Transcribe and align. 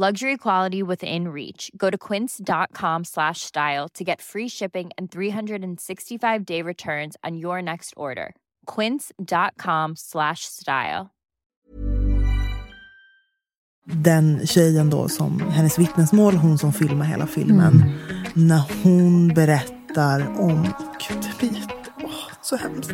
Luxury 0.00 0.36
quality 0.36 0.80
within 0.80 1.26
reach. 1.28 1.72
Go 1.76 1.90
to 1.90 1.98
quince.com 1.98 3.04
slash 3.04 3.40
style 3.40 3.88
to 3.94 4.04
get 4.04 4.20
free 4.22 4.48
shipping 4.48 4.90
and 4.96 5.10
365 5.10 6.44
day 6.46 6.62
returns 6.62 7.16
on 7.24 7.36
your 7.36 7.60
next 7.60 7.94
order. 7.96 8.36
Quince.com 8.76 9.96
slash 9.96 10.44
style. 10.44 11.10
Den 13.86 14.46
tjejen 14.46 14.90
då 14.90 15.08
som 15.08 15.40
hennes 15.40 15.78
vittnesmål, 15.78 16.34
hon 16.34 16.58
som 16.58 16.72
filmar 16.72 17.06
hela 17.06 17.26
filmen. 17.26 17.82
När 18.34 18.62
hon 18.82 19.28
berättar 19.28 20.40
om, 20.40 20.62
gud 21.08 21.18
det 21.22 21.38
blir 21.38 21.64
åh, 22.04 22.30
så 22.42 22.56
hemskt. 22.56 22.92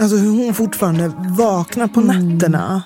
Alltså 0.00 0.16
hur 0.16 0.44
hon 0.44 0.54
fortfarande 0.54 1.08
vaknar 1.38 1.88
på 1.88 2.00
nätterna 2.00 2.82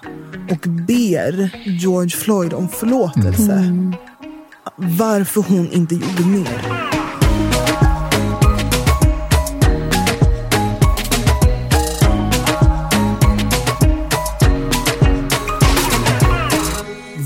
och 0.52 0.68
ber 0.86 1.50
George 1.64 2.10
Floyd 2.10 2.52
om 2.52 2.68
förlåtelse. 2.68 3.72
Varför 4.76 5.40
hon 5.40 5.72
inte 5.72 5.94
gjorde 5.94 6.26
mer. 6.26 6.82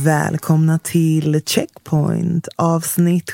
Välkomna 0.04 0.78
till 0.78 1.42
Checkpoint 1.46 2.48
avsnitt 2.56 3.30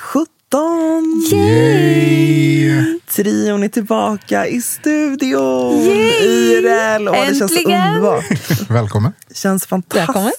17. 0.57 1.23
Yay! 1.33 3.01
Trion 3.11 3.63
är 3.63 3.69
tillbaka 3.69 4.47
i 4.47 4.63
studion. 4.63 5.75
IRL. 5.81 7.09
Och 7.09 7.15
det 7.15 7.35
känns 7.39 7.53
underbart. 7.53 8.71
Välkommen. 8.71 9.13
Känns 9.35 9.67
fantastiskt. 9.67 10.09
Välkommen. 10.09 10.33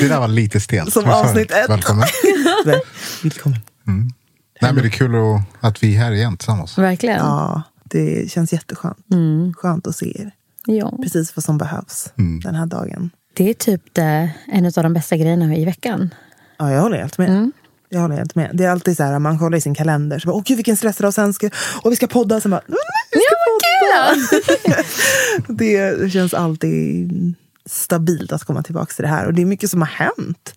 Det 0.00 0.08
där 0.08 0.20
var 0.20 0.28
lite 0.28 0.60
stelt. 0.60 0.92
Som 0.92 1.04
avsnitt 1.04 1.50
ett. 1.50 1.70
Välkommen. 1.70 2.04
Väl- 2.64 2.80
Välkommen. 3.22 3.58
Nej, 4.60 4.72
men 4.72 4.74
det 4.82 4.88
är 4.88 4.90
kul 4.90 5.12
att, 5.60 5.82
vi 5.82 5.94
är 5.96 5.98
här 6.00 6.12
igen 6.12 6.36
tillsammans. 6.36 6.78
Verkligen. 6.78 7.16
Ja, 7.16 7.62
det 7.84 8.30
känns 8.30 8.52
jätteskönt. 8.52 8.98
Skönt 9.56 9.86
att 9.86 9.96
se 9.96 10.20
er. 10.22 10.30
Ja. 10.66 10.98
Precis 11.02 11.36
vad 11.36 11.44
som 11.44 11.58
behövs 11.58 12.12
den 12.44 12.54
här 12.54 12.66
dagen. 12.66 13.10
Det 13.34 13.50
är 13.50 13.54
typ 13.54 13.82
det, 13.94 14.30
en 14.52 14.66
av 14.66 14.72
de 14.72 14.92
bästa 14.94 15.16
grejerna 15.16 15.56
i 15.56 15.64
veckan. 15.64 16.14
Ja, 16.58 16.72
jag 16.72 16.80
håller 16.82 16.98
helt 16.98 17.18
med. 17.18 17.50
Jag 17.88 18.00
håller 18.00 18.16
helt 18.16 18.34
med. 18.34 18.50
Det 18.54 18.64
är 18.64 18.70
alltid 18.70 18.96
så 18.96 19.02
här, 19.02 19.18
man 19.18 19.38
kollar 19.38 19.58
i 19.58 19.60
sin 19.60 19.74
kalender, 19.74 20.18
så 20.18 20.26
bara, 20.28 20.36
åh 20.36 20.42
gud 20.46 20.56
vilken 20.56 20.76
stressdag, 20.76 21.06
och 21.08 21.14
sen 21.14 21.34
ska, 21.34 21.50
och 21.82 21.92
vi 21.92 21.96
ska 21.96 22.06
podda, 22.06 22.40
sen 22.40 22.50
bara, 22.50 22.60
"Mm, 22.68 22.76
vi 23.12 23.20
ska 23.20 23.34
podda. 23.48 24.82
det 25.48 26.12
känns 26.12 26.34
alltid 26.34 27.34
stabilt 27.66 28.32
att 28.32 28.44
komma 28.44 28.62
tillbaka 28.62 28.92
till 28.94 29.02
det 29.02 29.08
här. 29.08 29.26
Och 29.26 29.34
det 29.34 29.42
är 29.42 29.46
mycket 29.46 29.70
som 29.70 29.80
har 29.82 29.88
hänt. 29.88 30.54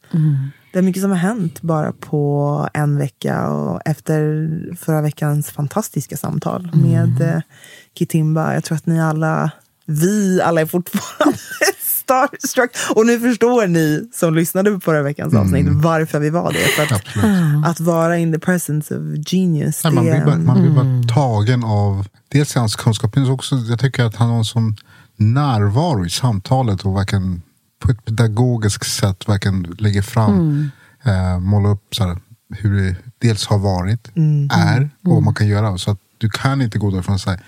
Det 0.73 0.79
är 0.79 0.83
mycket 0.83 1.01
som 1.01 1.11
har 1.11 1.17
hänt 1.17 1.61
bara 1.61 1.91
på 1.91 2.69
en 2.73 2.97
vecka 2.97 3.47
och 3.49 3.81
efter 3.85 4.47
förra 4.79 5.01
veckans 5.01 5.51
fantastiska 5.51 6.17
samtal 6.17 6.69
med 6.73 7.21
eh, 7.21 7.41
Kitimba. 7.99 8.53
Jag 8.53 8.63
tror 8.63 8.75
att 8.77 8.85
ni 8.85 9.01
alla, 9.01 9.51
vi 9.85 10.41
alla 10.41 10.61
är 10.61 10.65
fortfarande 10.65 11.37
starstruck. 12.11 12.72
Och 12.95 13.05
nu 13.05 13.19
förstår 13.19 13.67
ni 13.67 14.09
som 14.13 14.35
lyssnade 14.35 14.72
på 14.72 14.79
förra 14.79 15.01
veckans 15.01 15.33
avsnitt 15.33 15.67
varför 15.69 16.19
vi 16.19 16.29
var 16.29 16.51
det. 16.51 16.59
För 16.59 16.95
att, 16.95 17.72
att 17.72 17.79
vara 17.79 18.17
in 18.17 18.33
the 18.33 18.39
presence 18.39 18.97
of 18.97 19.01
genius. 19.27 19.83
Nej, 19.83 19.94
man, 19.94 20.03
blir 20.03 20.25
bara, 20.25 20.38
man 20.38 20.61
blir 20.61 20.72
bara 20.72 21.13
tagen 21.16 21.63
av 21.63 22.07
dels 22.31 22.55
hans 22.55 22.75
kunskap, 22.75 23.16
men 23.16 23.29
också 23.29 23.55
jag 23.55 23.79
tycker 23.79 24.03
att 24.03 24.16
han 24.16 24.29
har 24.29 24.38
en 24.38 24.45
sån 24.45 24.75
närvaro 25.17 26.05
i 26.05 26.09
samtalet 26.09 26.85
och 26.85 26.95
verkligen 26.95 27.41
på 27.79 27.91
ett 27.91 28.05
pedagogiskt 28.05 28.91
sätt 28.91 29.29
verkligen 29.29 29.75
lägger 29.78 30.01
fram, 30.01 30.69
eh, 31.03 31.39
målar 31.39 31.69
upp 31.69 31.95
så 31.95 32.03
här, 32.03 32.17
hur 32.49 32.81
det 32.81 32.95
dels 33.19 33.45
har 33.45 33.57
varit, 33.57 34.11
är 34.51 34.89
och 35.05 35.13
vad 35.13 35.23
man 35.23 35.33
kan 35.33 35.47
göra. 35.47 35.78
Så 35.78 35.91
att 35.91 35.97
du 36.17 36.29
kan 36.29 36.61
inte 36.61 36.79
gå 36.79 36.91
därifrån 36.91 37.16
och 37.16 37.22
säga 37.22 37.39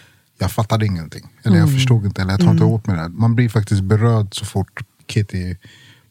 jag 0.44 0.52
fattade 0.52 0.86
ingenting. 0.86 1.30
Eller 1.44 1.58
jag 1.58 1.74
förstod 1.74 2.06
inte. 2.06 2.22
Eller 2.22 2.32
jag 2.32 2.40
tar 2.40 2.52
inte 2.52 2.64
åt 2.64 2.88
mig 2.88 2.98
det. 2.98 3.10
Man 3.10 3.36
blir 3.36 3.50
faktiskt 3.50 3.82
berörd 3.82 4.36
så 4.36 4.46
fort 4.46 4.82
Kitty 5.08 5.56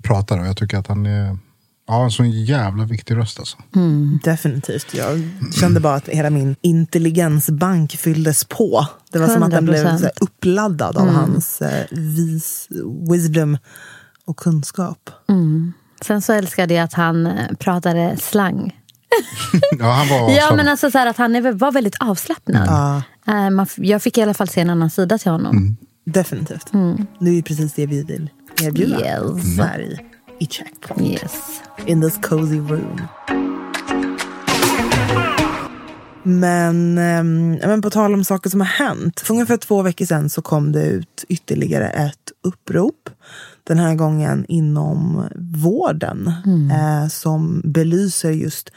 pratar. 0.02 0.38
Och 0.38 0.46
jag 0.46 0.56
tycker 0.56 0.78
att 0.78 0.86
han 0.86 1.06
är 1.06 1.38
ja, 1.86 2.04
en 2.04 2.10
sån 2.10 2.30
jävla 2.30 2.84
viktig 2.84 3.16
röst 3.16 3.38
alltså. 3.38 3.56
Definitivt. 4.24 4.94
Jag 4.94 5.30
kände 5.54 5.80
bara 5.80 5.94
att 5.94 6.08
hela 6.08 6.30
min 6.30 6.56
intelligensbank 6.60 7.92
fylldes 7.92 8.44
på. 8.44 8.86
Det 9.12 9.18
var 9.18 9.28
som 9.28 9.42
att 9.42 9.50
den 9.50 9.64
blev 9.64 9.86
100%. 9.86 10.08
uppladdad 10.20 10.96
av 10.96 11.08
hans 11.08 11.62
eh, 11.62 11.86
vis, 11.90 12.68
wisdom 13.10 13.58
och 14.24 14.36
kunskap. 14.36 15.10
Sen 16.04 16.22
så 16.22 16.32
älskade 16.32 16.74
jag 16.74 16.84
att 16.84 16.92
han 16.92 17.26
eh, 17.26 17.56
pratade 17.58 18.16
slang. 18.20 18.81
Ja, 19.78 19.90
han 19.90 20.08
var 20.08 20.16
Ja, 20.16 20.24
avslappnad. 20.24 20.56
men 20.56 20.68
alltså 20.68 20.90
så 20.90 20.98
här, 20.98 21.06
att 21.06 21.16
han 21.16 21.36
är, 21.36 21.52
var 21.52 21.72
väldigt 21.72 21.96
avslappnad. 22.00 22.66
Ja. 22.68 23.02
Eh, 23.26 23.50
man, 23.50 23.66
f- 23.66 23.74
jag 23.78 24.02
fick 24.02 24.18
i 24.18 24.22
alla 24.22 24.34
fall 24.34 24.48
se 24.48 24.60
en 24.60 24.70
annan 24.70 24.90
sida 24.90 25.18
till 25.18 25.30
honom. 25.30 25.76
Definitivt. 26.04 26.70
Det 27.20 27.30
är 27.38 27.42
precis 27.42 27.72
det 27.74 27.86
vi 27.86 28.02
vill 28.02 28.30
erbjuda 28.62 29.00
Yes. 29.00 29.58
här 29.58 29.80
i, 29.80 29.98
i 30.40 30.46
Checkpoint. 30.46 31.10
Yes. 31.22 31.32
In 31.86 32.02
this 32.02 32.18
cozy 32.22 32.58
room. 32.58 33.00
Men, 36.24 36.96
ja, 37.62 37.68
men 37.68 37.82
på 37.82 37.90
tal 37.90 38.14
om 38.14 38.24
saker 38.24 38.50
som 38.50 38.60
har 38.60 38.66
hänt. 38.66 39.20
För 39.20 39.34
ungefär 39.34 39.56
två 39.56 39.82
veckor 39.82 40.04
sedan 40.04 40.30
så 40.30 40.42
kom 40.42 40.72
det 40.72 40.86
ut 40.86 41.24
ytterligare 41.28 41.88
ett 41.88 42.32
upprop. 42.42 43.10
Den 43.64 43.78
här 43.78 43.94
gången 43.94 44.44
inom 44.48 45.28
vården. 45.36 46.32
Eh, 46.72 47.08
som 47.08 47.62
belyser 47.64 48.30
just 48.30 48.70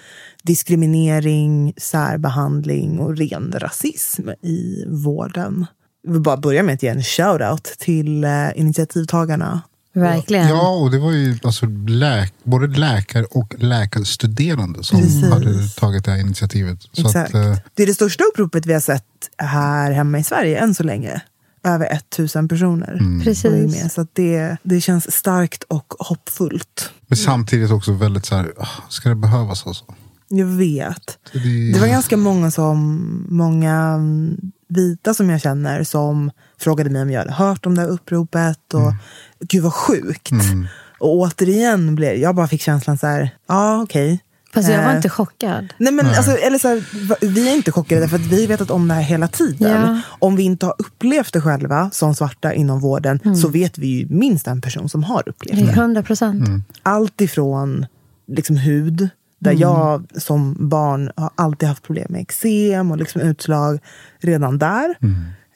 diskriminering, 0.43 1.73
särbehandling 1.77 2.99
och 2.99 3.17
ren 3.17 3.53
rasism 3.57 4.29
i 4.29 4.85
vården. 4.87 5.65
Jag 6.03 6.11
vill 6.11 6.21
bara 6.21 6.37
börja 6.37 6.63
med 6.63 6.73
att 6.73 6.83
ge 6.83 6.89
en 6.89 7.01
shout-out 7.01 7.77
till 7.77 8.23
eh, 8.23 8.31
initiativtagarna. 8.55 9.61
Verkligen. 9.93 10.47
Ja, 10.47 10.69
och 10.69 10.91
det 10.91 10.99
var 10.99 11.11
ju 11.11 11.37
alltså 11.43 11.65
läk, 11.87 12.33
både 12.43 12.67
läkare 12.67 13.23
och 13.23 13.55
läkarstuderande 13.57 14.83
som 14.83 15.01
Precis. 15.01 15.29
hade 15.29 15.67
tagit 15.67 16.05
det 16.05 16.11
här 16.11 16.19
initiativet. 16.19 16.79
Så 16.91 17.07
Exakt. 17.07 17.35
att, 17.35 17.45
eh, 17.45 17.57
Det 17.73 17.83
är 17.83 17.87
det 17.87 17.93
största 17.93 18.23
uppropet 18.23 18.65
vi 18.65 18.73
har 18.73 18.79
sett 18.79 19.03
här 19.37 19.91
hemma 19.91 20.19
i 20.19 20.23
Sverige 20.23 20.59
än 20.59 20.75
så 20.75 20.83
länge. 20.83 21.21
Över 21.65 21.85
1000 21.93 22.47
personer 22.47 22.91
Mm. 22.93 23.21
Precis. 23.21 23.75
med. 23.81 23.91
Så 23.91 24.01
att 24.01 24.09
det, 24.13 24.57
det 24.63 24.81
känns 24.81 25.11
starkt 25.15 25.63
och 25.63 25.93
hoppfullt. 25.99 26.89
men 27.07 27.17
samtidigt 27.17 27.71
också 27.71 27.91
väldigt 27.91 28.25
så 28.25 28.35
här, 28.35 28.53
ah, 28.57 28.67
ska 28.89 29.09
det 29.09 29.15
behövas 29.15 29.67
alltså? 29.67 29.85
Jag 30.27 30.45
vet. 30.45 31.17
Det, 31.33 31.71
Det 31.73 31.79
var 31.79 31.87
ganska 31.87 32.17
många 32.17 32.51
som, 32.51 33.25
många 33.29 33.73
mm, 33.75 34.37
vita 34.67 35.13
som 35.13 35.29
jag 35.29 35.41
känner 35.41 35.83
som 35.83 36.31
frågade 36.59 36.89
mig 36.89 37.01
om 37.01 37.11
jag 37.11 37.19
hade 37.19 37.33
hört 37.33 37.65
om 37.65 37.75
det 37.75 37.81
här 37.81 37.89
uppropet. 37.89 38.73
Och, 38.73 38.93
Gud 39.39 39.63
vad 39.63 39.73
sjukt. 39.73 40.31
Mm. 40.31 40.67
Och 40.99 41.09
återigen, 41.15 41.95
blev, 41.95 42.15
jag 42.15 42.35
bara 42.35 42.47
fick 42.47 42.61
känslan 42.61 42.97
så 42.97 43.07
här, 43.07 43.29
ja 43.47 43.81
okej. 43.83 44.19
Fast 44.55 44.69
jag 44.69 44.83
var 44.83 44.89
Eh, 44.89 44.95
inte 44.95 45.09
chockad. 45.09 45.73
Nej, 45.77 45.93
men 45.93 46.05
Alltså, 46.05 46.31
eller 46.31 46.57
så 46.57 46.67
här, 46.67 46.83
vi 47.25 47.49
är 47.49 47.55
inte 47.55 47.71
chockade 47.71 48.07
för 48.07 48.15
att 48.15 48.25
vi 48.25 48.41
har 48.41 48.47
vetat 48.47 48.71
om 48.71 48.87
det 48.87 48.93
här 48.93 49.01
hela 49.01 49.27
tiden. 49.27 49.71
Ja. 49.81 50.01
Om 50.19 50.35
vi 50.35 50.43
inte 50.43 50.65
har 50.65 50.75
upplevt 50.77 51.33
det 51.33 51.41
själva 51.41 51.89
som 51.93 52.15
svarta 52.15 52.53
inom 52.53 52.79
vården 52.79 53.35
så 53.35 53.47
vet 53.47 53.77
vi 53.77 53.87
ju 53.87 54.07
minst 54.09 54.47
en 54.47 54.61
person 54.61 54.89
som 54.89 55.03
har 55.03 55.29
upplevt 55.29 55.65
det. 55.65 55.71
100 55.71 56.03
procent. 56.03 56.49
Allt 56.83 57.21
ifrån 57.21 57.85
liksom, 58.27 58.57
hud, 58.57 59.09
där 59.39 59.51
jag 59.51 60.05
som 60.17 60.55
barn 60.69 61.11
har 61.15 61.29
alltid 61.35 61.69
haft 61.69 61.83
problem 61.83 62.05
med 62.09 62.21
eksem 62.21 62.91
och 62.91 62.97
liksom 62.97 63.21
utslag 63.21 63.79
redan 64.19 64.57
där. 64.57 64.95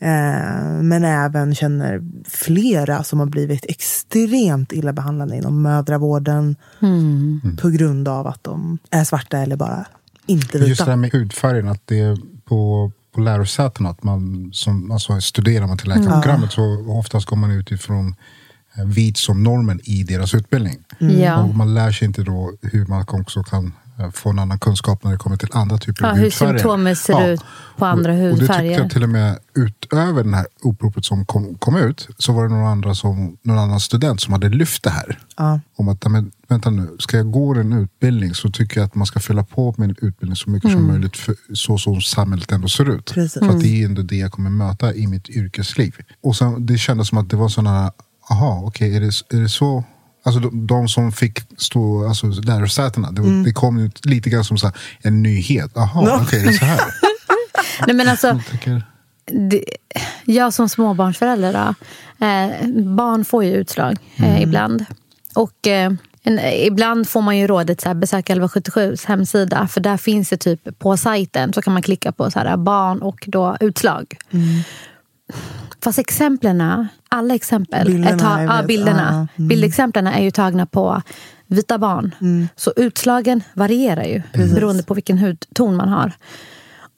Eh, 0.01 0.81
men 0.81 1.03
även 1.03 1.55
känner 1.55 2.01
flera 2.27 3.03
som 3.03 3.19
har 3.19 3.25
blivit 3.25 3.65
extremt 3.65 4.71
illa 4.71 4.93
behandlade 4.93 5.37
inom 5.37 5.61
mödravården 5.61 6.55
på 7.61 7.69
grund 7.69 8.07
av 8.07 8.27
att 8.27 8.43
de 8.43 8.77
är 8.91 9.03
svarta 9.03 9.37
eller 9.37 9.55
bara 9.55 9.85
inte 10.25 10.57
Just 10.57 10.67
det 10.67 10.69
vita. 10.69 10.83
här 10.83 10.95
med 10.95 11.11
hudfärgen, 11.13 11.67
att 11.67 11.81
det 11.85 11.99
är 11.99 12.17
på, 12.45 12.91
på 13.15 13.21
lärosätena, 13.21 13.89
att 13.89 14.03
man 14.03 14.49
som, 14.53 14.91
alltså 14.91 15.21
studerar 15.21 15.67
man 15.67 15.77
till 15.77 15.89
läkarprogrammet 15.89 16.51
så 16.51 16.85
oftast 16.87 17.25
går 17.25 17.37
man 17.37 17.51
utifrån 17.51 18.15
eh, 18.77 18.85
vit 18.85 19.17
som 19.17 19.43
normen 19.43 19.79
i 19.83 20.03
deras 20.03 20.33
utbildning. 20.33 20.77
Ja. 20.99 21.43
Och 21.43 21.55
man 21.55 21.73
lär 21.73 21.91
sig 21.91 22.05
inte 22.07 22.23
då 22.23 22.53
hur 22.61 22.85
man 22.85 23.05
också 23.07 23.43
kan 23.43 23.73
få 24.13 24.29
en 24.29 24.39
annan 24.39 24.59
kunskap 24.59 25.03
när 25.03 25.11
det 25.11 25.17
kommer 25.17 25.37
till 25.37 25.49
andra 25.51 25.77
typer 25.77 26.03
Ja, 26.05 26.09
av 26.11 26.15
hur 26.17 26.23
hudfärger. 26.23 26.51
symptomen 26.57 26.95
ser 26.95 27.29
ut 27.29 27.41
på 27.77 27.85
andra 27.85 28.11
Och- 28.13 28.17
Och 28.19 28.23
det 28.23 28.29
tyckte 28.31 28.45
hudfärger. 28.53 28.79
jag 28.79 28.89
till 28.91 29.03
och 29.03 29.09
med 29.09 29.37
utöver 29.55 30.23
den 30.23 30.33
här 30.33 30.45
uppropet 30.63 31.05
som 31.05 31.25
kom, 31.25 31.55
kom 31.55 31.75
ut 31.77 32.07
så 32.17 32.33
var 32.33 32.43
det 32.43 32.49
några 32.49 32.69
andra 32.69 32.95
som, 32.95 33.37
någon 33.43 33.57
annan 33.59 33.79
student 33.79 34.21
som 34.21 34.33
hade 34.33 34.49
lyft 34.49 34.83
det 34.83 34.89
här. 34.89 35.19
Ja. 35.37 35.59
Om 35.75 35.87
att, 35.89 36.11
men, 36.11 36.31
vänta 36.47 36.69
nu, 36.69 36.95
ska 36.99 37.17
jag 37.17 37.31
gå 37.31 37.55
en 37.55 37.73
utbildning 37.73 38.33
så 38.33 38.49
tycker 38.49 38.79
jag 38.79 38.85
att 38.87 38.95
man 38.95 39.05
ska 39.05 39.19
fylla 39.19 39.43
på 39.43 39.73
min 39.77 39.95
utbildning 40.01 40.35
så 40.35 40.49
mycket 40.49 40.71
som 40.71 40.87
möjligt 40.87 41.17
för, 41.17 41.35
så 41.53 41.77
som 41.77 42.01
samhället 42.01 42.51
ändå 42.51 42.67
ser 42.67 42.89
ut. 42.89 43.13
Precis. 43.13 43.39
För 43.39 43.49
att 43.49 43.59
det 43.61 43.81
är 43.81 43.85
ändå 43.85 44.01
det 44.01 44.15
jag 44.15 44.31
kommer 44.31 44.49
möta 44.49 44.93
i 44.93 45.07
mitt 45.07 45.29
yrkesliv. 45.29 45.95
Och 46.23 46.35
sen, 46.35 46.65
det 46.65 46.77
kändes 46.77 47.07
som 47.07 47.17
att 47.17 47.29
det 47.29 47.35
var 47.35 47.49
sådana, 47.49 47.91
aha, 48.31 48.61
okej, 48.65 48.95
är, 48.95 49.01
det, 49.01 49.35
är 49.37 49.41
det 49.41 49.49
så? 49.49 49.83
Alltså 50.23 50.39
de, 50.41 50.67
de 50.67 50.87
som 50.87 51.11
fick 51.11 51.39
stå, 51.57 52.07
alltså 52.07 52.27
lärosätena, 52.27 53.11
det, 53.11 53.21
var- 53.21 53.43
det 53.45 53.53
kom 53.53 53.79
ut 53.79 54.05
lite 54.05 54.29
grann 54.29 54.43
som 54.43 54.57
så 54.57 54.67
här, 54.67 54.75
en 55.01 55.23
nyhet. 55.23 55.71
Jaha, 55.75 56.03
Ja. 56.07 56.19
okej, 56.21 56.41
det 56.43 56.49
är 56.49 56.53
så 56.53 56.65
här. 56.65 56.79
Nej, 57.87 57.95
men 57.95 58.07
alltså, 58.09 58.39
det, 59.49 59.63
jag 60.25 60.53
som 60.53 60.69
småbarnsförälder, 60.69 61.53
då, 61.53 61.59
eh, 62.25 62.69
barn 62.95 63.25
får 63.25 63.43
ju 63.43 63.51
utslag 63.53 63.97
eh, 64.17 64.41
ibland. 64.41 64.85
Och 65.35 65.67
eh, 65.67 65.91
en, 66.23 66.39
ibland 66.39 67.07
får 67.09 67.21
man 67.21 67.37
ju 67.37 67.47
rådet 67.47 67.81
så 67.81 67.87
här, 67.89 67.93
besöka 67.95 68.35
1177s 68.35 69.07
hemsida. 69.07 69.67
För 69.67 69.81
där 69.81 69.97
finns 69.97 70.29
det 70.29 70.37
typ 70.37 70.79
på 70.79 70.97
sajten 70.97 71.53
så 71.53 71.61
kan 71.61 71.73
man 71.73 71.81
klicka 71.81 72.11
på 72.11 72.31
så 72.31 72.39
här, 72.39 72.57
barn 72.57 73.01
och 73.01 73.23
då 73.27 73.57
utslag. 73.59 74.17
Fast 75.83 75.99
exemplen, 75.99 76.87
alla 77.09 77.35
exempel, 77.35 77.87
Bilderna, 77.87 78.09
är 78.09 78.47
ta, 78.47 78.57
ja, 78.57 78.63
bilderna, 78.63 79.27
Ja, 79.35 79.43
bildexemplen 79.43 80.07
är 80.07 80.21
ju 80.21 80.31
tagna 80.31 80.65
på 80.65 81.01
vita 81.47 81.77
barn. 81.77 82.15
Så 82.55 82.73
utslagen 82.75 83.43
varierar 83.53 84.03
ju 84.03 84.21
beroende 84.33 84.83
på 84.83 84.93
vilken 84.93 85.17
hudton 85.17 85.75
man 85.75 85.89
har. 85.89 86.13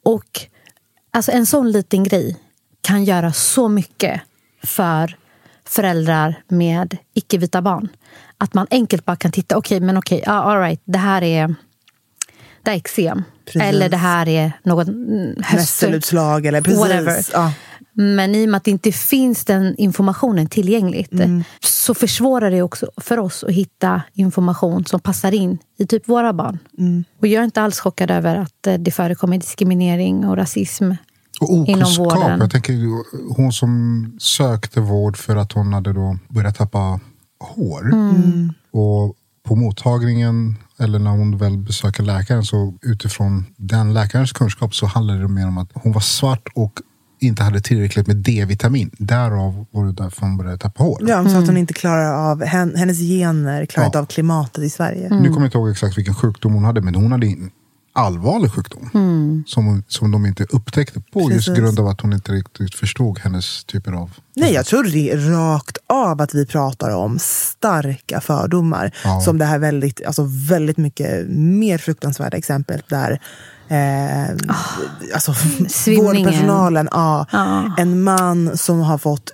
Och 0.06 0.42
alltså 1.12 1.32
en 1.32 1.46
sån 1.46 1.72
liten 1.72 2.04
grej 2.04 2.38
kan 2.82 3.04
göra 3.04 3.32
så 3.32 3.68
mycket 3.68 4.22
för 4.64 5.16
föräldrar 5.66 6.44
med 6.48 6.98
icke-vita 7.14 7.62
barn. 7.62 7.88
Att 8.38 8.54
man 8.54 8.68
enkelt 8.72 9.06
bara 9.06 9.16
kan 9.16 9.32
titta, 9.32 9.58
okej, 9.58 9.80
men 9.80 9.98
okej, 9.98 10.24
ja, 10.26 10.32
all 10.32 10.60
right, 10.60 10.82
det 10.86 10.98
här 10.98 11.22
är 11.22 11.56
det 12.64 12.70
här 12.70 12.76
är 12.76 12.80
eksem. 12.80 13.24
Precis. 13.46 13.62
Eller 13.62 13.90
det 13.90 13.98
här 13.98 14.28
är 14.28 14.52
något 14.64 14.88
mm, 14.88 15.36
höst... 15.44 15.54
Nässelutslag 15.54 16.46
eller 16.46 16.62
precis. 16.62 16.80
Whatever. 16.80 17.26
Ja. 17.34 17.54
Men 17.94 18.36
i 18.36 18.46
och 18.46 18.50
med 18.50 18.58
att 18.58 18.64
det 18.64 18.72
inte 18.72 18.92
finns 18.92 19.46
den 19.46 19.76
informationen 19.76 20.48
tillgängligt 20.48 21.12
så 21.60 21.94
försvårar 21.94 22.52
det 22.52 22.62
också 22.62 22.88
för 22.98 23.20
oss 23.20 23.44
att 23.44 23.52
hitta 23.52 24.02
information 24.14 24.86
som 24.86 25.00
passar 25.00 25.32
in 25.32 25.58
i 25.78 25.88
typ 25.88 26.10
våra 26.10 26.34
barn. 26.34 26.60
Och 27.20 27.28
jag 27.28 27.40
är 27.42 27.46
inte 27.46 27.62
alls 27.62 27.80
chockad 27.80 28.12
över 28.12 28.36
att 28.36 28.68
eh, 28.68 28.74
det 28.74 28.92
förekommer 28.92 29.38
diskriminering 29.38 30.26
och 30.28 30.38
rasism 30.38 30.92
och 31.42 31.50
inom 31.50 31.82
okunskap. 31.82 32.18
vården. 32.18 32.40
Jag 32.40 32.52
tänker 32.52 32.74
hon 33.36 33.54
som 33.54 34.14
sökte 34.20 34.82
vård 34.82 35.18
för 35.18 35.36
att 35.36 35.52
hon 35.52 35.74
hade 35.74 35.94
då 35.94 36.18
börjat 36.30 36.56
tappa 36.56 37.00
hår. 37.40 37.94
Mm. 37.94 38.54
Och 38.72 39.16
på 39.44 39.56
mottagningen 39.56 40.56
eller 40.80 41.00
när 41.00 41.12
hon 41.12 41.38
väl 41.38 41.58
besöker 41.58 42.04
läkaren 42.04 42.44
så 42.44 42.74
utifrån 42.82 43.46
den 43.58 43.94
läkarens 43.94 44.32
kunskap 44.32 44.76
så 44.76 44.86
handlade 44.86 45.20
det 45.20 45.28
mer 45.28 45.48
om 45.48 45.58
att 45.58 45.70
hon 45.74 45.92
var 45.92 46.02
svart 46.02 46.48
och 46.56 46.80
inte 47.22 47.44
hade 47.44 47.62
tillräckligt 47.62 48.08
med 48.08 48.16
D-vitamin. 48.16 48.92
Därav 48.98 49.66
var 49.72 49.86
det 49.86 49.92
därför 49.94 50.22
hon 50.22 50.38
började 50.38 50.58
tappa 50.58 50.84
hår. 50.84 51.04
Ja, 51.08 51.30
så 51.30 51.38
att 51.38 51.48
hon 51.48 51.58
inte 51.58 51.74
klarar 51.74 52.32
av, 52.32 52.44
hen, 52.44 52.76
hennes 52.76 53.00
gener 53.00 53.66
klarar 53.66 53.84
Ja. 53.84 53.88
inte 53.88 54.00
av 54.00 54.06
klimatet 54.06 54.64
i 54.64 54.70
Sverige. 54.70 55.06
Mm. 55.08 55.20
Nu 55.20 55.28
kommer 55.28 55.42
jag 55.42 55.48
inte 55.48 55.58
ihåg 55.58 55.70
exakt 55.70 55.98
vilken 55.98 56.16
sjukdom 56.16 56.54
hon 56.54 56.64
hade 56.64 56.82
men 56.82 56.96
hon 56.96 57.12
hade 57.12 57.28
en 57.28 57.52
allvarlig 57.94 58.52
sjukdom. 58.52 58.90
Som, 59.48 59.84
som 59.88 60.12
de 60.12 60.26
inte 60.26 60.44
upptäckte 60.50 61.02
på 61.14 61.20
just 61.32 61.48
Precis. 61.48 61.58
grund 61.64 61.80
av 61.80 61.88
att 61.88 62.02
hon 62.02 62.14
inte 62.14 62.32
riktigt 62.32 62.76
förstod 62.76 63.20
hennes 63.20 63.64
typer 63.64 63.92
av 63.92 64.12
Nej, 64.36 64.54
jag 64.54 64.66
tror 64.66 64.84
det 64.84 65.12
är 65.12 65.18
rakt 65.18 65.78
av 65.88 66.22
att 66.22 66.34
vi 66.34 66.46
pratar 66.46 66.90
om 66.96 67.20
starka 67.20 68.22
fördomar. 68.22 68.92
Ja. 69.04 69.22
Som 69.22 69.38
det 69.38 69.46
här 69.46 69.60
väldigt, 69.60 70.06
alltså 70.06 70.26
väldigt 70.50 70.78
mycket 70.78 71.28
mer 71.30 71.78
fruktansvärda 71.78 72.38
exemplet 72.38 72.84
där 72.90 73.20
eh, 73.70 74.36
alltså, 75.14 75.34
svimningen. 75.70 76.06
vårdpersonalen, 76.24 76.90
ja, 76.92 77.26
Ja. 77.32 77.76
en 77.78 78.04
man 78.04 78.58
som 78.58 78.80
har 78.80 78.98
fått 78.98 79.32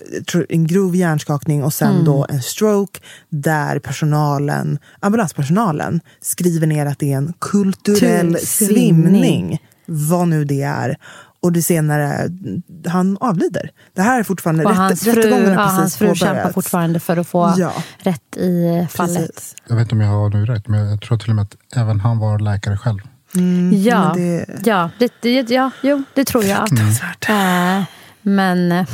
en 0.49 0.67
grov 0.67 0.95
hjärnskakning 0.95 1.63
och 1.63 1.73
sen 1.73 2.05
då 2.05 2.25
en 2.29 2.41
stroke 2.41 2.99
där 3.29 3.79
personalen, 3.79 4.79
ambulanspersonalen 4.99 5.99
skriver 6.21 6.67
ner 6.67 6.85
att 6.85 6.99
det 6.99 7.13
är 7.13 7.17
en 7.17 7.33
kulturell 7.39 8.33
Tur- 8.33 8.45
svimning. 8.45 9.03
svimning. 9.03 9.59
Vad 9.89 10.27
nu 10.27 10.45
det 10.45 10.61
är. 10.61 10.97
Och 11.47 11.53
det 11.53 11.61
senare, 11.63 12.29
han 12.87 13.17
avlider. 13.19 13.71
Det 13.95 14.01
här 14.01 14.19
är 14.19 14.23
fortfarande, 14.23 14.63
Och 14.63 14.69
rätt, 14.69 14.77
hans 14.77 15.03
fru, 15.03 15.11
rättegången 15.11 15.51
ja, 15.51 15.55
har 15.59 15.63
precis 15.65 15.79
hans 15.79 15.97
fru 15.97 16.15
kämpar 16.15 16.33
påbörjats. 16.33 16.53
fortfarande 16.53 16.99
för 16.99 17.17
att 17.17 17.27
få 17.27 17.53
Ja. 17.57 17.71
rätt 17.97 18.37
i 18.37 18.87
fallet. 18.89 19.17
Precis. 19.35 19.55
Jag 19.67 19.75
vet 19.75 19.81
inte 19.81 19.95
om 19.95 20.01
jag 20.01 20.09
har 20.09 20.29
nu 20.29 20.45
rätt, 20.45 20.67
men 20.67 20.89
jag 20.89 21.01
tror 21.01 21.17
till 21.17 21.29
och 21.29 21.35
med 21.35 21.43
att 21.43 21.77
även 21.77 21.99
han 21.99 22.17
var 22.19 22.39
läkare 22.39 22.77
själv. 22.77 22.99
Ja, 23.73 24.03
men 24.03 24.13
det- 24.13 24.45
ja, 24.65 24.89
det, 24.99 25.11
det, 25.21 25.49
ja, 25.49 25.71
jo, 25.83 26.03
det 26.13 26.25
tror 26.25 26.43
jag. 26.43 26.67
Fruktansvärt. 26.69 27.29
Eh, 27.29 27.83
men 28.21 28.71
eh, 28.71 28.85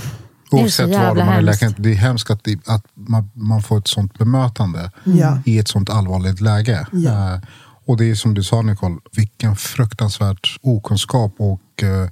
det 0.52 0.58
är 0.58 0.62
Oavsett 0.64 0.86
vad 0.86 0.94
jävla 0.94 1.26
man 1.26 1.34
är 1.34 1.42
hemskt. 1.42 1.62
läkare, 1.62 1.76
det 1.78 1.92
är 1.92 1.96
hemskt 1.96 2.30
att, 2.30 2.44
det, 2.44 2.60
att 2.68 2.86
man, 2.94 3.30
man 3.34 3.64
får 3.64 3.78
ett 3.78 3.88
sånt 3.88 4.18
bemötande 4.18 4.92
Ja. 5.04 5.38
i 5.46 5.60
ett 5.60 5.68
sånt 5.68 5.90
allvarligt 5.90 6.42
läge. 6.42 6.88
Ja. 6.92 7.34
Eh, 7.34 7.40
och 7.86 7.98
det 7.98 8.06
är 8.12 8.16
som 8.16 8.34
du 8.34 8.44
sa 8.44 8.62
Nicole, 8.62 8.96
vilken 9.16 9.56
fruktansvärt 9.56 10.58
okunskap 10.62 11.36
och 11.38 11.84
eh, 11.84 12.10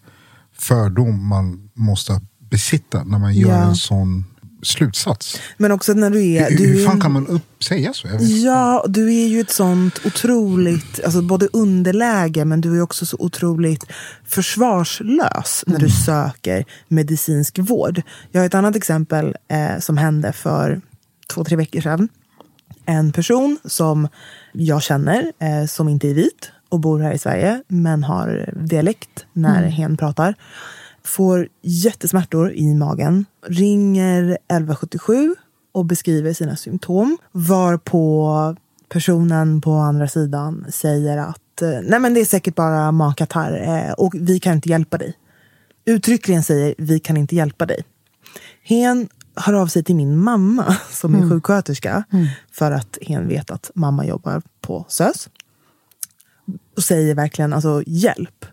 fördom 0.62 1.28
man 1.28 1.70
måste 1.76 2.22
besitta 2.52 3.04
när 3.04 3.20
man 3.20 3.34
gör 3.34 3.50
Ja. 3.50 3.64
en 3.64 3.76
sån 3.76 4.26
slutsats. 4.64 5.40
Men 5.58 5.72
också 5.72 5.94
när 5.94 6.10
du 6.10 6.26
är... 6.26 6.50
hur, 6.50 6.58
Du 6.58 6.66
hur 6.68 6.86
fan 6.86 7.02
kan 7.02 7.12
man 7.12 7.28
upp, 7.28 7.64
säga 7.64 7.94
så? 7.94 8.08
Ja, 8.20 8.86
du 8.88 9.14
är 9.14 9.28
ju 9.28 9.40
ett 9.42 9.52
sånt 9.52 10.00
otroligt, 10.06 11.00
alltså 11.06 11.22
både 11.22 11.48
underläge 11.54 12.46
men 12.46 12.62
du 12.62 12.78
är 12.78 12.82
också 12.82 13.06
så 13.06 13.18
otroligt 13.20 13.86
försvarslös 14.26 15.64
när 15.68 15.80
du 15.80 15.90
söker 15.90 16.66
medicinsk 16.88 17.60
vård. 17.60 18.02
Jag 18.32 18.42
har 18.42 18.46
ett 18.46 18.56
annat 18.56 18.76
exempel 18.76 19.36
eh, 19.48 19.80
som 19.80 19.98
hände 19.98 20.34
för 20.34 20.82
två, 21.34 21.44
tre 21.44 21.56
veckor 21.58 21.82
sedan. 21.82 22.10
En 22.86 23.12
person 23.12 23.58
som 23.66 24.08
jag 24.54 24.84
känner, 24.84 25.32
eh, 25.40 25.68
som 25.68 25.90
inte 25.90 26.08
är 26.10 26.14
vit 26.14 26.52
och 26.72 26.80
bor 26.80 27.00
här 27.00 27.14
i 27.14 27.18
Sverige 27.18 27.64
men 27.68 28.04
har 28.04 28.54
dialekt 28.56 29.26
när 29.34 29.64
hen 29.64 29.98
pratar. 29.98 30.36
Får 31.04 31.48
jättesmärtor 31.62 32.52
i 32.52 32.76
magen, 32.76 33.26
ringer 33.48 34.24
1177 34.24 35.36
och 35.72 35.86
beskriver 35.86 36.34
sina 36.34 36.56
symptom. 36.56 37.18
Varpå 37.32 38.56
personen 38.90 39.62
på 39.62 39.72
andra 39.72 40.08
sidan 40.08 40.66
säger 40.70 41.18
att 41.18 41.62
eh, 41.62 41.70
nej 41.84 42.00
men 42.00 42.14
det 42.14 42.20
är 42.20 42.26
säkert 42.26 42.56
bara 42.56 42.92
magkatarr 42.92 43.86
eh, 43.88 43.92
och 43.92 44.14
vi 44.16 44.40
kan 44.40 44.54
inte 44.54 44.70
hjälpa 44.70 44.98
dig. 44.98 45.14
Uttryckligen 45.86 46.44
säger 46.44 46.76
vi 46.78 47.00
kan 47.00 47.18
inte 47.18 47.36
hjälpa 47.36 47.66
dig. 47.66 47.84
Hen 48.64 49.10
hör 49.36 49.54
av 49.54 49.68
sig 49.68 49.84
till 49.84 49.96
min 49.96 50.18
mamma 50.18 50.78
som 50.92 51.16
är 51.16 51.30
sjuksköterska 51.30 52.04
för 52.52 52.72
att 52.72 52.98
hen 53.02 53.28
vet 53.28 53.52
att 53.52 53.72
mamma 53.76 54.06
jobbar 54.06 54.42
på 54.62 54.86
SÖS. 54.88 55.30
Och 56.82 56.86
säger 56.86 57.16
verkligen 57.16 57.54
alltså, 57.54 57.84
hjälp. 57.88 58.46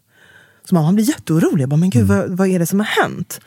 Så 0.64 0.74
man 0.74 0.94
blir 0.94 1.04
jätteorolig. 1.04 1.62
Jag 1.62 1.68
bara, 1.68 1.76
men 1.76 1.90
gud, 1.90 2.06
vad, 2.06 2.30
vad 2.30 2.48
är 2.48 2.58
det 2.58 2.66
som 2.66 2.80
har 2.80 2.86
hänt? 2.86 3.40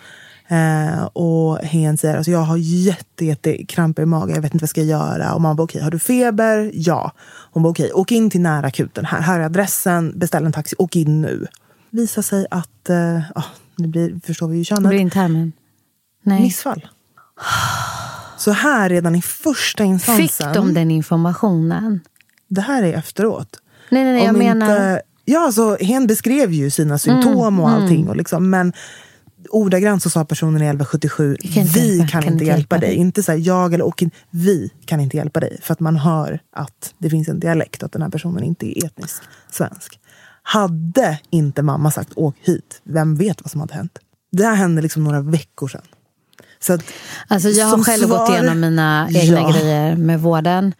Eh, 0.47 1.03
och 1.03 1.57
hen 1.57 1.97
säger 1.97 2.17
alltså, 2.17 2.31
jag 2.31 2.39
har 2.39 2.57
jätte, 2.57 3.25
jätte 3.25 3.65
kramper 3.65 4.03
i 4.03 4.05
magen, 4.05 4.35
jag 4.35 4.41
vet 4.41 4.53
inte 4.53 4.61
vad 4.61 4.63
jag 4.63 4.69
ska 4.69 4.83
göra. 4.83 5.33
Och 5.33 5.41
man 5.41 5.55
bara, 5.55 5.63
okej, 5.63 5.77
okay, 5.77 5.83
har 5.83 5.91
du 5.91 6.00
feber? 6.00 6.71
Ja. 6.73 7.11
Hon 7.51 7.63
bara, 7.63 7.69
okej, 7.69 7.85
okay, 7.85 7.93
åk 7.93 8.11
in 8.11 8.29
till 8.29 8.41
nära 8.41 8.67
akuten. 8.67 9.05
Här, 9.05 9.21
här 9.21 9.39
är 9.39 9.43
adressen, 9.43 10.19
beställ 10.19 10.45
en 10.45 10.51
taxi, 10.51 10.75
åk 10.79 10.95
in 10.95 11.21
nu. 11.21 11.47
Visar 11.89 12.21
sig 12.21 12.47
att, 12.51 12.89
eh, 12.89 13.17
oh, 13.35 13.45
nu 13.75 13.88
blir, 13.88 14.19
förstår 14.25 14.47
vi 14.47 14.57
ju 14.57 14.63
könet. 14.63 14.89
Blir 14.89 15.00
intern, 15.00 15.51
Nej. 16.23 16.41
Missfall. 16.41 16.88
Så 18.38 18.51
här 18.51 18.89
redan 18.89 19.15
i 19.15 19.21
första 19.21 19.83
instansen. 19.83 20.27
Fick 20.27 20.53
de 20.53 20.73
den 20.73 20.91
informationen? 20.91 22.00
Det 22.47 22.61
här 22.61 22.83
är 22.83 22.93
efteråt. 22.93 23.60
Nej, 23.91 24.03
nej, 24.03 24.13
nej 24.13 24.24
jag 24.24 24.29
inte, 24.29 24.39
menar... 24.39 25.01
Ja, 25.25 25.45
alltså, 25.45 25.77
hen 25.79 26.07
beskrev 26.07 26.51
ju 26.51 26.69
sina 26.69 26.98
symptom 26.98 27.33
mm, 27.33 27.60
och 27.60 27.69
allting. 27.69 28.00
Mm. 28.00 28.10
Och 28.10 28.15
liksom, 28.15 28.50
men 28.50 28.74
ordagrant 29.50 30.03
så 30.03 30.10
sa 30.10 30.25
personen 30.25 30.62
i 30.62 30.65
1177, 30.65 31.38
kan 31.41 31.63
vi 31.63 31.98
hjälpa, 31.98 32.12
kan, 32.12 32.21
kan, 32.21 32.33
inte 32.33 32.45
hjälpa, 32.45 32.57
hjälpa 32.57 32.77
dig. 32.77 32.89
dig. 32.89 32.98
Inte 32.98 33.24
så 33.24 33.31
här, 33.31 33.39
jag 33.39 33.74
eller 33.74 33.86
och 33.86 34.03
vi 34.29 34.71
kan 34.86 35.00
inte 35.00 35.17
hjälpa 35.17 35.39
dig. 35.39 35.60
För 35.62 35.74
att 35.74 35.79
man 35.79 35.95
hör 35.95 36.39
att 36.55 36.93
det 36.98 37.10
finns 37.10 37.27
en 37.27 37.39
dialekt, 37.39 37.83
att 37.83 37.91
den 37.91 38.01
här 38.01 38.10
personen 38.10 38.43
inte 38.43 38.79
är 38.79 38.86
etnisk 38.86 39.24
svensk. 39.51 40.00
Hade 40.43 41.19
inte 41.29 41.62
mamma 41.62 41.91
sagt 41.91 42.12
åk 42.15 42.36
hit, 42.41 42.81
vem 42.83 43.15
vet 43.15 43.41
vad 43.41 43.51
som 43.51 43.62
hade 43.62 43.74
hänt? 43.74 44.00
Det 44.31 44.43
här 44.43 44.55
hände 44.55 44.81
liksom 44.81 45.03
några 45.03 45.21
veckor 45.21 45.67
sedan. 45.67 45.81
Så 46.60 46.74
att, 46.74 46.83
alltså 47.27 47.50
jag 47.50 47.65
har 47.65 47.83
själv 47.83 48.07
svar, 48.07 48.17
gått 48.17 48.29
igenom 48.29 48.60
mina 48.60 49.10
egna 49.13 49.39
ja. 49.39 49.51
grejer 49.51 49.95
med 49.95 50.21
vården. 50.21 50.74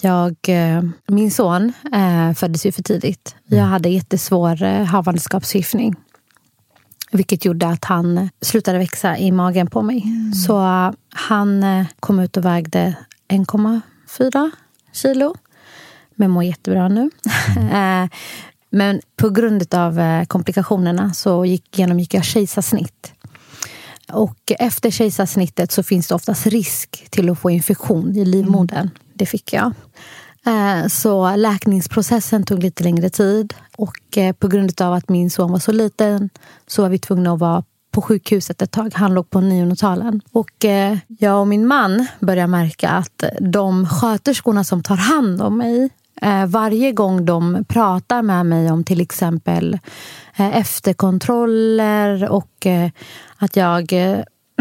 Jag, 0.00 0.36
eh, 0.48 0.82
min 1.06 1.30
son 1.30 1.72
eh, 1.92 2.32
föddes 2.32 2.66
ju 2.66 2.72
för 2.72 2.82
tidigt. 2.82 3.36
Jag 3.44 3.58
mm. 3.58 3.70
hade 3.70 3.88
jättesvår 3.88 4.62
eh, 4.62 4.84
havandeskapsförgiftning. 4.84 5.94
Vilket 7.10 7.44
gjorde 7.44 7.66
att 7.66 7.84
han 7.84 8.30
slutade 8.40 8.78
växa 8.78 9.18
i 9.18 9.32
magen 9.32 9.66
på 9.66 9.82
mig. 9.82 10.02
Mm. 10.04 10.32
Så 10.32 10.58
han 11.08 11.64
kom 12.00 12.20
ut 12.20 12.36
och 12.36 12.44
vägde 12.44 12.94
1,4 13.28 14.50
kilo. 14.92 15.34
Men 16.14 16.30
mår 16.30 16.44
jättebra 16.44 16.88
nu. 16.88 17.10
Mm. 17.56 18.08
Men 18.70 19.00
på 19.16 19.30
grund 19.30 19.74
av 19.74 20.24
komplikationerna 20.24 21.14
så 21.14 21.44
gick, 21.44 21.78
genomgick 21.78 22.14
jag 22.14 22.24
kejsarsnitt. 22.24 23.12
Och 24.12 24.52
efter 24.58 24.90
kejsarsnittet 24.90 25.72
så 25.72 25.82
finns 25.82 26.08
det 26.08 26.14
oftast 26.14 26.46
risk 26.46 27.06
till 27.10 27.30
att 27.30 27.38
få 27.38 27.50
infektion 27.50 28.16
i 28.16 28.24
livmodern. 28.24 28.80
Mm. 28.80 29.01
Det 29.14 29.26
fick 29.26 29.52
jag. 29.52 29.72
Eh, 30.46 30.86
så 30.88 31.36
läkningsprocessen 31.36 32.44
tog 32.44 32.62
lite 32.62 32.84
längre 32.84 33.10
tid. 33.10 33.54
Och 33.76 34.18
eh, 34.18 34.32
på 34.32 34.48
grund 34.48 34.80
av 34.80 34.92
att 34.92 35.08
min 35.08 35.30
son 35.30 35.52
var 35.52 35.58
så 35.58 35.72
liten 35.72 36.30
så 36.66 36.82
var 36.82 36.88
vi 36.88 36.98
tvungna 36.98 37.32
att 37.32 37.38
vara 37.38 37.64
på 37.90 38.02
sjukhuset 38.02 38.62
ett 38.62 38.70
tag. 38.70 38.92
Han 38.94 39.14
låg 39.14 39.30
på 39.30 39.40
niondetalen. 39.40 40.20
Och 40.32 40.64
eh, 40.64 40.98
jag 41.06 41.40
och 41.40 41.48
min 41.48 41.66
man 41.66 42.06
började 42.20 42.46
märka 42.46 42.88
att 42.88 43.24
de 43.40 43.86
sköterskorna 43.86 44.64
som 44.64 44.82
tar 44.82 44.96
hand 44.96 45.42
om 45.42 45.56
mig 45.56 45.90
eh, 46.22 46.46
varje 46.46 46.92
gång 46.92 47.24
de 47.24 47.64
pratar 47.68 48.22
med 48.22 48.46
mig 48.46 48.70
om 48.70 48.84
till 48.84 49.00
exempel 49.00 49.78
efterkontroller 50.36 52.28
och 52.28 52.66
att 53.36 53.56
jag 53.56 53.92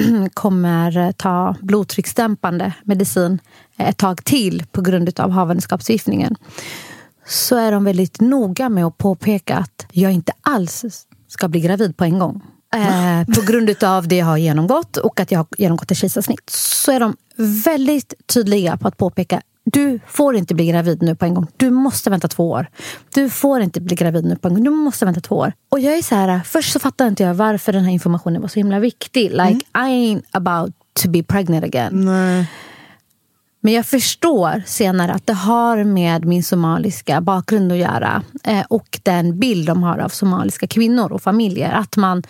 kommer 0.34 1.12
ta 1.12 1.56
blodtrycksdämpande 1.62 2.74
medicin 2.84 3.40
ett 3.88 3.98
tag 3.98 4.24
till 4.24 4.66
på 4.72 4.82
grund 4.82 5.20
av 5.20 5.32
havandeskapsförgiftningen 5.32 6.36
så 7.28 7.58
är 7.58 7.72
de 7.72 7.84
väldigt 7.84 8.22
noga 8.22 8.70
med 8.70 8.86
att 8.86 8.98
påpeka 8.98 9.58
att 9.58 9.86
jag 9.92 10.12
inte 10.12 10.32
alls 10.42 11.06
ska 11.28 11.48
bli 11.48 11.60
gravid 11.60 11.98
på 11.98 12.04
en 12.04 12.20
gång. 12.20 12.42
Eh, 12.76 13.36
på 13.36 13.42
grund 13.42 13.84
av 13.84 14.08
det 14.08 14.16
jag 14.16 14.26
har 14.26 14.38
genomgått 14.38 14.98
och 14.98 15.20
att 15.20 15.32
jag 15.32 15.40
har 15.40 15.48
genomgått 15.58 15.92
ett 15.92 15.98
kejsarsnitt 15.98 16.50
så 16.50 16.92
är 16.92 17.00
de 17.00 17.16
väldigt 17.66 18.14
tydliga 18.28 18.78
på 18.78 18.88
att 18.88 18.98
påpeka 18.98 19.42
du 19.64 20.00
får 20.08 20.36
inte 20.36 20.56
bli 20.56 20.66
gravid 20.66 21.02
nu 21.02 21.16
på 21.16 21.26
en 21.26 21.34
gång. 21.34 21.48
Du 21.58 21.70
måste 21.70 22.10
vänta 22.10 22.28
två 22.28 22.50
år. 22.50 22.68
Du 23.14 23.30
får 23.30 23.62
inte 23.62 23.82
bli 23.82 23.96
gravid 23.96 24.26
nu 24.26 24.36
på 24.36 24.48
en 24.48 24.54
gång. 24.54 24.64
Du 24.64 24.70
måste 24.70 25.06
vänta 25.06 25.22
två 25.22 25.36
år. 25.36 25.54
Och 25.70 25.80
jag 25.80 25.98
är 25.98 26.02
så 26.02 26.16
här, 26.16 26.42
först 26.46 26.74
så 26.74 26.80
fattar 26.80 27.08
inte 27.08 27.24
jag 27.24 27.34
varför 27.34 27.74
den 27.74 27.84
här 27.84 27.92
informationen 27.92 28.42
var 28.42 28.48
så 28.48 28.60
himla 28.60 28.80
viktig. 28.80 29.32
Like 29.32 29.42
mm. 29.44 29.60
I 29.60 30.16
ain't 30.16 30.24
about 30.32 30.74
to 31.04 31.10
be 31.10 31.24
pregnant 31.24 31.66
again. 31.66 32.06
Nej. 32.06 32.46
Men 33.62 33.74
jag 33.74 33.86
förstår 33.86 34.64
senare 34.66 35.14
att 35.14 35.28
det 35.28 35.34
har 35.34 35.84
med 35.84 36.26
min 36.26 36.44
somaliska 36.44 37.22
bakgrund 37.22 37.72
att 37.72 37.78
göra. 37.78 38.24
Eh, 38.44 38.66
och 38.70 39.00
den 39.04 39.40
bild 39.40 39.68
de 39.68 39.84
har 39.84 39.98
av 39.98 40.10
somaliska 40.10 40.68
kvinnor 40.68 41.12
och 41.12 41.22
familjer. 41.22 41.72
Att 41.72 41.98
man, 41.98 42.24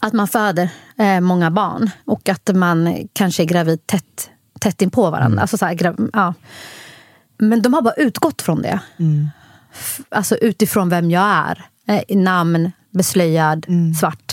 att 0.00 0.12
man 0.12 0.28
föder 0.28 0.68
eh, 0.98 1.20
många 1.20 1.50
barn 1.50 1.90
och 2.04 2.28
att 2.28 2.50
man 2.54 3.08
kanske 3.12 3.42
är 3.42 3.46
gravid 3.46 3.86
tätt, 3.86 4.30
tätt 4.60 4.82
in 4.82 4.90
på 4.90 5.02
varandra. 5.02 5.26
Mm. 5.26 5.38
Alltså 5.38 5.58
så 5.58 5.66
här, 5.66 5.94
ja. 6.12 6.34
Men 7.38 7.62
de 7.62 7.74
har 7.74 7.82
bara 7.82 7.94
utgått 7.94 8.42
från 8.42 8.62
det. 8.62 8.80
Mm. 8.96 9.28
Alltså 10.08 10.36
utifrån 10.36 10.88
vem 10.88 11.10
jag 11.10 11.26
är. 11.26 11.66
Eh, 11.86 12.16
namn, 12.16 12.72
beslöjad, 12.90 13.66
mm. 13.68 13.94
svart. 13.94 14.29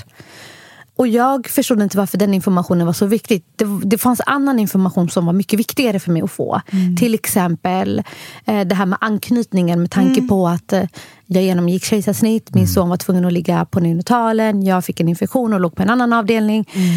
Och 0.97 1.07
jag 1.07 1.47
förstod 1.47 1.81
inte 1.81 1.97
varför 1.97 2.17
den 2.17 2.33
informationen 2.33 2.85
var 2.85 2.93
så 2.93 3.05
viktig. 3.05 3.43
Det, 3.55 3.65
det 3.83 3.97
fanns 3.97 4.21
annan 4.25 4.59
information 4.59 5.09
som 5.09 5.25
var 5.25 5.33
mycket 5.33 5.59
viktigare 5.59 5.99
för 5.99 6.11
mig 6.11 6.21
att 6.21 6.31
få. 6.31 6.61
Mm. 6.71 6.95
Till 6.95 7.13
exempel 7.13 8.03
eh, 8.45 8.61
det 8.61 8.75
här 8.75 8.85
med 8.85 8.97
anknytningen 9.01 9.81
med 9.81 9.91
tanke 9.91 10.19
mm. 10.19 10.27
på 10.27 10.47
att 10.47 10.73
eh, 10.73 10.83
jag 11.25 11.43
genomgick 11.43 11.83
kejsarsnitt, 11.83 12.53
min 12.53 12.63
mm. 12.63 12.73
son 12.73 12.89
var 12.89 12.97
tvungen 12.97 13.25
att 13.25 13.33
ligga 13.33 13.65
på 13.65 13.79
neonatalen, 13.79 14.63
jag 14.63 14.85
fick 14.85 14.99
en 14.99 15.09
infektion 15.09 15.53
och 15.53 15.59
låg 15.59 15.75
på 15.75 15.81
en 15.81 15.89
annan 15.89 16.13
avdelning. 16.13 16.69
Mm. 16.73 16.89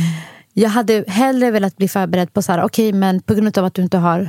Jag 0.53 0.71
hade 0.71 1.05
hellre 1.09 1.51
velat 1.51 1.77
bli 1.77 1.89
förberedd 1.89 2.33
på 2.33 2.43
så 2.43 2.53
här, 2.53 2.63
okej 2.63 2.89
okay, 2.89 2.99
men 2.99 3.23
på 3.23 3.35
grund 3.35 3.59
av 3.59 3.65
att 3.65 3.75
du 3.75 3.83
inte 3.83 3.99
har 3.99 4.21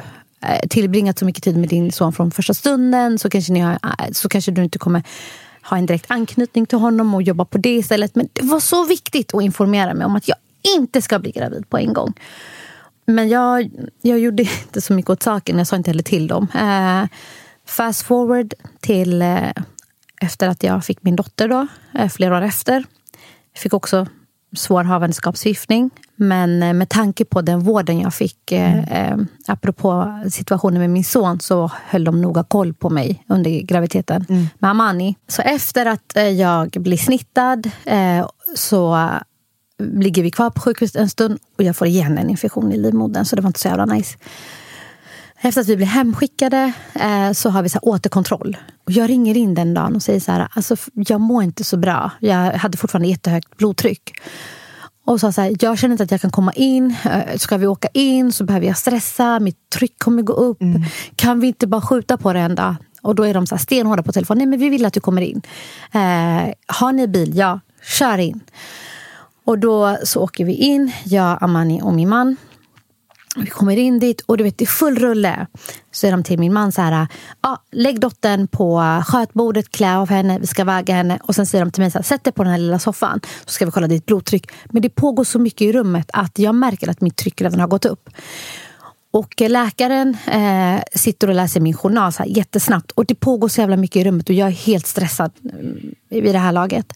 eh, 0.42 0.68
tillbringat 0.70 1.20
så 1.20 1.26
mycket 1.26 1.44
tid 1.44 1.58
med 1.58 1.70
din 1.70 1.92
son 1.92 2.14
från 2.14 2.32
första 2.32 2.54
stunden 2.54 3.20
så 3.20 3.30
kanske, 3.30 3.54
ni 3.54 3.60
har, 3.60 3.74
eh, 3.74 4.12
så 4.12 4.30
kanske 4.30 4.52
du 4.52 4.64
inte 4.64 4.80
kommer 4.80 5.04
ha 5.64 5.78
en 5.78 5.86
direkt 5.86 6.12
anknytning 6.12 6.66
till 6.66 6.78
honom 6.78 7.14
och 7.14 7.22
jobba 7.22 7.46
på 7.46 7.58
det 7.58 7.76
istället. 7.76 8.16
Men 8.16 8.30
det 8.34 8.44
var 8.46 8.60
så 8.60 8.86
viktigt 8.86 9.34
att 9.36 9.44
informera 9.44 9.94
mig 9.94 10.06
om 10.06 10.16
att 10.16 10.28
jag 10.28 10.38
inte 10.78 11.02
ska 11.02 11.20
bli 11.20 11.32
gravid 11.32 11.70
på 11.70 11.78
en 11.78 11.94
gång. 11.94 12.14
Men 13.06 13.30
jag, 13.30 13.72
jag 14.02 14.20
gjorde 14.20 14.44
inte 14.64 14.82
så 14.82 14.94
mycket 14.94 15.10
åt 15.10 15.24
saken. 15.24 15.58
Jag 15.58 15.68
sa 15.68 15.76
inte 15.76 15.90
heller 15.90 16.04
till 16.04 16.28
dem. 16.28 16.48
Eh, 16.56 17.18
fast 17.66 18.02
forward 18.02 18.54
till 18.80 19.22
eh, 19.22 19.52
efter 20.22 20.48
att 20.48 20.64
jag 20.64 20.86
fick 20.86 21.04
min 21.04 21.16
dotter 21.16 21.48
då, 21.48 21.68
eh, 21.94 22.10
flera 22.10 22.38
år 22.38 22.42
efter. 22.42 22.84
Jag 23.54 23.62
fick 23.62 23.74
också 23.74 24.08
svår 24.56 24.84
havandeskapsförgiftning. 24.84 25.90
Men 26.16 26.64
eh, 26.64 26.74
med 26.74 26.90
tanke 26.90 27.26
på 27.26 27.42
den 27.42 27.60
vården 27.60 28.00
jag 28.00 28.14
fick, 28.14 28.52
eh, 28.52 28.74
mm. 28.74 29.20
eh, 29.20 29.26
apropå 29.48 30.20
situationen 30.32 30.80
med 30.80 30.90
min 30.90 31.04
son, 31.04 31.40
så 31.40 31.72
höll 31.86 32.04
de 32.04 32.22
noga 32.22 32.44
koll 32.44 32.74
på 32.74 32.90
mig 32.90 33.26
under 33.30 33.62
graviditeten 33.62 34.26
mm. 34.30 34.48
med 34.60 34.70
Amani. 34.70 35.16
Så 35.28 35.42
efter 35.42 35.86
att 35.86 36.18
eh, 36.18 36.30
jag 36.30 36.70
blir 36.70 36.98
snittad 36.98 37.70
eh, 37.86 38.28
så 38.56 39.10
ligger 39.78 40.24
vi 40.24 40.32
kvar 40.32 40.50
på 40.50 40.62
sjukhuset 40.62 40.96
en 40.96 41.10
stund 41.10 41.40
och 41.58 41.64
jag 41.64 41.76
får 41.76 41.88
igen 41.88 42.18
en 42.18 42.30
infektion 42.30 42.72
i 42.72 42.78
livmodern, 42.78 43.26
så 43.26 43.36
det 43.36 43.42
var 43.42 43.50
inte 43.50 43.60
så 43.60 43.68
jävla 43.68 43.86
nice. 43.86 44.18
Efter 45.44 45.62
att 45.62 45.68
vi 45.68 45.76
blir 45.76 45.88
hemskickade 45.88 46.74
eh, 46.94 47.32
så 47.32 47.50
har 47.50 47.64
vi 47.64 47.70
så 47.70 47.80
återkontroll. 47.80 48.58
Och 48.86 48.92
jag 48.92 49.10
ringer 49.10 49.38
in 49.38 49.56
den 49.56 49.74
dagen 49.74 49.96
och 49.96 50.04
säger 50.04 50.20
så 50.20 50.32
här, 50.32 50.48
alltså, 50.54 50.76
jag 50.94 51.22
mår 51.22 51.44
inte 51.44 51.64
så 51.64 51.78
bra. 51.78 52.12
Jag 52.20 52.54
hade 52.54 52.78
fortfarande 52.78 53.08
jättehögt 53.08 53.58
blodtryck. 53.58 54.14
Och 55.06 55.20
sa 55.20 55.32
så 55.32 55.42
här, 55.42 55.56
jag 55.60 55.78
känner 55.80 55.94
inte 55.94 56.04
att 56.04 56.12
jag 56.12 56.22
kan 56.22 56.32
komma 56.32 56.54
in. 56.54 56.96
Eh, 57.06 57.38
ska 57.38 57.58
vi 57.58 57.68
åka 57.68 57.88
in 57.94 58.32
så 58.32 58.44
behöver 58.44 58.68
jag 58.68 58.78
stressa, 58.78 59.40
mitt 59.40 59.70
tryck 59.70 60.00
kommer 60.00 60.22
gå 60.22 60.34
upp. 60.34 60.62
Mm. 60.62 60.84
Kan 61.16 61.40
vi 61.40 61.48
inte 61.48 61.68
bara 61.68 61.82
skjuta 61.82 62.18
på 62.18 62.34
det 62.34 62.40
en 62.40 62.56
dag? 62.56 62.76
Och 63.02 63.16
då 63.16 63.24
är 63.24 63.34
de 63.34 63.48
så 63.48 63.56
här 63.56 63.62
stenhårda 63.62 64.04
på 64.04 64.12
telefon. 64.12 64.38
Nej 64.38 64.48
men 64.48 64.60
vi 64.60 64.70
vill 64.70 64.86
att 64.86 64.94
du 64.94 65.00
kommer 65.00 65.22
in. 65.22 65.42
Eh, 65.92 66.54
har 66.68 66.92
ni 66.92 67.08
bil? 67.08 67.38
Ja, 67.38 67.60
kör 67.84 68.18
in. 68.18 68.40
Och 69.46 69.60
då 69.60 69.98
så 70.04 70.22
åker 70.22 70.46
vi 70.46 70.54
in, 70.54 70.92
jag, 71.04 71.38
Amani 71.42 71.82
och 71.82 71.94
min 71.94 72.10
man. 72.10 72.38
Vi 73.36 73.50
kommer 73.50 73.78
in 73.78 74.00
dit 74.00 74.22
och 74.22 74.38
du 74.38 74.44
vet, 74.44 74.58
det 74.58 74.64
är 74.64 74.68
full 74.68 74.96
rulle. 74.96 75.48
Så 75.92 76.08
är 76.08 76.12
de 76.12 76.24
till 76.24 76.40
min 76.40 76.54
man 76.54 76.72
så 76.72 76.82
här, 76.82 77.08
ah, 77.42 77.58
lägg 77.72 78.00
dottern 78.00 78.48
på 78.48 79.02
skötbordet, 79.06 79.72
klä 79.72 79.98
av 79.98 80.10
henne, 80.10 80.40
vi 80.40 80.48
ska 80.48 80.64
väga 80.64 80.94
henne. 80.94 81.20
Och 81.24 81.36
sen 81.36 81.46
säger 81.46 81.66
de 81.66 81.72
till 81.72 81.82
mig, 81.82 81.92
så 81.92 81.98
här, 81.98 82.04
sätt 82.04 82.24
dig 82.24 82.34
på 82.34 82.44
den 82.44 82.52
här 82.52 82.60
lilla 82.60 82.80
soffan 82.80 83.20
så 83.46 83.52
ska 83.52 83.66
vi 83.66 83.72
kolla 83.72 83.88
ditt 83.88 84.06
blodtryck. 84.06 84.52
Men 84.66 84.82
det 84.82 84.90
pågår 84.90 85.24
så 85.24 85.40
mycket 85.40 85.62
i 85.62 85.74
rummet 85.74 86.10
att 86.14 86.40
jag 86.40 86.56
märker 86.56 86.90
att 86.90 87.02
mitt 87.02 87.16
tryck 87.18 87.42
redan 87.42 87.60
har 87.60 87.68
gått 87.68 87.86
upp. 87.86 88.10
Och 89.14 89.42
läkaren 89.42 90.18
eh, 90.28 90.82
sitter 90.96 91.28
och 91.28 91.36
läser 91.36 91.60
min 91.60 91.74
journal 91.74 92.14
så 92.14 92.24
här, 92.24 92.30
jättesnabbt. 92.30 92.92
Och 92.92 93.06
det 93.06 93.16
pågår 93.16 93.48
så 93.48 93.62
jävla 93.62 93.78
mycket 93.78 93.96
i 93.96 94.04
rummet 94.04 94.30
och 94.30 94.36
jag 94.36 94.48
är 94.48 94.52
helt 94.52 94.88
stressad 94.88 95.32
mm, 95.44 95.96
vid 96.10 96.36
det 96.36 96.40
här 96.40 96.52
laget. 96.52 96.94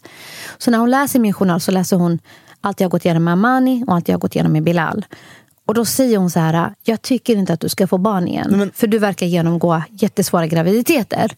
Så 0.58 0.70
när 0.70 0.78
hon 0.78 0.90
läser 0.90 1.18
min 1.18 1.32
journal 1.32 1.60
så 1.60 1.70
läser 1.70 1.96
hon 1.96 2.18
allt 2.60 2.80
jag 2.80 2.84
har 2.84 2.90
gått 2.90 3.04
igenom 3.04 3.24
med 3.24 3.32
Amani 3.32 3.84
och 3.86 3.94
allt 3.94 4.08
jag 4.08 4.14
har 4.14 4.20
gått 4.20 4.34
igenom 4.34 4.52
med 4.52 4.62
Bilal. 4.62 5.04
Och 5.66 5.74
då 5.74 5.84
säger 5.84 6.18
hon 6.18 6.30
så 6.30 6.40
här, 6.40 6.74
jag 6.84 7.02
tycker 7.02 7.36
inte 7.36 7.52
att 7.52 7.60
du 7.60 7.68
ska 7.68 7.86
få 7.86 7.98
barn 7.98 8.28
igen. 8.28 8.54
Men... 8.56 8.72
För 8.74 8.86
du 8.86 8.98
verkar 8.98 9.26
genomgå 9.26 9.82
jättesvåra 9.90 10.46
graviditeter. 10.46 11.30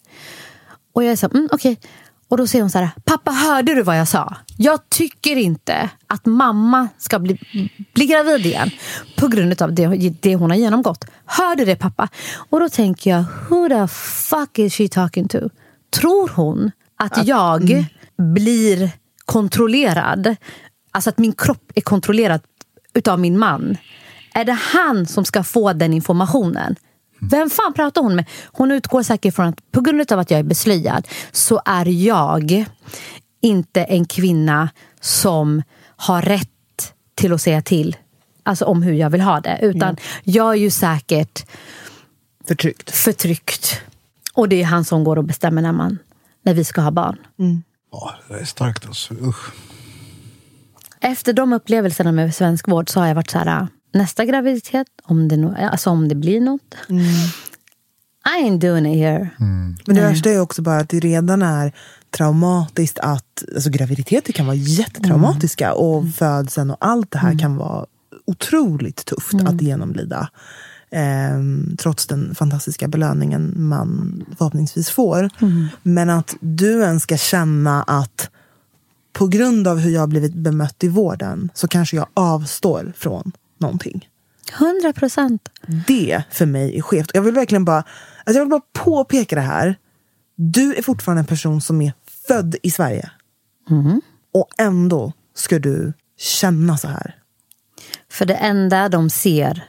Och 0.92 1.04
jag 1.04 1.12
är 1.12 1.16
så 1.16 1.26
här, 1.26 1.34
mm, 1.34 1.48
okej. 1.52 1.78
Och 2.28 2.36
då 2.36 2.46
säger 2.46 2.62
hon 2.62 2.70
så 2.70 2.78
här, 2.78 2.90
pappa 3.04 3.30
hörde 3.30 3.74
du 3.74 3.82
vad 3.82 3.98
jag 3.98 4.08
sa? 4.08 4.36
Jag 4.56 4.88
tycker 4.88 5.36
inte 5.36 5.90
att 6.06 6.26
mamma 6.26 6.88
ska 6.98 7.18
bli, 7.18 7.38
bli 7.94 8.06
gravid 8.06 8.46
igen 8.46 8.70
på 9.16 9.28
grund 9.28 9.62
av 9.62 9.72
det, 9.72 9.86
det 10.20 10.36
hon 10.36 10.50
har 10.50 10.56
genomgått. 10.56 11.04
Hörde 11.24 11.64
det 11.64 11.76
pappa? 11.76 12.08
Och 12.50 12.60
då 12.60 12.68
tänker 12.68 13.10
jag, 13.10 13.24
who 13.48 13.68
the 13.68 13.88
fuck 14.28 14.58
is 14.58 14.74
she 14.74 14.88
talking 14.88 15.28
to? 15.28 15.38
Tror 15.90 16.30
hon 16.34 16.70
att 16.96 17.26
jag 17.26 17.86
blir 18.16 18.90
kontrollerad? 19.24 20.36
Alltså 20.90 21.10
att 21.10 21.18
min 21.18 21.32
kropp 21.32 21.72
är 21.74 21.80
kontrollerad 21.80 22.40
utav 22.94 23.20
min 23.20 23.38
man. 23.38 23.76
Är 24.34 24.44
det 24.44 24.52
han 24.52 25.06
som 25.06 25.24
ska 25.24 25.42
få 25.42 25.72
den 25.72 25.92
informationen? 25.92 26.76
Vem 27.20 27.50
fan 27.50 27.72
pratar 27.72 28.02
hon 28.02 28.16
med? 28.16 28.24
Hon 28.44 28.70
utgår 28.70 29.02
säkert 29.02 29.34
från 29.34 29.46
att 29.46 29.72
på 29.72 29.80
grund 29.80 30.12
av 30.12 30.18
att 30.18 30.30
jag 30.30 30.40
är 30.40 30.44
beslöjad 30.44 31.08
så 31.32 31.60
är 31.64 31.86
jag 31.86 32.64
inte 33.42 33.84
en 33.84 34.04
kvinna 34.04 34.70
som 35.00 35.62
har 35.96 36.22
rätt 36.22 36.92
till 37.14 37.32
att 37.32 37.42
säga 37.42 37.62
till 37.62 37.96
alltså 38.42 38.64
om 38.64 38.82
hur 38.82 38.92
jag 38.92 39.10
vill 39.10 39.20
ha 39.20 39.40
det. 39.40 39.58
Utan 39.62 39.96
jag 40.24 40.50
är 40.50 40.58
ju 40.58 40.70
säkert 40.70 41.46
Förtryckt. 42.48 42.90
förtryckt. 42.90 43.80
Och 44.34 44.48
det 44.48 44.62
är 44.62 44.64
han 44.64 44.84
som 44.84 45.04
går 45.04 45.16
och 45.16 45.24
bestämmer 45.24 45.62
när, 45.62 45.72
man, 45.72 45.98
när 46.42 46.54
vi 46.54 46.64
ska 46.64 46.80
ha 46.80 46.90
barn. 46.90 47.18
Ja, 47.92 48.14
det 48.28 48.34
är 48.34 48.44
starkt 48.44 48.86
alltså. 48.86 49.14
Usch. 49.14 49.52
Efter 51.00 51.32
de 51.32 51.52
upplevelserna 51.52 52.12
med 52.12 52.34
svensk 52.34 52.68
vård 52.68 52.90
så 52.90 53.00
har 53.00 53.06
jag 53.06 53.14
varit 53.14 53.30
så 53.30 53.38
här, 53.38 53.68
nästa 53.92 54.24
graviditet, 54.24 54.86
om 55.02 55.28
det, 55.28 55.36
no, 55.36 55.54
alltså 55.72 55.90
om 55.90 56.08
det 56.08 56.14
blir 56.14 56.40
något. 56.40 56.74
I 56.88 58.44
ain't 58.44 58.60
doing 58.60 58.86
it 58.86 58.98
here. 58.98 59.30
Men 59.86 59.96
det 59.96 60.00
värsta 60.00 60.30
är 60.30 60.40
också 60.40 60.62
bara 60.62 60.78
att 60.80 60.88
det 60.88 61.00
redan 61.00 61.42
är 61.42 61.72
traumatiskt 62.10 62.98
att, 62.98 63.44
alltså 63.54 63.70
graviditeter 63.70 64.32
kan 64.32 64.46
vara 64.46 64.56
jättetraumatiska 64.56 65.74
och 65.74 66.08
födseln 66.08 66.70
och 66.70 66.76
allt 66.80 67.10
det 67.10 67.18
här 67.18 67.38
kan 67.38 67.56
vara 67.56 67.86
otroligt 68.24 69.04
tufft 69.04 69.34
att 69.46 69.62
genomlida. 69.62 70.28
Ehm, 70.90 71.76
trots 71.78 72.06
den 72.06 72.34
fantastiska 72.34 72.88
belöningen 72.88 73.54
man 73.56 74.24
förhoppningsvis 74.38 74.90
får. 74.90 75.30
Men 75.82 76.10
att 76.10 76.36
du 76.40 76.82
ens 76.82 77.02
ska 77.02 77.16
känna 77.16 77.82
att 77.82 78.30
på 79.12 79.26
grund 79.26 79.68
av 79.68 79.78
hur 79.78 79.90
jag 79.90 80.00
har 80.00 80.06
blivit 80.06 80.34
bemött 80.34 80.84
i 80.84 80.88
vården 80.88 81.50
så 81.54 81.68
kanske 81.68 81.96
jag 81.96 82.06
avstår 82.14 82.92
från 82.96 83.32
någonting. 83.60 84.08
100 84.60 84.92
procent. 84.92 85.48
Det 85.86 86.22
för 86.30 86.46
mig 86.46 86.78
är 86.78 86.82
skevt. 86.82 87.10
Jag 87.14 87.22
vill 87.22 87.34
verkligen 87.34 87.64
bara, 87.64 87.76
alltså 87.76 88.38
jag 88.38 88.40
vill 88.40 88.50
bara 88.50 88.62
påpeka 88.72 89.36
det 89.36 89.42
här. 89.42 89.78
Du 90.36 90.74
är 90.74 90.82
fortfarande 90.82 91.20
en 91.20 91.26
person 91.26 91.60
som 91.60 91.82
är 91.82 91.92
född 92.28 92.56
i 92.62 92.70
Sverige. 92.70 93.10
Och 94.34 94.48
ändå 94.58 95.12
ska 95.34 95.58
du 95.58 95.92
känna 96.18 96.76
så 96.76 96.88
här. 96.88 97.14
För 98.10 98.26
det 98.26 98.34
enda 98.34 98.88
de 98.88 99.10
ser 99.10 99.64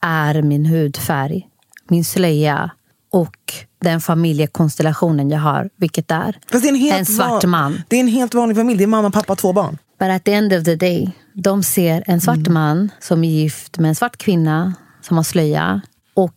är 0.00 0.42
min 0.42 0.66
hudfärg, 0.66 1.48
min 1.88 2.04
slöja 2.04 2.70
och 3.12 3.54
den 3.82 4.00
familjekonstellationen 4.00 5.30
jag 5.30 5.38
har, 5.38 5.70
vilket 5.76 6.10
är 6.10 6.38
är 6.52 6.68
en, 6.68 6.74
helt 6.74 6.98
en 6.98 7.06
svart 7.06 7.44
man. 7.44 7.82
Det 7.88 7.96
är 7.96 8.00
en 8.00 8.08
helt 8.08 8.34
vanlig 8.34 8.56
familj. 8.56 8.78
Det 8.78 8.84
är 8.84 8.88
mamma, 8.88 9.10
pappa, 9.10 9.36
två 9.36 9.52
barn. 9.52 9.78
But 9.98 10.08
at 10.08 10.24
the 10.24 10.32
end 10.32 10.52
of 10.52 10.64
the 10.64 10.76
day, 10.76 11.12
de 11.34 11.62
ser 11.62 12.04
en 12.06 12.20
svart 12.20 12.48
man 12.48 12.90
som 13.00 13.24
är 13.24 13.28
gift 13.28 13.78
med 13.78 13.88
en 13.88 13.94
svart 13.94 14.16
kvinna 14.16 14.74
som 15.02 15.16
har 15.16 15.24
slöja. 15.24 15.80
Och 16.14 16.34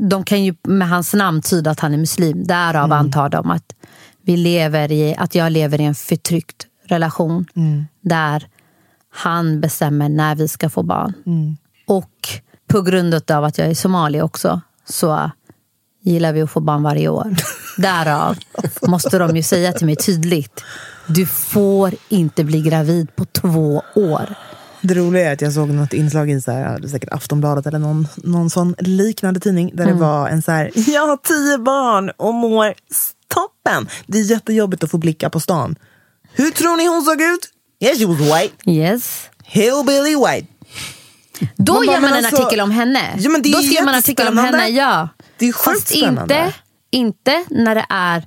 de 0.00 0.24
kan 0.24 0.44
ju 0.44 0.54
med 0.62 0.88
hans 0.88 1.14
namn 1.14 1.42
tyda 1.42 1.70
att 1.70 1.80
han 1.80 1.94
är 1.94 1.98
muslim. 1.98 2.44
Därav 2.44 2.92
antar 2.92 3.28
de 3.28 3.50
att, 3.50 3.74
vi 4.22 4.36
lever 4.36 4.92
i, 4.92 5.14
att 5.18 5.34
jag 5.34 5.52
lever 5.52 5.80
i 5.80 5.84
en 5.84 5.94
förtryckt 5.94 6.66
relation. 6.86 7.46
Där 8.00 8.46
han 9.10 9.60
bestämmer 9.60 10.08
när 10.08 10.34
vi 10.34 10.48
ska 10.48 10.70
få 10.70 10.82
barn. 10.82 11.12
Och 11.86 12.28
på 12.66 12.82
grund 12.82 13.30
av 13.30 13.44
att 13.44 13.58
jag 13.58 13.68
är 13.68 13.74
somali 13.74 14.22
också 14.22 14.60
så 14.84 15.30
gillar 16.02 16.32
vi 16.32 16.42
att 16.42 16.50
få 16.50 16.60
barn 16.60 16.82
varje 16.82 17.08
år. 17.08 17.36
Därav 17.78 18.38
måste 18.82 19.18
de 19.18 19.36
ju 19.36 19.42
säga 19.42 19.72
till 19.72 19.86
mig 19.86 19.96
tydligt. 19.96 20.64
Du 21.06 21.26
får 21.26 21.94
inte 22.08 22.44
bli 22.44 22.60
gravid 22.60 23.16
på 23.16 23.24
två 23.24 23.82
år. 23.94 24.34
Det 24.80 24.94
roliga 24.94 25.28
är 25.28 25.32
att 25.32 25.40
jag 25.40 25.52
såg 25.52 25.68
något 25.68 25.92
inslag 25.92 26.30
i 26.30 26.40
så 26.40 26.50
här, 26.52 26.88
säkert 26.88 27.12
Aftonbladet 27.12 27.66
eller 27.66 27.78
någon, 27.78 28.08
någon 28.16 28.50
sån 28.50 28.74
liknande 28.78 29.40
tidning 29.40 29.70
där 29.74 29.86
det 29.86 29.92
var 29.92 30.28
en 30.28 30.42
så 30.42 30.52
här, 30.52 30.70
jag 30.90 31.06
har 31.06 31.16
tio 31.16 31.58
barn 31.58 32.10
och 32.16 32.34
mår 32.34 32.74
toppen. 33.34 33.88
Det 34.06 34.18
är 34.18 34.22
jättejobbigt 34.22 34.84
att 34.84 34.90
få 34.90 34.98
blicka 34.98 35.30
på 35.30 35.40
stan. 35.40 35.76
Hur 36.34 36.50
tror 36.50 36.76
ni 36.76 36.86
hon 36.86 37.02
såg 37.02 37.20
ut? 37.20 37.48
Yeah, 37.80 37.98
she 37.98 38.06
was 38.06 38.20
white. 38.20 38.70
Yes. 38.70 39.28
Hillbilly 39.44 40.16
white. 40.16 40.46
Då 41.56 41.74
Man 41.74 41.84
gör 41.84 42.00
man 42.00 42.12
en 42.12 42.24
alltså- 42.24 42.42
artikel 42.42 42.60
om 42.60 42.70
henne. 42.70 43.00
Ja, 43.18 43.30
men 43.30 43.42
det 43.42 43.48
är 43.48 43.52
Då 43.52 43.58
skriver 43.62 43.84
man 43.84 43.94
en 43.94 43.98
artikel 43.98 44.28
om 44.28 44.38
henne, 44.38 44.68
ja. 44.68 45.08
Det 45.38 45.48
är 45.48 45.52
sjukt 45.52 45.64
Fast 45.78 45.88
spännande. 45.98 46.34
inte, 46.34 46.54
inte 46.90 47.44
när 47.50 47.74
det 47.74 47.86
är 47.88 48.26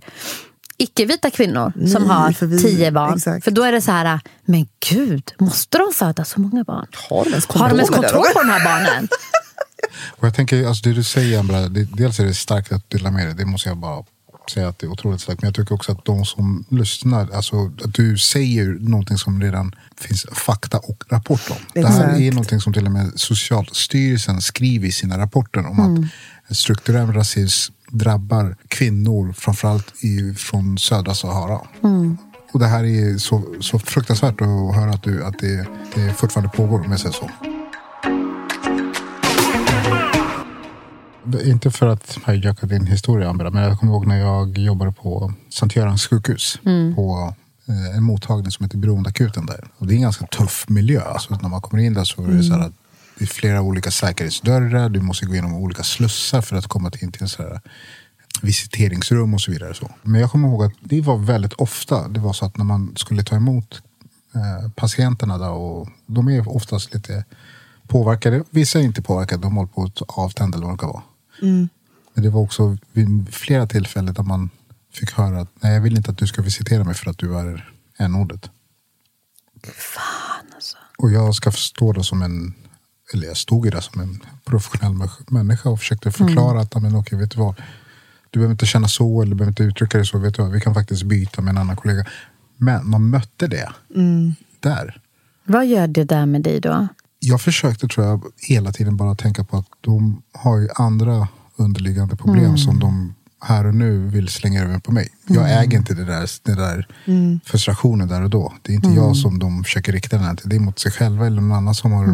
icke-vita 0.77 1.31
kvinnor 1.31 1.73
som 1.87 2.03
Nej, 2.03 2.11
har 2.11 2.31
för 2.31 2.45
vi- 2.45 2.57
tio 2.61 2.91
barn. 2.91 3.13
exakt. 3.15 3.43
För 3.43 3.51
då 3.51 3.63
är 3.63 3.71
det 3.71 3.81
så 3.81 3.91
här, 3.91 4.19
men 4.45 4.67
gud, 4.89 5.31
måste 5.39 5.77
de 5.77 5.91
föda 5.93 6.25
så 6.25 6.39
många 6.39 6.63
barn? 6.63 6.87
Har 7.09 7.23
de 7.23 7.29
ens 7.29 7.45
Har 7.47 7.69
de 7.69 7.75
ens 7.75 7.89
kontroll 7.89 8.25
på 8.33 8.39
de 8.41 8.49
här 8.49 8.63
barnen? 8.65 9.07
Och 10.17 10.27
jag 10.27 10.35
tänker, 10.35 10.67
alltså 10.67 10.89
det 10.89 10.95
du 10.95 11.03
säger 11.03 11.39
Ambra, 11.39 11.61
det, 11.69 11.83
dels 11.83 12.19
är 12.19 12.25
det 12.25 12.33
starkt 12.33 12.71
att 12.71 12.89
du 12.89 12.97
delar 12.97 13.11
med 13.11 13.27
dig, 13.27 13.35
det 13.35 13.45
måste 13.45 13.69
jag 13.69 13.77
bara 13.77 14.03
säga 14.53 14.67
att 14.67 14.79
det 14.79 14.85
är 14.85 14.91
otroligt 14.91 15.21
starkt. 15.21 15.41
Men 15.41 15.47
jag 15.47 15.55
tycker 15.55 15.75
också 15.75 15.91
att 15.91 16.05
de 16.05 16.25
som 16.25 16.65
lyssnar, 16.69 17.29
alltså 17.33 17.71
att 17.83 17.93
du 17.93 18.17
säger 18.17 18.65
någonting 18.79 19.17
som 19.17 19.41
redan 19.41 19.75
finns 19.97 20.25
fakta 20.33 20.77
och 20.77 21.03
rapport 21.09 21.41
om. 21.49 21.55
Det 21.73 21.87
här 21.87 21.99
Exakt. 22.03 22.19
är 22.19 22.31
någonting 22.31 22.61
som 22.61 22.73
till 22.73 22.85
och 22.85 22.91
med 22.91 23.11
Socialstyrelsen 23.15 24.41
skriver 24.41 24.87
i 24.87 24.91
sina 24.91 25.17
rapporter 25.17 25.67
om 25.67 25.79
Mm. 25.79 26.07
att 26.49 26.57
strukturell 26.57 27.13
rasism 27.13 27.73
drabbar 27.91 28.55
kvinnor, 28.67 29.33
framförallt 29.33 30.03
i, 30.03 30.33
från 30.33 30.77
södra 30.77 31.13
Sahara. 31.13 31.59
Mm. 31.83 32.17
Och 32.51 32.59
det 32.59 32.67
här 32.67 32.83
är 32.83 33.17
så, 33.17 33.43
så 33.59 33.79
fruktansvärt 33.79 34.41
att 34.41 34.75
höra 34.75 34.91
att, 34.91 35.03
du, 35.03 35.23
att 35.25 35.39
det, 35.39 35.67
det 35.95 36.13
fortfarande 36.13 36.57
pågår, 36.57 36.85
om 36.85 36.91
jag 36.91 36.99
säger 36.99 37.15
så. 37.15 37.29
Inte 41.45 41.71
för 41.71 41.87
att 41.87 42.17
hijacka 42.27 42.65
din 42.65 42.85
historia, 42.85 43.29
Ambra, 43.29 43.49
men 43.49 43.63
jag 43.63 43.79
kommer 43.79 43.93
ihåg 43.93 44.07
när 44.07 44.19
jag 44.19 44.57
jobbade 44.57 44.91
på 44.91 45.33
Sankt 45.49 45.75
Görans 45.75 46.07
sjukhus. 46.07 46.59
På 46.95 47.33
eh, 47.67 47.97
en 47.97 48.03
mottagning 48.03 48.51
som 48.51 48.63
heter 48.65 48.77
Beroendeakuten 48.77 49.45
där. 49.45 49.67
Och 49.77 49.87
det 49.87 49.93
är 49.93 49.95
en 49.95 50.01
ganska 50.01 50.25
tuff 50.25 50.65
miljö. 50.69 51.01
Alltså, 51.01 51.37
när 51.41 51.49
man 51.49 51.61
kommer 51.61 51.83
in 51.83 51.93
där 51.93 52.03
så 52.03 52.23
är 52.23 52.27
det 52.27 52.43
så 52.43 52.53
här 52.53 52.59
att 52.59 52.73
det 53.17 53.23
är 53.23 53.27
flera 53.27 53.61
olika 53.61 53.91
säkerhetsdörrar. 53.91 54.89
Du 54.89 55.01
måste 55.01 55.25
gå 55.25 55.33
igenom 55.33 55.55
olika 55.55 55.83
slussar 55.83 56.41
för 56.41 56.55
att 56.55 56.67
komma 56.67 56.91
in 57.01 57.11
till 57.11 57.21
en 57.21 57.29
så 57.29 57.43
här 57.43 57.61
visiteringsrum 58.41 59.33
och 59.33 59.41
så 59.41 59.51
vidare. 59.51 59.73
Så. 59.73 59.91
Men 60.01 60.21
jag 60.21 60.31
kommer 60.31 60.47
ihåg 60.47 60.63
att 60.63 60.73
det 60.79 61.01
var 61.01 61.17
väldigt 61.17 61.53
ofta. 61.53 62.07
Det 62.07 62.19
var 62.19 62.33
så 62.33 62.45
att 62.45 62.57
när 62.57 62.65
man 62.65 62.93
skulle 62.95 63.23
ta 63.23 63.35
emot 63.35 63.81
eh, 64.35 64.71
patienterna 64.71 65.37
där 65.37 65.49
och 65.49 65.89
de 66.05 66.27
är 66.27 66.55
oftast 66.55 66.93
lite 66.93 67.25
påverkade. 67.87 68.43
Vissa 68.49 68.79
är 68.79 68.83
inte 68.83 69.01
påverkade, 69.01 69.41
de 69.41 69.55
håller 69.55 69.67
på 69.67 69.83
att 69.83 70.01
avtända 70.07 70.57
eller 70.57 70.67
vad 70.67 70.75
det 70.75 70.79
kan 70.79 70.89
vara. 70.89 71.03
Men 72.13 72.23
det 72.23 72.29
var 72.29 72.41
också 72.41 72.77
vid 72.91 73.33
flera 73.33 73.67
tillfällen 73.67 74.13
där 74.13 74.23
man 74.23 74.49
fick 74.93 75.11
höra 75.11 75.41
att 75.41 75.49
nej, 75.59 75.73
jag 75.73 75.81
vill 75.81 75.97
inte 75.97 76.11
att 76.11 76.17
du 76.17 76.27
ska 76.27 76.41
visitera 76.41 76.83
mig 76.83 76.93
för 76.93 77.09
att 77.09 77.17
du 77.17 77.37
är 77.37 77.73
n-ordet. 77.97 78.49
Fan 79.75 80.45
alltså. 80.55 80.77
Och 80.97 81.11
jag 81.11 81.35
ska 81.35 81.51
stå 81.51 81.93
där 81.93 82.01
som 82.01 82.21
en, 82.21 82.53
eller 83.13 83.27
jag 83.27 83.37
stod 83.37 83.65
ju 83.65 83.71
där 83.71 83.81
som 83.81 84.01
en 84.01 84.19
professionell 84.45 85.09
människa- 85.27 85.69
och 85.69 85.79
försökte 85.79 86.11
förklara 86.11 86.61
att, 86.61 86.81
men 86.81 86.95
okej, 86.95 87.19
vet 87.19 87.31
du 87.31 87.39
vad? 87.39 87.55
Du 88.29 88.39
behöver 88.39 88.51
inte 88.51 88.65
känna 88.65 88.87
så 88.87 89.21
eller 89.21 89.29
du 89.29 89.35
behöver 89.35 89.51
inte 89.51 89.63
uttrycka 89.63 89.97
det 89.97 90.05
så. 90.05 90.17
Vet 90.17 90.35
du 90.35 90.41
vad? 90.41 90.51
Vi 90.51 90.61
kan 90.61 90.73
faktiskt 90.73 91.03
byta 91.03 91.41
med 91.41 91.51
en 91.51 91.57
annan 91.57 91.75
kollega. 91.75 92.05
Men 92.57 92.89
man 92.89 93.09
mötte 93.09 93.47
det 93.47 93.69
där. 94.59 95.01
Vad 95.45 95.65
gör 95.65 95.87
det 95.87 96.03
där 96.03 96.25
med 96.25 96.41
dig 96.41 96.59
då? 96.59 96.87
Jag 97.19 97.41
försökte 97.41 97.87
tror 97.87 98.05
jag 98.05 98.23
hela 98.37 98.71
tiden 98.71 98.97
bara 98.97 99.15
tänka 99.15 99.43
på 99.43 99.57
att 99.57 99.67
de 99.81 100.21
har 100.33 100.57
ju 100.57 100.69
andra 100.75 101.27
underliggande 101.55 102.15
problem 102.15 102.57
som 102.57 102.79
de 102.79 103.13
här 103.41 103.65
och 103.65 103.75
nu 103.75 104.07
vill 104.07 104.27
slänga 104.29 104.63
över 104.63 104.79
på 104.79 104.91
mig. 104.91 105.09
Jag 105.27 105.63
äger 105.63 105.77
inte 105.77 105.93
det 105.93 106.05
där, 106.05 106.29
det 106.43 106.55
där 106.55 106.87
frustrationen 107.45 108.07
där 108.07 108.21
och 108.21 108.29
då. 108.29 108.53
Det 108.61 108.71
är 108.71 108.75
inte 108.75 108.89
jag 108.89 109.17
som 109.17 109.39
de 109.39 109.63
försöker 109.63 109.91
rikta 109.91 110.15
den 110.17 110.25
här 110.25 110.35
till. 110.35 110.49
Det 110.49 110.55
är 110.55 110.59
mot 110.59 110.79
sig 110.79 110.91
själva 110.91 111.27
eller 111.27 111.41
någon 111.41 111.57
annan 111.57 111.75
som 111.75 111.91
har 111.91 112.05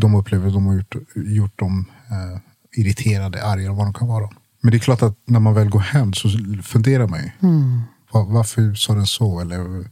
de 0.00 0.14
upplever 0.14 0.46
att 0.46 0.52
de 0.54 0.66
har 0.66 0.74
gjort, 0.74 0.94
gjort 1.14 1.58
dem 1.58 1.84
eh, 2.10 2.40
irriterade, 2.80 3.44
arga, 3.46 3.72
vad 3.72 3.86
de 3.86 3.92
kan 3.94 4.08
vara. 4.08 4.28
Men 4.60 4.70
det 4.70 4.76
är 4.76 4.78
klart 4.78 5.02
att 5.02 5.16
när 5.24 5.40
man 5.40 5.54
väl 5.54 5.68
går 5.70 5.80
hem 5.80 6.12
så 6.12 6.28
funderar 6.62 7.06
man 7.06 7.18
ju. 7.20 7.30
Va- 8.12 8.26
varför 8.28 8.74
sa 8.74 8.94
den 8.94 9.06
så? 9.06 9.40
Eller 9.40 9.84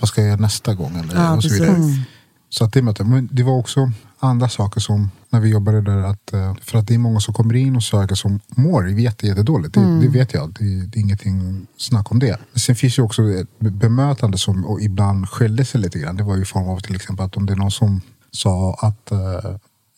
vad 0.00 0.08
ska 0.08 0.20
jag 0.20 0.28
göra 0.28 0.40
nästa 0.40 0.74
gång? 0.74 0.96
Eller, 0.96 1.14
Ja, 1.14 1.36
och 1.36 1.42
så 1.42 1.48
precis. 1.48 1.64
vidare. 1.66 2.04
Så 2.48 2.64
att 2.64 2.72
det, 2.72 2.82
men 2.82 3.28
det 3.32 3.42
var 3.42 3.52
också 3.58 3.92
andra 4.18 4.48
saker 4.48 4.80
som 4.80 5.10
när 5.30 5.40
vi 5.40 5.48
jobbade 5.48 5.80
där. 5.82 5.96
Att, 5.98 6.32
eh, 6.32 6.54
för 6.62 6.78
att 6.78 6.86
det 6.86 6.94
är 6.94 6.98
många 6.98 7.20
som 7.20 7.34
kommer 7.34 7.54
in 7.54 7.76
och 7.76 7.82
söker 7.82 8.14
som 8.14 8.40
mår 8.48 8.88
jätte, 8.90 9.26
jättedåligt. 9.26 9.74
Det, 9.74 10.00
det 10.00 10.08
vet 10.08 10.34
jag. 10.34 10.52
Det, 10.58 10.86
det 10.86 10.98
är 10.98 11.00
ingenting 11.00 11.66
snack 11.76 12.10
om 12.12 12.18
det. 12.18 12.38
Men 12.52 12.60
sen 12.60 12.76
finns 12.76 12.98
ju 12.98 13.02
också 13.02 13.22
ett 13.30 13.58
bemötande 13.58 14.38
som 14.38 14.64
och 14.66 14.80
ibland 14.80 15.28
skiljer 15.28 15.64
sig 15.64 15.80
lite 15.80 15.98
grann. 15.98 16.16
Det 16.16 16.22
var 16.24 16.36
ju 16.36 16.42
i 16.42 16.44
form 16.44 16.68
av 16.68 16.80
till 16.80 16.94
exempel 16.96 17.26
att 17.26 17.36
om 17.36 17.46
det 17.46 17.52
är 17.52 17.56
någon 17.56 17.70
som 17.70 18.00
sa 18.32 18.74
att 18.80 19.10
eh, 19.12 19.50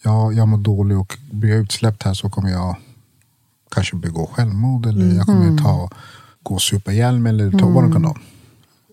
ja, 0.02 0.32
jag 0.32 0.48
mår 0.48 0.58
dåligt 0.58 0.98
och 0.98 1.18
blir 1.30 1.50
jag 1.50 1.58
utsläppt 1.60 2.02
här 2.02 2.14
så 2.14 2.30
kommer 2.30 2.50
jag 2.50 2.76
kanske 3.70 3.96
begå 3.96 4.26
självmord 4.26 4.86
eller 4.86 5.16
jag 5.16 5.26
kommer 5.26 5.58
ta, 5.58 5.90
gå 6.42 6.54
och 6.54 6.62
supa 6.62 6.92
ihjäl 6.92 7.18
mig 7.18 7.30
eller 7.30 7.58
ta 7.58 7.66
vad 7.68 7.84
det 7.86 7.92
kan 7.92 8.02
vara. 8.02 8.18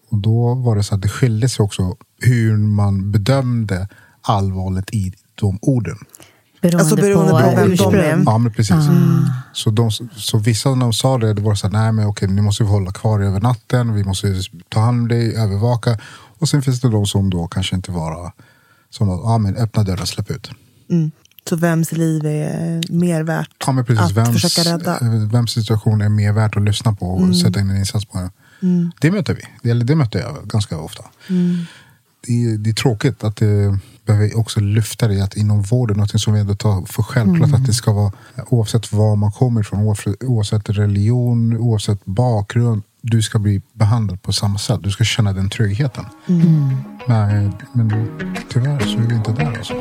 Och 0.10 0.17
då 0.17 0.54
var 0.54 0.75
det 0.75 0.84
så 0.84 0.95
att 0.95 1.02
det 1.02 1.10
skilde 1.10 1.49
sig 1.49 1.63
också 1.63 1.95
hur 2.21 2.58
man 2.58 3.12
bedömde 3.12 3.88
allvaret 4.21 4.93
i 4.93 5.13
de 5.36 5.60
orden. 5.62 5.97
Beroende, 6.62 6.80
Alltså, 6.80 6.95
beroende 6.95 7.32
på, 7.32 7.39
på 7.39 7.56
vem 7.56 7.75
de 7.75 7.97
är. 7.97 8.23
Ja, 8.25 8.38
men 8.38 8.54
precis. 8.54 8.75
Så, 9.54 9.69
de, 9.69 9.91
så 10.15 10.38
vissa 10.38 10.69
när 10.75 10.86
de 10.86 10.93
sa 10.93 11.17
det, 11.17 11.34
det 11.34 11.41
var 11.41 11.56
så 11.56 11.67
här, 11.67 11.73
nej 11.73 11.91
men 11.91 12.06
okej, 12.06 12.28
ni 12.28 12.41
måste 12.41 12.63
hålla 12.63 12.91
kvar 12.91 13.19
över 13.19 13.39
natten, 13.41 13.93
vi 13.93 14.04
måste 14.04 14.28
ta 14.69 14.80
hand 14.80 15.02
om 15.02 15.08
dig, 15.08 15.36
övervaka. 15.36 15.97
Och 16.39 16.49
sen 16.49 16.62
finns 16.62 16.82
det 16.82 16.89
de 16.89 17.06
som 17.06 17.30
då 17.30 17.47
kanske 17.47 17.75
inte 17.75 17.91
var, 17.91 18.32
som 18.89 19.10
att, 19.10 19.19
ja 19.23 19.38
men 19.38 19.56
öppna 19.56 19.84
dörren, 19.84 20.08
släpp 20.08 20.32
ut. 20.32 20.52
Mm. 20.89 21.12
Så 21.49 21.56
vems 21.56 21.91
liv 21.91 22.25
är 22.25 22.82
mer 22.93 23.23
värt 23.23 23.49
Ja, 23.65 23.71
men 23.71 23.86
precis. 23.86 24.06
att 24.06 24.12
Vems, 24.12 24.41
försöka 24.41 24.73
rädda? 24.73 24.99
eh, 25.02 25.10
vems 25.32 25.52
situation 25.52 26.02
är 26.02 26.10
mer 26.10 26.32
värt 26.34 26.58
att 26.58 26.63
lyssna 26.63 26.93
på 26.93 27.06
och 27.06 27.38
sätta 27.38 27.60
in 27.60 27.69
en 27.69 27.78
insats 27.78 28.06
på. 28.06 28.17
Det. 28.17 28.32
Det 29.02 29.12
möter 29.12 29.38
vi. 29.62 29.69
Eller 29.69 29.86
det 29.86 29.95
möter 29.95 30.19
jag 30.19 30.36
ganska 30.49 30.78
ofta. 30.80 31.04
Det, 32.28 32.34
är, 32.45 32.58
det 32.58 32.69
är 32.69 32.73
tråkigt 32.73 33.23
att 33.23 33.36
det 33.36 33.80
behöver 34.06 34.38
också 34.38 34.60
lyfta 34.60 35.08
det 35.08 35.21
att 35.21 35.38
inom 35.38 35.62
vården, 35.62 35.97
något 35.97 36.21
som 36.21 36.34
vi 36.34 36.39
ändå 36.39 36.56
tar 36.56 36.86
för 36.86 37.04
självklart 37.04 37.54
att 37.54 37.65
det 37.65 37.73
ska 37.73 37.93
vara 37.93 38.12
oavsett 38.49 38.91
var 38.93 39.15
man 39.15 39.32
kommer 39.32 39.62
ifrån, 39.62 39.95
oavsett 40.19 40.69
religion, 40.69 41.58
oavsett 41.58 42.06
bakgrund. 42.06 42.82
Du 43.01 43.21
ska 43.21 43.39
bli 43.39 43.62
behandlad 43.73 44.21
på 44.21 44.33
samma 44.33 44.57
sätt. 44.57 44.79
Du 44.83 44.91
ska 44.91 45.03
känna 45.03 45.33
den 45.33 45.49
tryggheten. 45.49 46.05
Nej, 47.07 47.51
men 47.73 47.89
tyvärr 48.49 48.79
så 48.79 48.97
är 48.99 49.07
vi 49.07 49.15
inte 49.15 49.31
där 49.31 49.57
alltså. 49.57 49.73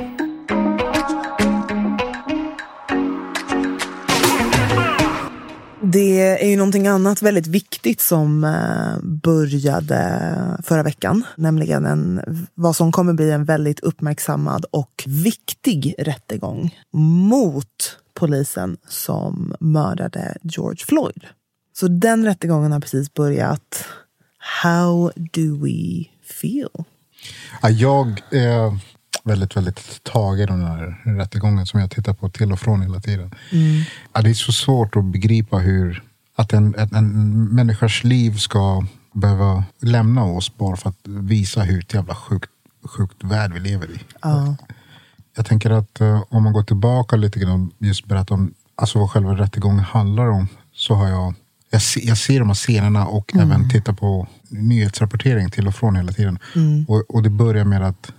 Det 5.92 6.20
är 6.44 6.48
ju 6.48 6.56
någonting 6.56 6.86
annat 6.86 7.22
väldigt 7.22 7.46
viktigt 7.46 8.00
som 8.00 8.44
eh, 8.44 9.02
började 9.02 10.22
förra 10.62 10.82
veckan. 10.82 11.24
Nämligen 11.36 11.86
en, 11.86 12.20
vad 12.54 12.76
som 12.76 12.92
kommer 12.92 13.12
bli 13.12 13.30
en 13.30 13.44
väldigt 13.44 13.80
uppmärksammad 13.80 14.64
och 14.70 15.04
viktig 15.06 15.94
rättegång 15.98 16.78
mot 16.92 17.98
polisen 18.14 18.76
som 18.88 19.54
mördade 19.60 20.36
George 20.42 20.84
Floyd. 20.86 21.24
Så 21.80 21.88
den 21.88 22.24
rättegången 22.24 22.72
har 22.72 22.80
precis 22.80 23.14
börjat. 23.14 23.84
How 24.62 25.12
do 25.16 25.64
we 25.64 26.04
feel? 26.40 26.84
Ja, 27.62 27.70
jag 27.70 28.20
är 28.30 28.78
väldigt, 29.24 29.56
väldigt 29.56 30.02
tagen 30.02 30.48
av 30.50 30.58
den 30.58 30.66
här 30.66 31.16
rättegången 31.18 31.66
som 31.66 31.80
jag 31.80 31.90
tittar 31.90 32.14
på 32.14 32.28
till 32.28 32.52
och 32.52 32.60
från 32.60 32.82
hela 32.82 33.00
tiden. 33.00 33.34
Ja, 34.12 34.22
det 34.22 34.30
är 34.30 34.34
så 34.34 34.52
svårt 34.52 34.96
att 34.96 35.04
begripa 35.04 35.58
hur 35.58 36.02
att 36.34 36.52
en, 36.52 36.74
en, 36.74 36.94
en 36.94 37.44
människas 37.54 38.04
liv 38.04 38.36
ska 38.36 38.86
behöva 39.12 39.64
lämna 39.80 40.24
oss 40.24 40.56
bara 40.56 40.76
för 40.76 40.88
att 40.88 41.00
visa 41.04 41.60
hur 41.60 41.86
jävla 41.94 42.14
sjukt, 42.14 42.50
sjukt 42.84 43.24
värld 43.24 43.52
vi 43.52 43.60
lever 43.60 43.90
i. 43.90 44.00
Ja. 44.22 44.56
Jag 45.36 45.46
tänker 45.46 45.70
att 45.70 46.00
eh, 46.00 46.22
om 46.28 46.42
man 46.42 46.52
går 46.52 46.62
tillbaka 46.62 47.16
lite 47.16 47.38
grann 47.40 47.72
och 47.78 47.86
just 47.86 48.06
berättar 48.06 48.34
om 48.34 48.54
alltså 48.74 48.98
vad 48.98 49.10
själva 49.10 49.32
rättegången 49.32 49.84
handlar 49.84 50.30
om. 50.30 50.48
Så 50.74 50.94
har 50.94 51.08
jag, 51.08 51.34
jag, 51.70 51.82
se, 51.82 52.00
jag 52.06 52.18
ser 52.18 52.38
de 52.38 52.48
här 52.48 52.54
scenerna 52.54 53.06
och 53.06 53.36
även 53.36 53.68
tittar 53.70 53.92
på 53.92 54.28
nyhetsrapportering 54.48 55.50
till 55.50 55.66
och 55.68 55.74
från 55.74 55.96
hela 55.96 56.12
tiden. 56.12 56.38
Och, 56.88 57.14
och 57.14 57.22
det 57.22 57.30
börjar 57.30 57.64
med 57.64 57.82
att, 57.82 58.12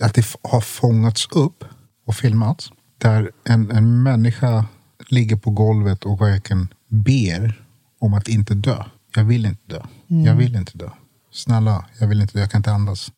att 0.00 0.14
det 0.14 0.26
har 0.42 0.60
fångats 0.60 1.28
upp 1.30 1.64
och 2.06 2.14
filmats. 2.14 2.70
Där 2.98 3.30
en, 3.44 3.70
en 3.70 4.02
människa 4.02 4.64
ligger 5.08 5.36
på 5.36 5.50
golvet 5.50 6.04
och 6.04 6.20
verkligen 6.20 6.68
ber 6.88 7.62
om 8.00 8.14
att 8.14 8.28
inte 8.28 8.54
dö. 8.54 8.84
Jag 9.14 9.24
vill 9.24 9.46
inte 9.46 9.74
dö. 9.74 9.82
Jag 10.06 10.34
vill 10.34 10.56
inte 10.56 10.78
dö. 10.78 10.90
Snälla, 11.32 11.84
jag 11.98 12.06
vill 12.06 12.20
inte 12.20 12.34
dö. 12.34 12.40
Jag 12.40 12.50
kan 12.50 12.58
inte 12.58 12.72
andas. 12.72 13.12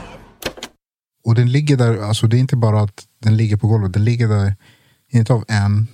Och 1.30 1.36
den 1.36 1.52
ligger 1.52 1.76
där, 1.76 1.98
alltså 2.02 2.26
det 2.26 2.36
är 2.36 2.38
inte 2.38 2.56
bara 2.56 2.80
att 2.82 3.04
den 3.22 3.36
ligger 3.36 3.56
på 3.56 3.68
golvet, 3.68 3.92
den 3.92 4.04
ligger 4.04 4.28
där, 4.28 4.56
inte 5.10 5.32
av 5.32 5.44
en, 5.48 5.86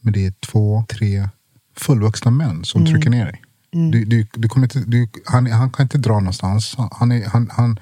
men 0.00 0.12
det 0.12 0.26
är 0.26 0.32
två, 0.46 0.84
tre 0.88 1.28
fullvuxna 1.76 2.30
män 2.30 2.64
som 2.64 2.86
trycker 2.86 3.10
ner 3.10 3.24
dig. 3.24 3.42
Du, 3.92 4.04
du, 4.04 4.26
du 4.34 4.48
kommer 4.48 4.66
inte, 4.66 4.78
du, 4.86 5.08
han, 5.24 5.46
han 5.52 5.70
kan 5.70 5.84
inte 5.84 5.98
dra 5.98 6.14
någonstans. 6.14 6.76
Han 6.90 7.12
är, 7.12 7.24
han, 7.28 7.50
han, 7.52 7.78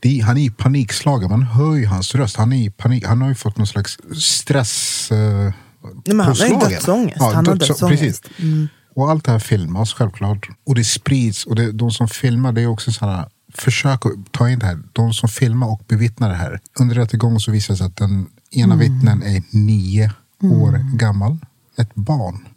det 0.00 0.20
är, 0.20 0.24
han 0.24 0.36
är 0.38 0.42
i 0.42 0.50
panikslagen, 0.50 1.30
man 1.30 1.42
hör 1.42 1.74
ju 1.74 1.86
hans 1.86 2.14
röst. 2.14 2.36
Han, 2.36 2.52
är 2.52 2.66
i 2.66 2.70
panik, 2.70 3.06
han 3.06 3.20
har 3.20 3.28
ju 3.28 3.34
fått 3.34 3.56
någon 3.58 3.66
slags 3.66 3.98
stress... 4.20 5.10
Eh, 5.12 5.18
Nej, 5.18 6.16
men 6.16 6.20
han 6.20 6.36
har 6.36 6.46
ju 6.46 6.68
dödsångest. 6.68 7.20
Han 7.20 7.46
har 7.46 7.54
dödså- 7.54 7.58
dödsångest. 7.58 8.22
Precis. 8.22 8.68
Och 8.94 9.10
allt 9.10 9.24
det 9.24 9.32
här 9.32 9.38
filmas 9.38 9.92
självklart. 9.92 10.48
Och 10.66 10.74
det 10.74 10.84
sprids. 10.84 11.46
Och 11.46 11.56
det, 11.56 11.72
de 11.72 11.90
som 11.90 12.08
filmar, 12.08 12.52
det 12.52 12.62
är 12.62 12.66
också 12.66 12.92
sådana 12.92 13.28
Försök 13.54 14.06
att 14.06 14.12
ta 14.32 14.50
in 14.50 14.58
det 14.58 14.66
här. 14.66 14.82
De 14.92 15.12
som 15.12 15.28
filmar 15.28 15.66
och 15.66 15.82
bevittnar 15.88 16.28
det 16.28 16.34
här. 16.34 16.60
Under 16.80 16.94
rättegången 16.94 17.40
så 17.40 17.50
visar 17.50 17.74
det 17.74 17.78
sig 17.78 17.86
att 17.86 17.96
den 17.96 18.26
ena 18.50 18.76
vittnen 18.76 19.22
är 19.22 19.42
nio 19.50 20.12
år 20.42 20.96
gammal. 20.96 21.38
Ett 21.78 21.94
barn. 21.94 22.48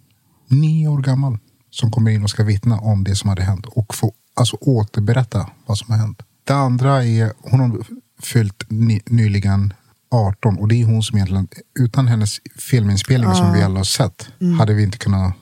Nio 0.48 0.88
år 0.88 1.02
gammal. 1.02 1.38
Som 1.70 1.92
kommer 1.92 2.12
in 2.12 2.24
och 2.24 2.30
ska 2.30 2.44
vittna 2.44 2.80
om 2.80 3.04
det 3.04 3.16
som 3.16 3.30
hade 3.30 3.44
hänt. 3.44 3.66
Och 3.66 3.96
få 3.96 4.14
alltså, 4.36 4.58
återberätta 4.62 5.50
vad 5.66 5.78
som 5.78 5.92
har 5.92 6.00
hänt. 6.00 6.22
Det 6.44 6.54
andra 6.54 7.06
är, 7.06 7.34
hon 7.42 7.60
har 7.60 7.86
fyllt 8.22 8.64
ny, 8.70 9.00
nyligen 9.06 9.74
18 10.12 10.58
och 10.58 10.68
det 10.68 10.82
är 10.82 10.86
hon 10.86 11.04
som 11.04 11.18
egentligen, 11.18 11.48
utan 11.80 12.08
hennes 12.08 12.40
filminspelning 12.58 13.36
som 13.36 13.54
vi 13.54 13.62
alla 13.62 13.80
har 13.80 13.84
sett, 13.84 14.28
hade 14.60 14.74
vi 14.74 14.84
inte 14.84 14.98
kunnat 14.98 15.36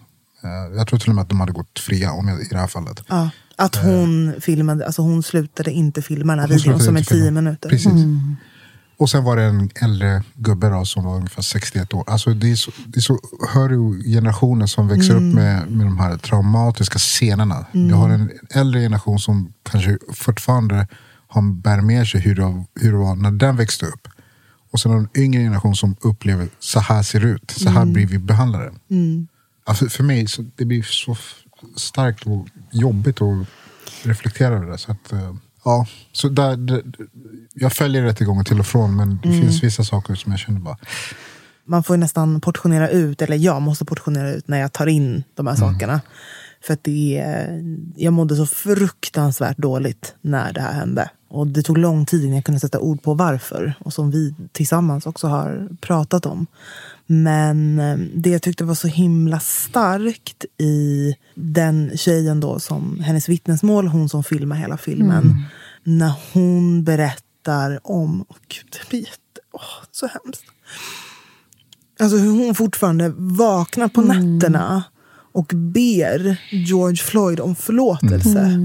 jag 0.75 0.88
tror 0.88 0.99
till 0.99 1.10
och 1.10 1.15
med 1.15 1.21
att 1.21 1.29
de 1.29 1.39
hade 1.39 1.51
gått 1.51 1.79
fria 1.79 2.12
om 2.12 2.27
jag, 2.27 2.41
i 2.41 2.47
det 2.49 2.58
här 2.58 2.67
fallet. 2.67 3.03
Ja, 3.08 3.29
att 3.56 3.75
hon 3.75 4.34
filmade, 4.41 4.86
alltså 4.86 5.01
hon 5.01 5.23
slutade 5.23 5.71
inte 5.71 6.01
filma 6.01 6.36
den 6.36 6.39
här 6.39 6.47
videon 6.47 6.79
som 6.79 6.97
är 6.97 7.03
tio 7.03 7.32
minuter. 7.32 7.69
Precis. 7.69 7.93
Och 8.97 9.10
sen 9.10 9.23
var 9.23 9.36
det 9.38 9.43
en 9.43 9.69
äldre 9.82 10.23
gubbe 10.36 10.69
då, 10.69 10.86
som 10.86 11.03
var 11.03 11.15
ungefär 11.15 11.41
61 11.41 11.93
år. 11.93 12.03
Alltså 12.08 12.29
det 12.34 12.51
är 12.51 12.56
så, 12.56 12.71
det 12.86 12.99
är 12.99 13.01
så 13.01 13.19
hör 13.53 13.69
du 13.69 14.03
generationen 14.03 14.67
som 14.67 14.88
växer 14.88 15.15
upp 15.15 15.36
med, 15.36 15.71
med 15.71 15.86
de 15.86 15.99
här 15.99 16.17
traumatiska 16.17 16.99
scenerna. 16.99 17.65
Du 17.71 17.93
har 17.93 18.10
en 18.10 18.32
äldre 18.49 18.82
generation 18.82 19.19
som 19.19 19.53
kanske 19.63 19.97
fortfarande 20.13 20.88
har, 21.27 21.41
bär 21.41 21.82
med 21.82 22.08
sig 22.08 22.21
hur 22.21 22.36
det, 22.36 22.65
hur 22.82 22.91
det 22.91 22.97
var 22.97 23.15
när 23.15 23.32
den 23.32 23.56
växte 23.56 23.86
upp. 23.86 24.08
Och 24.71 24.79
sen 24.79 24.91
har 24.91 24.99
du 24.99 25.03
en 25.03 25.23
yngre 25.23 25.41
generation 25.41 25.75
som 25.75 25.95
upplever 26.01 26.47
så 26.60 26.79
här 26.79 27.03
ser 27.03 27.19
det 27.19 27.27
ut. 27.27 27.51
Så 27.51 27.69
här 27.69 27.86
blir 27.86 28.08
vi 28.08 28.17
behandlade. 28.17 28.71
Ja, 28.88 28.95
för, 29.65 29.86
för 29.86 30.04
mig 30.04 30.28
så 30.28 30.45
det 30.56 30.65
blir 30.65 30.84
så 30.84 31.17
starkt 31.76 32.28
och 32.28 32.47
jobbigt 32.71 33.21
att 33.21 33.47
reflektera 34.04 34.56
över 34.56 34.71
det. 34.71 34.78
Så 34.78 34.91
att, 34.91 35.12
eh, 35.12 35.36
ja, 35.65 35.88
så 36.12 36.30
där, 36.30 36.84
jag 37.54 37.73
följer 37.73 38.04
rättegången 38.04 38.45
till 38.45 38.60
och 38.60 38.67
från 38.67 38.95
men 38.95 39.19
det 39.23 39.30
finns 39.30 39.63
vissa 39.63 39.84
saker 39.84 40.15
som 40.15 40.32
jag 40.32 40.39
känner 40.39 40.60
bara... 40.60 40.78
Man 41.65 41.84
får 41.84 41.97
nästan 41.97 42.41
portionera 42.41 42.89
ut, 42.89 43.21
eller 43.21 43.38
jag 43.38 43.62
måste 43.62 43.86
portionera 43.86 44.34
ut 44.34 44.47
när 44.47 44.60
jag 44.60 44.73
tar 44.73 44.88
in 44.88 45.23
de 45.36 45.47
här 45.47 45.56
sakerna. 45.56 46.02
För 46.65 46.73
att 46.73 46.84
det 46.84 47.26
jag 47.95 48.13
mådde 48.13 48.36
så 48.36 48.45
fruktansvärt 48.45 49.58
dåligt 49.58 50.15
när 50.21 50.54
det 50.54 50.62
här 50.62 50.73
hände. 50.73 51.10
Och 51.30 51.47
det 51.47 51.63
tog 51.63 51.78
lång 51.78 52.06
tid 52.06 52.23
innan 52.23 52.36
jag 52.36 52.45
kunde 52.45 52.60
sätta 52.60 52.80
ord 52.80 53.04
på 53.04 53.13
varför. 53.13 53.73
Och 53.80 53.93
som 53.93 54.12
vi 54.12 54.36
tillsammans 54.52 55.06
också 55.06 55.28
har 55.28 55.69
pratat 55.82 56.26
om. 56.26 56.47
Men 57.07 57.79
eh, 57.79 57.97
det 57.97 58.29
jag 58.29 58.41
tyckte 58.41 58.63
var 58.63 58.75
så 58.75 58.87
himla 58.87 59.39
starkt 59.39 60.45
i 60.57 61.15
den 61.35 61.91
tjejen 61.97 62.39
då 62.39 62.59
som 62.59 62.99
hennes 62.99 63.29
vittnesmål, 63.29 63.87
hon 63.87 64.09
som 64.09 64.23
filmar 64.23 64.55
hela 64.55 64.77
filmen. 64.77 65.43
När 65.83 66.13
hon 66.33 66.83
berättar 66.83 67.79
om, 67.83 68.25
åh 68.29 68.37
gud 68.47 68.67
det 68.71 68.89
blir 68.89 68.99
jätte, 68.99 69.41
åh, 69.51 69.85
så 69.91 70.07
hemskt. 70.07 70.43
Alltså 71.99 72.17
hur 72.17 72.45
hon 72.45 72.55
fortfarande 72.55 73.13
vaknar 73.17 73.87
på 73.87 74.01
nätterna 74.01 74.83
och 75.31 75.51
ber 75.55 76.41
George 76.51 76.97
Floyd 76.97 77.39
om 77.39 77.55
förlåtelse. 77.55 78.59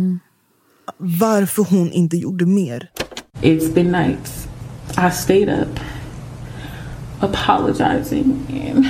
Varför 0.97 1.63
hon 1.63 1.93
inte 1.93 2.17
gjorde 2.17 2.47
mer. 2.47 2.91
It's 3.43 3.75
been 3.75 3.93
nights. 3.93 4.49
I 4.91 5.11
stayed 5.11 5.49
up 5.49 5.81
apologizing 7.21 8.47
and 8.51 8.87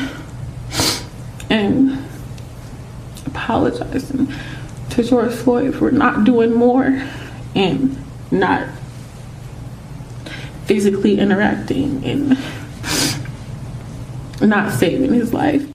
and 1.51 1.99
apologizing 3.27 4.29
to 4.91 5.03
George 5.03 5.33
Floyd 5.33 5.75
for 5.75 5.91
not 5.91 6.25
doing 6.25 6.55
more 6.55 7.03
and 7.55 7.97
not 8.31 8.63
physically 10.67 11.19
interacting 11.19 12.05
and 12.05 12.37
not 14.41 14.73
saving 14.73 15.15
his 15.15 15.33
life. 15.33 15.67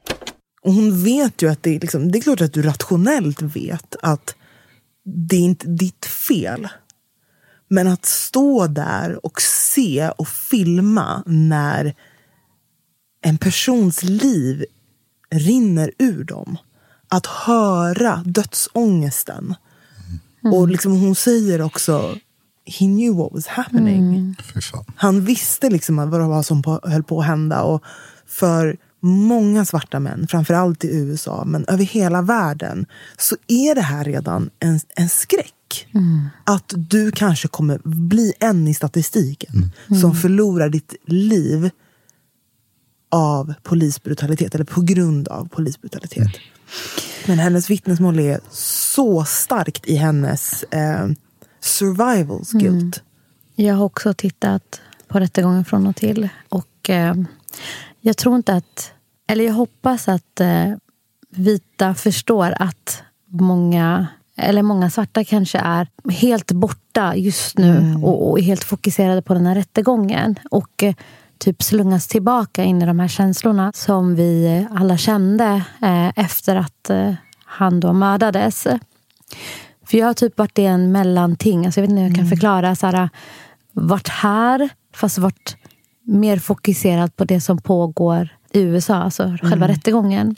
Och 0.62 0.74
hon 0.74 1.04
vet 1.04 1.42
ju 1.42 1.50
att 1.52 1.64
det 1.64 1.76
är, 1.76 1.80
liksom, 1.80 2.12
det 2.12 2.20
är 2.20 2.22
klart 2.22 2.42
att 2.42 2.54
du 2.54 2.62
rationellt 2.62 3.42
vet 3.42 3.96
att 4.02 4.36
det 5.06 5.36
är 5.36 5.40
inte 5.40 5.68
ditt 5.68 6.06
fel. 6.06 6.68
Men 7.68 7.88
att 7.88 8.06
stå 8.06 8.68
där 8.68 9.26
och 9.26 9.42
se 9.42 10.10
och 10.18 10.28
filma 10.28 11.24
när 11.26 11.96
en 13.24 13.38
persons 13.38 14.04
liv 14.04 14.66
rinner 15.32 15.92
ur 16.00 16.24
dem. 16.24 16.58
Att 17.08 17.26
höra 17.26 18.24
dödsångesten. 18.26 19.56
Och 20.52 20.68
liksom 20.68 20.92
hon 20.92 21.16
säger 21.16 21.62
också 21.62 22.16
He 22.66 22.86
knew 22.86 23.18
what 23.18 23.34
was 23.34 23.48
happening. 23.48 24.36
Fan. 24.62 24.86
Han 24.96 25.26
visste 25.26 25.70
liksom 25.70 25.96
vad 25.96 26.20
det 26.22 26.28
var 26.28 26.44
som 26.44 26.62
på, 26.62 26.80
höll 26.84 27.04
på 27.04 27.20
att 27.20 27.26
hända. 27.26 27.62
Och 27.62 27.84
för 28.28 28.78
många 29.00 29.66
svarta 29.66 30.00
män, 30.00 30.28
framförallt 30.28 30.84
i 30.84 30.88
USA, 30.88 31.44
men 31.46 31.66
över 31.66 31.84
hela 31.84 32.22
världen, 32.22 32.86
så 33.18 33.36
är 33.48 33.76
det 33.76 33.82
här 33.82 34.04
redan 34.04 34.50
en, 34.60 34.80
en 34.96 35.10
skräck. 35.10 35.88
Att 36.44 36.74
du 36.76 37.12
kanske 37.12 37.48
kommer 37.48 37.80
bli 37.84 38.34
en 38.40 38.68
i 38.68 38.74
statistiken 38.74 39.72
som 40.02 40.16
förlorar 40.16 40.70
ditt 40.70 40.96
liv 41.06 41.70
av 43.14 43.54
polisbrutalitet, 43.64 44.56
eller 44.56 44.66
på 44.66 44.82
grund 44.82 45.28
av 45.28 45.48
polisbrutalitet. 45.48 46.32
Men 47.28 47.40
hennes 47.40 47.70
vittnesmål 47.70 48.20
är 48.20 48.40
så 48.52 49.24
starkt 49.26 49.86
i 49.86 49.96
hennes 49.96 50.64
eh, 50.64 51.08
survival 51.60 52.44
guilt. 52.52 53.02
Jag 53.56 53.76
har 53.76 53.86
också 53.86 54.14
tittat 54.14 54.82
på 55.08 55.20
rättegången 55.20 55.66
från 55.66 55.88
och 55.88 55.96
till. 55.96 56.30
Och 56.50 56.90
eh, 56.90 57.16
jag 58.02 58.18
tror 58.18 58.36
inte 58.36 58.54
att... 58.54 58.92
Eller 59.28 59.46
jag 59.46 59.54
hoppas 59.54 60.08
att 60.08 60.40
eh, 60.40 60.72
vita 61.30 61.94
förstår 61.94 62.54
att 62.60 63.04
många 63.30 64.08
eller 64.36 64.62
många 64.62 64.90
svarta 64.90 65.24
kanske 65.24 65.58
är 65.58 65.88
helt 66.12 66.52
borta 66.52 67.16
just 67.16 67.58
nu 67.58 67.96
och, 68.04 68.30
och 68.30 68.40
är 68.40 68.44
helt 68.44 68.64
fokuserade 68.64 69.22
på 69.22 69.34
den 69.34 69.46
här 69.46 69.56
rättegången. 69.56 70.40
Och 70.52 70.84
eh, 70.84 70.96
typ 71.44 71.64
slungas 71.64 72.08
tillbaka 72.08 72.64
in 72.64 72.82
i 72.82 72.86
de 72.86 73.00
här 73.00 73.08
känslorna 73.08 73.72
som 73.76 74.16
vi 74.16 74.68
alla 74.72 74.98
kände 74.98 75.64
eh, 75.82 76.10
efter 76.16 76.56
att 76.56 76.90
eh, 76.90 77.14
han 77.46 77.80
då 77.80 77.94
mördades. 77.94 78.68
För 79.86 79.98
jag 79.98 80.08
har 80.08 80.14
typ 80.14 80.38
varit 80.38 80.60
i 80.60 80.66
en 80.66 80.92
mellanting. 80.92 81.66
Alltså 81.66 81.80
jag 81.80 81.84
vet 81.84 81.90
inte 81.90 82.02
hur 82.02 82.10
jag 82.10 82.18
kan 82.18 82.30
förklara. 82.30 82.76
Så 82.76 82.88
här, 82.88 83.10
varit 83.72 84.08
här, 84.08 84.70
fast 84.96 85.18
varit 85.18 85.58
mer 86.04 86.38
fokuserad 86.38 87.16
på 87.16 87.26
det 87.26 87.42
som 87.42 87.58
pågår 87.58 88.30
i 88.52 88.62
USA. 88.62 88.96
Alltså 88.96 89.38
själva 89.42 89.68
rättegången. 89.68 90.36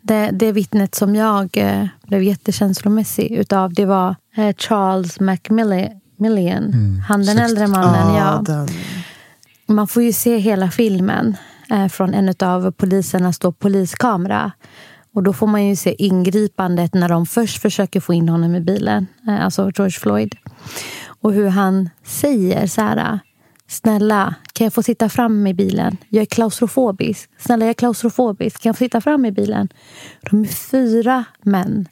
Det, 0.00 0.30
det 0.32 0.52
vittnet 0.52 0.94
som 0.94 1.14
jag 1.14 1.56
eh, 1.56 1.86
blev 2.06 2.22
jättekänslomässig 2.22 3.30
utav, 3.30 3.74
det 3.74 3.84
var 3.84 4.14
Charles 4.56 5.20
McMillian. 5.20 6.72
Han 7.08 7.24
den 7.24 7.38
äldre 7.38 7.66
mannen. 7.66 8.14
ja. 8.14 8.42
den, 8.46 8.68
man 9.68 9.88
får 9.88 10.02
ju 10.02 10.12
se 10.12 10.36
hela 10.36 10.70
filmen 10.70 11.36
eh, 11.70 11.88
från 11.88 12.14
en 12.14 12.34
av 12.40 12.70
polisernas 12.70 13.38
då 13.38 13.52
poliskamera. 13.52 14.52
Och 15.14 15.22
då 15.22 15.32
får 15.32 15.46
man 15.46 15.66
ju 15.66 15.76
se 15.76 15.94
ingripandet 16.04 16.94
när 16.94 17.08
de 17.08 17.26
först 17.26 17.62
försöker 17.62 18.00
få 18.00 18.14
in 18.14 18.28
honom 18.28 18.54
i 18.54 18.60
bilen. 18.60 19.06
Eh, 19.28 19.44
alltså 19.44 19.70
George 19.76 19.90
Floyd. 20.00 20.34
Och 21.20 21.32
hur 21.32 21.48
han 21.48 21.90
säger 22.04 22.66
så 22.66 22.80
här. 22.80 23.18
Snälla, 23.68 24.34
kan 24.52 24.64
jag 24.64 24.74
få 24.74 24.82
sitta 24.82 25.08
fram 25.08 25.46
i 25.46 25.54
bilen? 25.54 25.96
Jag 26.08 26.22
är 26.22 26.26
klaustrofobisk. 26.26 27.30
Snälla, 27.38 27.64
jag 27.64 27.70
är 27.70 27.74
klaustrofobisk. 27.74 28.62
Kan 28.62 28.70
jag 28.70 28.76
få 28.76 28.84
sitta 28.84 29.00
fram 29.00 29.24
i 29.24 29.32
bilen? 29.32 29.68
De 30.30 30.40
är 30.40 30.46
fyra 30.46 31.24
män. 31.42 31.88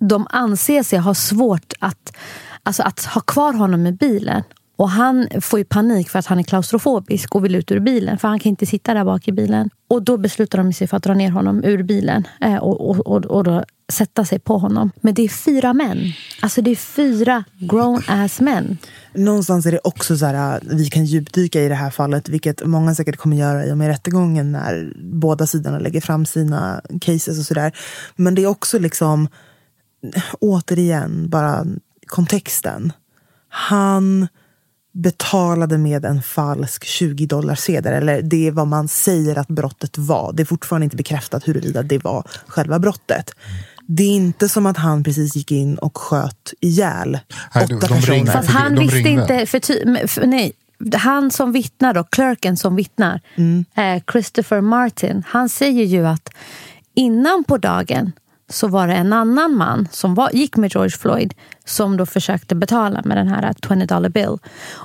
De 0.00 0.26
anser 0.30 0.82
sig 0.82 0.98
ha 0.98 1.14
svårt 1.14 1.72
att, 1.80 2.16
alltså 2.62 2.82
att 2.82 3.04
ha 3.04 3.20
kvar 3.20 3.52
honom 3.52 3.86
i 3.86 3.92
bilen. 3.92 4.42
Och 4.76 4.90
han 4.90 5.28
får 5.40 5.58
ju 5.58 5.64
panik 5.64 6.08
för 6.08 6.18
att 6.18 6.26
han 6.26 6.38
är 6.38 6.42
klaustrofobisk 6.42 7.34
och 7.34 7.44
vill 7.44 7.54
ut 7.54 7.70
ur 7.72 7.80
bilen. 7.80 8.18
För 8.18 8.28
han 8.28 8.38
kan 8.38 8.50
inte 8.50 8.66
sitta 8.66 8.94
där 8.94 9.04
bak 9.04 9.28
i 9.28 9.32
bilen. 9.32 9.70
Och 9.88 10.02
då 10.02 10.16
beslutar 10.16 10.58
de 10.58 10.72
sig 10.72 10.86
för 10.86 10.96
att 10.96 11.02
dra 11.02 11.14
ner 11.14 11.30
honom 11.30 11.64
ur 11.64 11.82
bilen. 11.82 12.26
Eh, 12.40 12.56
och, 12.56 12.90
och, 12.90 13.06
och, 13.06 13.24
och 13.24 13.44
då 13.44 13.64
sätta 13.92 14.24
sig 14.24 14.38
på 14.38 14.58
honom. 14.58 14.90
Men 15.00 15.14
det 15.14 15.22
är 15.22 15.28
fyra 15.28 15.72
män. 15.72 15.98
Alltså 16.40 16.62
det 16.62 16.70
är 16.70 16.76
fyra 16.76 17.44
grown 17.58 18.02
ass 18.06 18.40
män. 18.40 18.78
någonstans 19.14 19.66
är 19.66 19.72
det 19.72 19.80
också 19.84 20.16
så 20.16 20.26
här, 20.26 20.54
eh, 20.54 20.76
vi 20.76 20.86
kan 20.86 21.04
djupdyka 21.04 21.62
i 21.62 21.68
det 21.68 21.74
här 21.74 21.90
fallet, 21.90 22.28
vilket 22.28 22.66
många 22.66 22.94
säkert 22.94 23.16
kommer 23.16 23.36
göra 23.36 23.66
i 23.66 23.72
och 23.72 23.78
med 23.78 23.88
rättegången 23.88 24.52
när 24.52 24.92
båda 24.96 25.46
sidorna 25.46 25.78
lägger 25.78 26.00
fram 26.00 26.26
sina 26.26 26.80
cases 27.00 27.38
och 27.38 27.44
sådär. 27.44 27.72
Men 28.16 28.34
det 28.34 28.42
är 28.42 28.46
också 28.46 28.78
liksom, 28.78 29.28
återigen, 30.40 31.28
bara 31.28 31.66
kontexten. 32.06 32.92
Han 33.48 34.28
betalade 34.92 35.78
med 35.78 36.04
en 36.04 36.22
falsk 36.22 36.84
20 36.84 37.26
dollar 37.26 37.54
sedel 37.54 37.92
eller 37.92 38.22
det 38.22 38.46
är 38.48 38.50
vad 38.50 38.66
man 38.66 38.88
säger 38.88 39.38
att 39.38 39.48
brottet 39.48 39.98
var. 39.98 40.32
Det 40.32 40.42
är 40.42 40.44
fortfarande 40.44 40.84
inte 40.84 40.96
bekräftat 40.96 41.48
huruvida 41.48 41.82
det 41.82 41.98
var 42.04 42.26
själva 42.46 42.78
brottet. 42.78 43.30
Det 43.86 44.02
är 44.02 44.08
inte 44.10 44.48
som 44.48 44.66
att 44.66 44.76
han 44.76 45.04
precis 45.04 45.36
gick 45.36 45.50
in 45.52 45.78
och 45.78 45.98
sköt 45.98 46.52
ihjäl 46.60 47.18
Nej, 47.54 47.64
åtta 47.64 47.74
de- 47.74 47.80
de 47.80 47.88
personer. 47.88 48.32
Fast 48.32 48.48
han 48.48 48.78
visste 48.78 48.96
ringde. 48.96 49.10
inte... 49.22 49.46
För 49.46 49.58
ty, 49.58 50.06
för, 50.08 50.26
nej, 50.26 50.52
han 50.94 51.30
som 51.30 51.52
vittnar, 51.52 51.94
då, 51.94 52.04
clerken 52.04 52.56
som 52.56 52.76
vittnar, 52.76 53.20
eh, 53.76 54.02
Christopher 54.12 54.60
Martin, 54.60 55.22
han 55.26 55.48
säger 55.48 55.84
ju 55.84 56.06
att 56.06 56.28
innan 56.94 57.44
på 57.44 57.56
dagen 57.58 58.12
så 58.52 58.68
var 58.68 58.88
det 58.88 58.94
en 58.94 59.12
annan 59.12 59.56
man 59.56 59.88
som 59.90 60.14
var, 60.14 60.30
gick 60.32 60.56
med 60.56 60.72
George 60.74 60.90
Floyd 60.90 61.34
som 61.64 61.96
då 61.96 62.06
försökte 62.06 62.54
betala 62.54 63.02
med 63.04 63.16
den 63.16 63.28
här 63.28 63.54
20 63.68 63.86
dollar 63.86 64.08
bill. 64.08 64.38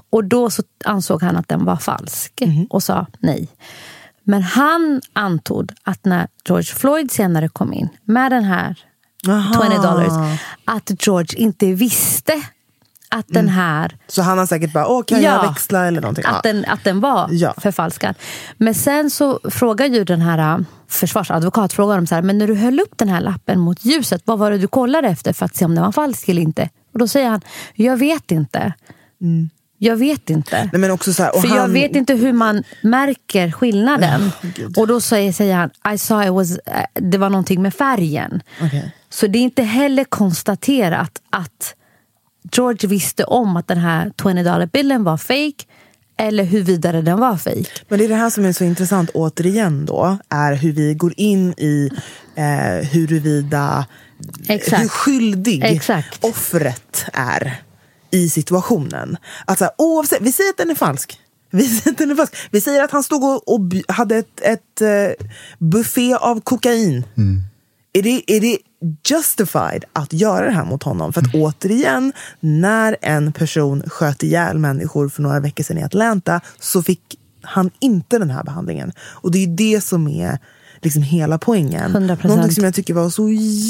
Och 0.10 0.24
då 0.24 0.50
så 0.50 0.64
ansåg 0.86 1.24
han 1.24 1.36
att 1.36 1.48
den 1.48 1.66
var 1.66 1.76
falsk 1.78 2.42
och 2.70 2.84
sa 2.84 3.08
nej. 3.20 3.48
Men 4.24 4.42
han 4.42 5.02
antog 5.14 5.72
att 5.84 6.06
när 6.06 6.28
George 6.48 6.74
Floyd 6.76 7.12
senare 7.12 7.50
kom 7.50 7.74
in 7.74 7.90
med 8.04 8.32
den 8.32 8.44
här 8.44 8.76
20 9.26 9.82
dollars, 9.82 10.40
att 10.66 11.08
George 11.08 11.40
inte 11.40 11.74
visste 11.74 12.34
att 13.10 13.26
den 13.28 13.50
här 13.50 13.98
Så 14.08 14.22
han 14.22 14.38
har 14.38 14.46
säkert 14.46 14.74
bara, 14.74 14.88
Åh, 14.88 15.04
kan 15.04 15.22
jag 15.22 15.50
växla 15.50 15.88
eller 15.88 16.02
någonting? 16.02 16.26
att, 16.26 16.42
Ja. 16.46 16.52
den, 16.54 16.66
att 16.68 16.84
den 16.84 17.00
var 17.00 17.28
Ja. 17.32 17.54
förfalskad. 17.58 18.16
Men 18.58 18.74
sen 18.76 19.10
så 19.10 19.40
frågar 19.44 19.86
ju 19.86 20.04
den 20.04 20.22
här 20.22 20.54
äh, 20.58 20.60
försvarsadvokat 20.88 21.74
frågar 21.74 21.96
dem 21.96 22.08
så 22.08 22.16
här, 22.16 22.22
men 22.22 22.38
när 22.38 22.48
du 22.48 22.56
höll 22.56 22.80
upp 22.80 22.94
den 22.98 23.10
här 23.10 23.22
lappen 23.22 23.60
mot 23.60 23.86
ljuset, 23.86 24.22
vad 24.26 24.40
var 24.40 24.52
det 24.52 24.58
du 24.58 24.68
kollade 24.68 25.08
efter 25.08 25.34
för 25.34 25.46
att 25.46 25.56
se 25.56 25.66
om 25.66 25.76
den 25.76 25.84
var 25.84 25.92
falsk 25.92 26.30
eller 26.30 26.42
inte? 26.42 26.70
Och 26.94 27.00
då 27.00 27.08
säger 27.08 27.30
han, 27.30 27.42
jag 27.76 27.98
vet 27.98 28.32
inte. 28.32 28.74
Jag 29.80 29.96
vet 29.96 30.30
inte. 30.30 30.70
Nej, 30.74 30.82
men 30.82 30.92
också 30.92 31.14
så 31.14 31.24
här, 31.24 31.36
och 31.36 31.42
För 31.42 31.48
jag 31.48 31.56
han- 31.62 31.74
vet 31.74 31.96
inte 31.96 32.14
hur 32.14 32.34
man 32.34 32.64
märker 32.82 33.52
skillnaden. 33.52 34.32
och 34.78 34.88
då 34.88 35.02
säger, 35.02 35.32
säger 35.34 35.56
han, 35.56 35.94
I 35.94 35.98
saw 35.98 36.28
it 36.28 36.34
was, 36.34 36.60
äh, 36.66 36.84
det 36.94 37.18
var 37.18 37.30
någonting 37.30 37.62
med 37.62 37.74
färgen. 37.74 38.42
Okej. 38.62 38.92
Så 39.10 39.28
det 39.28 39.40
är 39.40 39.44
inte 39.44 39.64
heller 39.64 40.04
konstaterat 40.04 41.12
att 41.30 41.76
George 42.52 42.90
visste 42.90 43.24
om 43.24 43.58
att 43.58 43.68
den 43.68 43.78
här 43.78 44.12
20 44.24 44.34
dollar 44.44 44.66
bilden 44.66 45.04
var 45.04 45.18
fake 45.18 45.66
eller 46.18 46.44
huruvida 46.44 46.92
den 46.92 47.20
var 47.20 47.38
fake. 47.38 47.66
Men 47.88 48.00
det 48.00 48.06
är 48.06 48.10
det 48.10 48.16
här 48.16 48.30
som 48.30 48.46
är 48.46 48.52
så 48.52 48.64
intressant 48.64 49.10
återigen 49.14 49.86
då, 49.86 50.18
är 50.30 50.56
hur 50.56 50.72
vi 50.72 50.94
går 50.94 51.14
in 51.18 51.54
i 51.58 51.90
eh, 52.36 52.88
huruvida, 52.90 53.86
Exakt. 54.48 54.84
hur 54.84 54.88
skyldig 54.88 55.64
Exakt. 55.64 56.24
offret 56.24 57.06
är 57.14 57.62
i 58.12 58.30
situationen. 58.30 59.18
Alltså, 59.46 59.70
oavsett, 59.78 60.22
vi 60.22 60.32
säger 60.32 60.50
att 60.50 60.58
den 60.58 60.70
är 60.70 60.76
falsk. 60.76 61.20
Vi 61.52 61.64
säger 61.64 61.92
att, 61.92 61.98
den 61.98 62.12
är 62.12 62.16
falsk. 62.16 62.36
Vi 62.52 62.62
säger 62.62 62.84
att 62.84 62.92
han 62.92 63.04
stod 63.04 63.24
och, 63.24 63.54
och 63.54 63.62
hade 63.88 64.18
ett, 64.18 64.42
ett 64.42 64.82
eh, 64.82 65.26
buffé 65.60 66.14
av 66.14 66.42
kokain. 66.42 67.04
Är, 67.94 68.02
det, 68.02 68.32
är 68.32 68.42
det 68.42 68.58
justified 69.10 69.86
att 69.94 70.14
göra 70.14 70.46
det 70.46 70.52
här 70.52 70.66
mot 70.66 70.84
honom? 70.84 71.14
För 71.14 71.22
att 71.22 71.34
återigen, 71.34 72.14
när 72.40 72.98
en 73.02 73.34
person 73.34 73.84
sköt 73.88 74.24
ihjäl 74.24 74.58
människor 74.60 75.10
för 75.10 75.22
några 75.22 75.40
veckor 75.40 75.64
sedan 75.64 75.78
i 75.78 75.84
Atlanta 75.84 76.42
så 76.60 76.84
fick 76.84 77.02
han 77.42 77.72
inte 77.80 78.20
den 78.20 78.30
här 78.30 78.44
behandlingen. 78.44 78.92
Och 79.00 79.32
det 79.32 79.44
är 79.44 79.48
det 79.48 79.84
som 79.84 80.08
är 80.08 80.40
liksom 80.82 81.02
hela 81.02 81.38
poängen. 81.38 81.92
100%. 81.92 82.28
Någonting 82.28 82.52
som 82.52 82.64
jag 82.64 82.74
tycker 82.74 82.94
var 82.94 83.10
så 83.10 83.30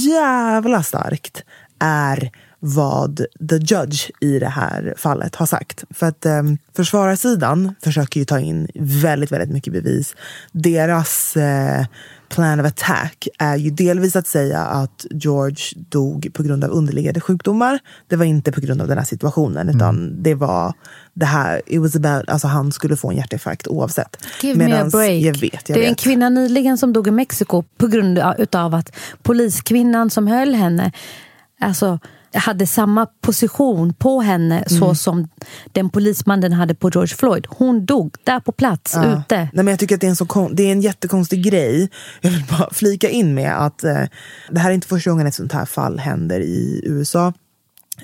jävla 0.09 0.83
starkt 0.83 1.43
är 1.79 2.31
vad 2.59 3.17
the 3.49 3.55
judge 3.55 4.11
i 4.21 4.39
det 4.39 4.49
här 4.49 4.93
fallet 4.97 5.35
har 5.35 5.45
sagt. 5.45 5.83
För 5.89 6.05
att 6.05 6.25
eh, 6.25 6.43
försvararsidan 6.75 7.75
försöker 7.83 8.19
ju 8.19 8.25
ta 8.25 8.39
in 8.39 8.67
väldigt, 8.75 9.31
väldigt 9.31 9.49
mycket 9.49 9.73
bevis. 9.73 10.15
Deras 10.51 11.37
eh, 11.37 11.85
plan 12.29 12.59
of 12.59 12.65
attack 12.65 13.27
är 13.39 13.55
ju 13.55 13.69
delvis 13.69 14.15
att 14.15 14.27
säga 14.27 14.59
att 14.59 15.05
George 15.11 15.63
dog 15.75 16.27
på 16.33 16.43
grund 16.43 16.63
av 16.63 16.69
underliggande 16.69 17.19
sjukdomar. 17.19 17.79
Det 18.07 18.15
var 18.15 18.25
inte 18.25 18.51
på 18.51 18.61
grund 18.61 18.81
av 18.81 18.87
den 18.87 18.97
här 18.97 19.05
situationen, 19.05 19.69
utan 19.69 20.23
det 20.23 20.35
var 20.35 20.73
det 21.13 21.25
här, 21.25 21.61
it 21.65 21.81
was 21.81 21.95
about, 21.95 22.29
alltså 22.29 22.47
han 22.47 22.71
skulle 22.71 22.95
få 22.97 23.09
en 23.09 23.15
hjärtinfarkt 23.17 23.67
oavsett. 23.67 24.17
Give 24.41 24.65
me 24.67 24.73
a 24.73 24.89
break. 24.91 25.21
Jag 25.21 25.37
vet, 25.37 25.69
jag 25.69 25.77
det 25.77 25.83
är 25.83 25.83
en 25.83 25.89
vet. 25.89 25.99
kvinna 25.99 26.29
nyligen 26.29 26.77
som 26.77 26.93
dog 26.93 27.07
i 27.07 27.11
Mexiko 27.11 27.63
på 27.77 27.87
grund 27.87 28.19
av 28.55 28.73
att 28.75 28.95
poliskvinnan 29.23 30.09
som 30.09 30.27
höll 30.27 30.55
henne 30.55 30.91
alltså, 31.59 31.99
hade 32.33 32.67
samma 32.67 33.05
position 33.21 33.93
på 33.93 34.21
henne 34.21 34.55
Mm. 34.57 34.79
så 34.79 34.95
som 34.95 35.27
den 35.71 35.89
polismannen 35.89 36.53
hade 36.53 36.75
på 36.75 36.89
George 36.89 37.15
Floyd. 37.15 37.47
Hon 37.49 37.85
dog 37.85 38.15
där 38.23 38.39
på 38.39 38.51
plats, 38.51 38.93
Ja. 38.95 39.19
ute. 39.19 39.35
Nej, 39.37 39.49
men 39.53 39.67
jag 39.67 39.79
tycker 39.79 39.95
att 39.95 40.01
det 40.01 40.07
är, 40.07 40.09
en 40.09 40.15
så 40.15 40.49
det 40.53 40.63
är 40.63 40.71
en 40.71 40.81
jättekonstig 40.81 41.43
grej. 41.43 41.89
Jag 42.21 42.29
vill 42.31 42.43
bara 42.49 42.69
flika 42.73 43.09
in 43.09 43.33
med 43.33 43.65
att 43.65 43.83
eh, 43.83 44.01
det 44.51 44.59
här 44.59 44.69
är 44.69 44.73
inte 44.73 44.87
första 44.87 45.09
gången 45.09 45.27
ett 45.27 45.35
sånt 45.35 45.51
här 45.51 45.65
fall 45.65 45.99
händer 45.99 46.39
i 46.39 46.81
USA. 46.85 47.33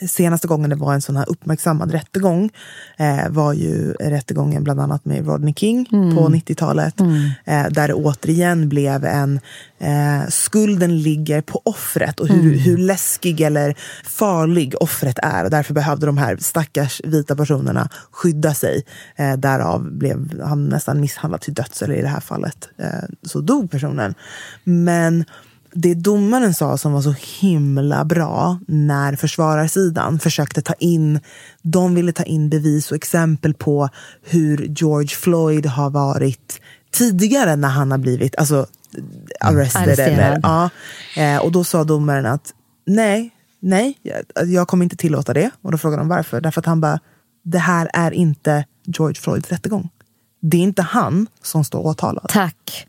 Senaste 0.07 0.47
gången 0.47 0.69
det 0.69 0.75
var 0.75 0.93
en 0.93 1.01
sån 1.01 1.17
här 1.17 1.29
uppmärksammad 1.29 1.91
rättegång 1.91 2.49
eh, 2.97 3.29
var 3.29 3.53
ju 3.53 3.91
rättegången 3.91 4.63
bland 4.63 4.79
annat 4.79 5.05
med 5.05 5.27
Rodney 5.27 5.53
King 5.53 5.85
på 5.85 6.29
90-talet. 6.29 7.01
Eh, 7.45 7.65
där 7.69 7.87
det 7.87 7.93
återigen 7.93 8.69
blev 8.69 9.05
en 9.05 9.39
eh, 9.79 10.27
skulden 10.29 11.01
ligger 11.01 11.41
på 11.41 11.61
offret 11.65 12.19
och 12.19 12.27
hur, 12.27 12.57
hur 12.57 12.77
läskig 12.77 13.41
eller 13.41 13.75
farlig 14.03 14.75
offret 14.79 15.19
är. 15.23 15.43
Och 15.43 15.49
därför 15.49 15.73
behövde 15.73 16.05
de 16.05 16.17
här 16.17 16.37
stackars 16.39 17.01
vita 17.03 17.35
personerna 17.35 17.89
skydda 18.11 18.53
sig. 18.53 18.83
Eh, 19.15 19.33
därav 19.33 19.91
blev 19.91 20.41
han 20.41 20.69
nästan 20.69 21.01
misshandlad 21.01 21.41
till 21.41 21.53
döds, 21.53 21.81
eller 21.81 21.95
i 21.95 22.01
det 22.01 22.07
här 22.07 22.19
fallet 22.19 22.69
eh, 22.77 22.87
så 23.23 23.41
dog 23.41 23.71
personen. 23.71 24.15
Men 24.63 25.25
det 25.75 25.93
domaren 25.93 26.53
sa 26.53 26.77
som 26.77 26.93
var 26.93 27.01
så 27.01 27.15
himla 27.39 28.05
bra 28.05 28.59
när 28.67 29.15
försvararsidan 29.15 30.19
försökte 30.19 30.61
ta 30.61 30.73
in, 30.73 31.19
de 31.61 31.95
ville 31.95 32.11
ta 32.11 32.23
in 32.23 32.49
bevis 32.49 32.91
och 32.91 32.95
exempel 32.97 33.53
på 33.53 33.89
hur 34.21 34.57
George 34.57 35.15
Floyd 35.15 35.65
har 35.65 35.89
varit 35.89 36.61
tidigare 36.91 37.55
när 37.55 37.69
han 37.69 37.91
har 37.91 37.97
blivit 37.97 38.35
alltså, 38.35 38.67
arrested. 39.39 39.81
Arresterad. 39.81 40.09
Eller, 40.09 40.39
ja. 40.43 40.69
Eh, 41.17 41.37
och 41.37 41.51
då 41.51 41.63
sa 41.63 41.83
domaren 41.83 42.25
att 42.25 42.53
nej, 42.85 43.31
nej, 43.59 43.97
jag, 44.01 44.47
jag 44.47 44.67
kommer 44.67 44.83
inte 44.83 44.95
tillåta 44.95 45.33
det. 45.33 45.51
Och 45.61 45.71
då 45.71 45.77
frågade 45.77 46.01
de 46.01 46.07
varför. 46.07 46.41
Därför 46.41 46.61
att 46.61 46.65
han 46.65 46.81
bara, 46.81 46.99
det 47.43 47.59
här 47.59 47.89
är 47.93 48.11
inte 48.11 48.65
George 48.85 49.21
Floyds 49.21 49.49
rättegång. 49.49 49.89
Det 50.45 50.57
är 50.57 50.61
inte 50.61 50.81
han 50.81 51.27
som 51.41 51.63
står 51.63 51.79
åtalad. 51.79 52.25
Tack. 52.29 52.87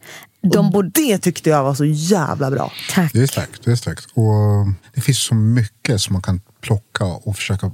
De 0.53 0.71
borde... 0.71 0.91
det 0.95 1.19
tyckte 1.19 1.51
jag 1.51 1.65
var 1.65 1.75
så 1.75 1.85
jävla 1.85 2.51
bra. 2.51 2.73
Tack. 2.95 3.13
Det 3.13 3.23
är 3.23 3.27
starkt. 3.27 3.65
Det 3.65 3.71
är 3.71 3.77
starkt. 3.77 4.07
Och 4.15 4.67
det 4.95 5.01
finns 5.01 5.19
så 5.19 5.35
mycket 5.35 6.01
som 6.01 6.13
man 6.13 6.23
kan 6.23 6.41
plocka 6.61 7.05
och 7.05 7.37
försöka 7.37 7.73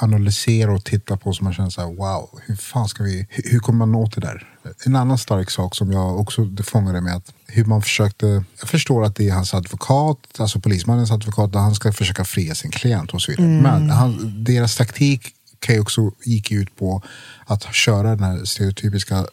analysera 0.00 0.72
och 0.72 0.84
titta 0.84 1.16
på 1.16 1.32
som 1.32 1.44
man 1.44 1.54
känner 1.54 1.70
så 1.70 1.80
här, 1.80 1.88
wow, 1.94 2.40
hur 2.46 2.56
fan 2.56 2.88
ska 2.88 3.02
vi, 3.04 3.26
hur, 3.30 3.50
hur 3.50 3.58
kommer 3.58 3.78
man 3.78 3.92
nå 3.92 4.06
till 4.06 4.20
det 4.20 4.26
där? 4.26 4.46
En 4.86 4.96
annan 4.96 5.18
stark 5.18 5.50
sak 5.50 5.74
som 5.74 5.92
jag 5.92 6.20
också 6.20 6.48
fångade 6.64 7.00
med 7.00 7.16
att 7.16 7.32
hur 7.46 7.64
man 7.64 7.82
försökte, 7.82 8.44
jag 8.60 8.68
förstår 8.68 9.04
att 9.04 9.16
det 9.16 9.28
är 9.28 9.32
hans 9.32 9.54
advokat, 9.54 10.18
alltså 10.38 10.60
polismannens 10.60 11.10
advokat, 11.10 11.52
där 11.52 11.60
han 11.60 11.74
ska 11.74 11.92
försöka 11.92 12.24
fria 12.24 12.54
sin 12.54 12.70
klient 12.70 13.10
och 13.10 13.22
så 13.22 13.30
vidare. 13.32 13.46
Men 13.48 13.90
han, 13.90 14.34
deras 14.44 14.76
taktik 14.76 15.34
kan 15.60 15.74
ju 15.74 15.80
också, 15.80 16.12
gick 16.24 16.52
ut 16.52 16.76
på 16.76 17.02
att 17.46 17.74
köra 17.74 18.16
den 18.16 18.22
här 18.22 18.44
stereotypiska 18.44 19.26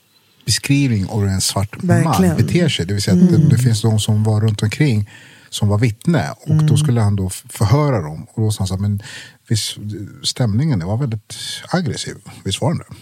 beskrivning 0.46 1.08
av 1.08 1.22
hur 1.22 1.30
en 1.30 1.42
svart 1.42 1.84
Verkligen. 1.84 2.36
man 2.36 2.46
beter 2.46 2.70
sig. 2.70 2.86
Det 2.86 2.94
vill 2.94 3.04
säga 3.04 3.24
att 3.24 3.30
det, 3.30 3.50
det 3.50 3.58
finns 3.58 3.82
de 3.82 4.00
som 4.00 4.24
var 4.24 4.42
runt 4.42 4.64
omkring 4.64 5.10
som 5.50 5.68
var 5.68 5.78
vittne 5.78 6.30
och 6.42 6.64
då 6.64 6.78
skulle 6.78 7.02
han 7.02 7.16
då 7.16 7.30
förhöra 7.30 8.02
dem. 8.02 8.28
Och 8.34 8.42
då 8.42 8.52
sa 8.52 8.60
han 8.60 8.68
så 8.68 8.74
här, 8.74 8.82
men 8.82 9.02
visst, 9.48 9.78
stämningen 10.24 10.88
var 10.88 10.98
väldigt 10.98 11.36
aggressiv, 11.70 12.16
visst 12.44 12.62
var 12.62 12.70
den 12.70 12.78
det? 12.78 12.96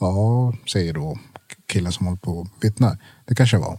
Ja, 0.00 0.54
säger 0.72 0.94
då 0.94 1.18
killen 1.70 1.92
som 1.92 2.06
håller 2.06 2.18
på 2.18 2.40
att 2.40 2.64
vittna. 2.64 2.96
Det 3.26 3.34
kanske 3.34 3.56
var. 3.58 3.78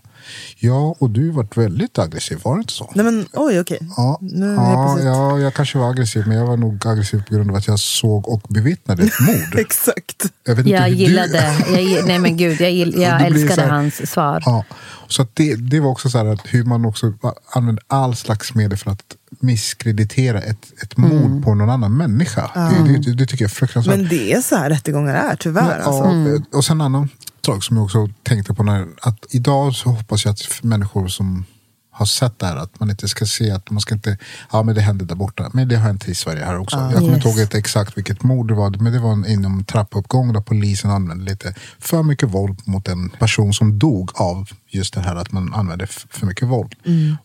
Ja, 0.59 0.95
och 0.99 1.09
du 1.09 1.29
varit 1.31 1.57
väldigt 1.57 1.99
aggressiv, 1.99 2.39
var 2.43 2.55
det 2.55 2.59
inte 2.61 2.73
så? 2.73 2.91
Nej 2.95 3.05
men 3.05 3.25
oj, 3.33 3.59
okej. 3.59 3.79
Ja, 3.97 4.17
Nu 4.21 4.51
är 4.51 4.55
ja, 4.55 4.99
jag 4.99 5.07
ja, 5.15 5.39
jag 5.39 5.53
kanske 5.53 5.77
var 5.77 5.89
aggressiv, 5.89 6.27
men 6.27 6.37
jag 6.37 6.45
var 6.45 6.57
nog 6.57 6.87
aggressiv 6.87 7.23
på 7.29 7.35
grund 7.35 7.49
av 7.49 7.55
att 7.55 7.67
jag 7.67 7.79
såg 7.79 8.27
och 8.29 8.41
bevittnade 8.49 9.03
ett 9.03 9.19
mord. 9.27 9.55
Exakt. 9.59 10.25
Jag, 10.45 10.55
vet 10.55 10.65
inte 10.65 10.77
Jag 10.77 10.91
du- 10.91 10.95
gillade, 10.95 11.55
jag, 11.75 12.07
nej 12.07 12.19
men 12.19 12.37
gud, 12.37 12.61
jag, 12.61 12.71
gill, 12.71 12.93
jag 13.01 13.21
älskade 13.21 13.55
så 13.55 13.61
här- 13.61 13.69
hans 13.69 14.11
svar. 14.11 14.43
Ja, 14.45 14.65
så 15.07 15.21
att 15.21 15.35
det, 15.35 15.55
det 15.55 15.79
var 15.79 15.89
också 15.89 16.09
så 16.09 16.17
här 16.17 16.25
att 16.25 16.41
hur 16.45 16.63
man 16.63 16.85
också 16.85 17.13
använder 17.53 17.83
all 17.87 18.15
slags 18.15 18.53
medel 18.55 18.77
för 18.77 18.91
att 18.91 19.03
misskreditera 19.39 20.41
ett, 20.41 20.81
ett 20.83 20.97
mord 20.97 21.43
på 21.43 21.55
någon 21.55 21.69
annan 21.69 21.97
människa. 21.97 22.51
Det, 22.55 22.97
det, 22.97 23.13
det 23.13 23.25
tycker 23.25 23.43
jag 23.43 23.49
är 23.51 23.55
fruktansvärt. 23.55 23.97
Men 23.97 24.07
det 24.07 24.33
är 24.33 24.41
så 24.41 24.55
här 24.55 24.69
rättegångar 24.69 25.13
är, 25.15 25.35
tyvärr. 25.35 25.79
Alltså. 25.79 26.03
Ja, 26.51 26.57
Och 26.57 26.65
sen 26.65 26.77
en 26.77 26.85
annan 26.85 27.09
sak 27.45 27.63
som 27.63 27.77
jag 27.77 27.85
också 27.85 28.09
tänkte 28.23 28.53
på. 28.53 28.63
När, 28.63 28.87
att 29.01 29.25
idag 29.29 29.75
så 29.75 29.89
hoppas 29.89 30.25
jag 30.25 30.31
att 30.31 30.63
människor 30.63 31.07
som 31.07 31.45
har 31.93 32.05
sett 32.05 32.39
det 32.39 32.45
här, 32.45 32.55
att 32.57 32.79
man 32.79 32.89
inte 32.89 33.07
ska 33.07 33.25
se 33.25 33.51
att 33.51 33.69
man 33.71 33.81
ska 33.81 33.93
inte, 33.95 34.17
ja 34.51 34.63
men 34.63 34.75
det 34.75 34.81
hände 34.81 35.05
där 35.05 35.15
borta. 35.15 35.49
Men 35.53 35.67
det 35.67 35.75
har 35.75 35.83
hänt 35.83 36.07
i 36.07 36.15
Sverige 36.15 36.45
här 36.45 36.57
också. 36.59 36.77
jag 36.77 36.93
kommer 36.93 37.15
inte 37.15 37.27
Yes. 37.27 37.37
ihåg 37.37 37.39
ett 37.43 37.55
exakt 37.55 37.97
vilket 37.97 38.23
mord 38.23 38.47
det 38.47 38.53
var, 38.53 38.69
men 38.79 38.93
det 38.93 38.99
var 38.99 39.11
en, 39.11 39.25
inom 39.25 39.63
trappuppgång 39.65 40.33
där 40.33 40.41
polisen 40.41 40.91
använde 40.91 41.25
lite 41.25 41.53
för 41.79 42.03
mycket 42.03 42.29
våld 42.29 42.59
mot 42.65 42.87
en 42.87 43.09
person 43.09 43.53
som 43.53 43.79
dog 43.79 44.11
av 44.13 44.49
just 44.69 44.93
det 44.93 45.01
här 45.01 45.15
att 45.15 45.31
man 45.31 45.53
använde 45.53 45.87
för 45.87 46.25
mycket 46.25 46.47
våld. 46.47 46.75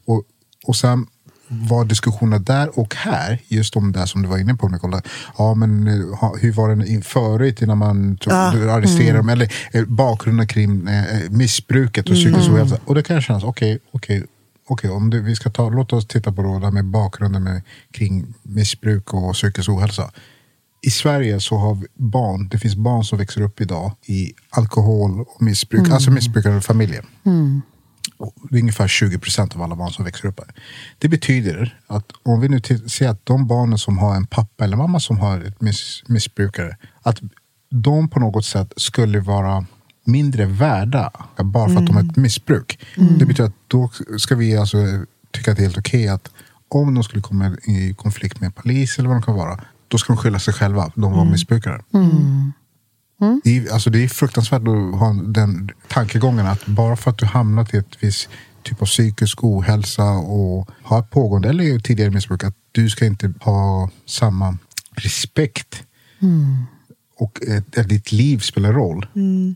Och, 0.06 0.24
och 0.66 0.76
sen 0.76 1.06
var 1.48 1.84
diskussionerna 1.84 2.38
där 2.38 2.78
och 2.78 2.94
här, 2.94 3.40
just 3.48 3.76
om 3.76 3.92
det 3.92 4.06
som 4.06 4.22
du 4.22 4.28
var 4.28 4.38
inne 4.38 4.54
på 4.54 4.68
Nicola. 4.68 5.02
Ja 5.38 5.54
men 5.54 5.86
eh, 5.88 6.32
hur 6.40 6.52
var 6.52 6.76
det 6.76 7.02
förut 7.04 7.62
innan 7.62 7.78
man 7.78 8.16
tog, 8.16 8.32
arresterade 8.32 9.18
dem? 9.18 9.28
Eller 9.28 9.52
eh, 9.72 9.84
bakgrunden 9.84 10.46
kring 10.46 10.88
eh, 10.88 11.30
missbruket 11.30 12.08
och 12.08 12.14
psykisk 12.14 12.50
ohälsa. 12.50 12.78
Och 12.84 12.94
det 12.94 13.02
kan 13.02 13.22
kännas, 13.22 13.44
okej, 13.44 13.78
okej, 13.92 14.24
okej, 14.68 14.90
om 14.90 15.10
det, 15.10 15.20
vi 15.20 15.36
ska 15.36 15.50
ta, 15.50 15.68
låt 15.68 15.92
oss 15.92 16.06
titta 16.06 16.32
på 16.32 16.42
då, 16.42 16.70
med 16.70 16.84
bakgrunden 16.84 17.42
med, 17.42 17.62
kring 17.90 18.34
missbruk 18.42 19.14
och 19.14 19.34
psykisk 19.34 19.68
ohälsa. 19.68 20.10
I 20.82 20.90
Sverige 20.90 21.40
så 21.40 21.56
har 21.56 21.74
vi 21.74 21.86
barn, 21.94 22.48
det 22.48 22.58
finns 22.58 22.76
barn 22.76 23.04
som 23.04 23.18
växer 23.18 23.40
upp 23.40 23.60
idag 23.60 23.92
i 24.06 24.32
alkohol 24.50 25.20
och 25.20 25.42
missbruk, 25.42 25.90
alltså 25.90 26.10
missbrukande 26.10 26.60
familjer. 26.60 27.04
Och 27.22 27.30
Det 28.50 28.56
är 28.56 28.60
ungefär 28.60 28.88
20 28.88 29.18
procent 29.18 29.56
av 29.56 29.62
alla 29.62 29.76
barn 29.76 29.92
som 29.92 30.04
växer 30.04 30.28
upp 30.28 30.40
här. 30.40 30.54
Det 30.98 31.08
betyder 31.08 31.80
att 31.86 32.12
om 32.22 32.40
vi 32.40 32.48
nu 32.48 32.60
ser 32.86 33.08
att 33.08 33.26
de 33.26 33.46
barnen 33.46 33.78
som 33.78 33.98
har 33.98 34.16
en 34.16 34.26
pappa 34.26 34.64
eller 34.64 34.76
mamma 34.76 35.00
som 35.00 35.18
har 35.18 35.40
ett 35.40 35.60
miss, 35.60 36.02
missbrukare, 36.06 36.76
att 37.02 37.20
de 37.70 38.08
på 38.08 38.20
något 38.20 38.44
sätt 38.44 38.72
skulle 38.76 39.20
vara 39.20 39.66
mindre 40.04 40.46
värda 40.46 41.10
bara 41.44 41.68
för 41.68 41.76
att 41.76 41.86
de 41.86 41.96
har 41.96 42.02
ett 42.02 42.16
missbruk. 42.16 42.78
Det 43.18 43.26
betyder 43.26 43.44
att 43.44 43.54
då 43.68 43.90
ska 44.18 44.34
vi 44.34 44.56
alltså 44.56 44.76
tycka 45.30 45.50
att 45.50 45.56
det 45.56 45.62
är 45.62 45.66
helt 45.66 45.78
okej 45.78 46.08
att 46.08 46.30
om 46.68 46.94
de 46.94 47.04
skulle 47.04 47.22
komma 47.22 47.56
i 47.62 47.94
konflikt 47.98 48.40
med 48.40 48.54
polis 48.54 48.98
eller 48.98 49.08
vad 49.08 49.16
de 49.16 49.22
kan 49.22 49.34
vara, 49.34 49.60
då 49.88 49.98
ska 49.98 50.12
de 50.12 50.16
skylla 50.16 50.38
sig 50.38 50.54
själva. 50.54 50.92
De 50.94 51.12
var 51.12 51.24
missbrukare. 51.24 51.82
Det, 53.44 53.58
är, 53.58 53.72
alltså 53.72 53.90
det 53.90 54.04
är 54.04 54.08
fruktansvärt 54.08 54.62
att 54.62 55.00
ha 55.00 55.12
den 55.24 55.70
tankegången 55.88 56.46
att 56.46 56.66
bara 56.66 56.96
för 56.96 57.10
att 57.10 57.18
du 57.18 57.26
hamnat 57.26 57.74
i 57.74 57.76
ett 57.76 57.96
visst 58.00 58.28
typ 58.62 58.82
av 58.82 58.86
psykisk 58.86 59.44
ohälsa 59.44 60.04
och 60.10 60.70
har 60.82 61.00
ett 61.00 61.10
pågående 61.10 61.48
eller 61.48 61.78
tidigare 61.78 62.10
missbruk, 62.10 62.44
att 62.44 62.54
du 62.72 62.90
ska 62.90 63.06
inte 63.06 63.32
ha 63.40 63.90
samma 64.06 64.58
respekt 64.94 65.82
och 67.18 67.38
att, 67.58 67.78
att 67.78 67.88
ditt 67.88 68.12
liv 68.12 68.38
spelar 68.38 68.72
roll 68.72 69.06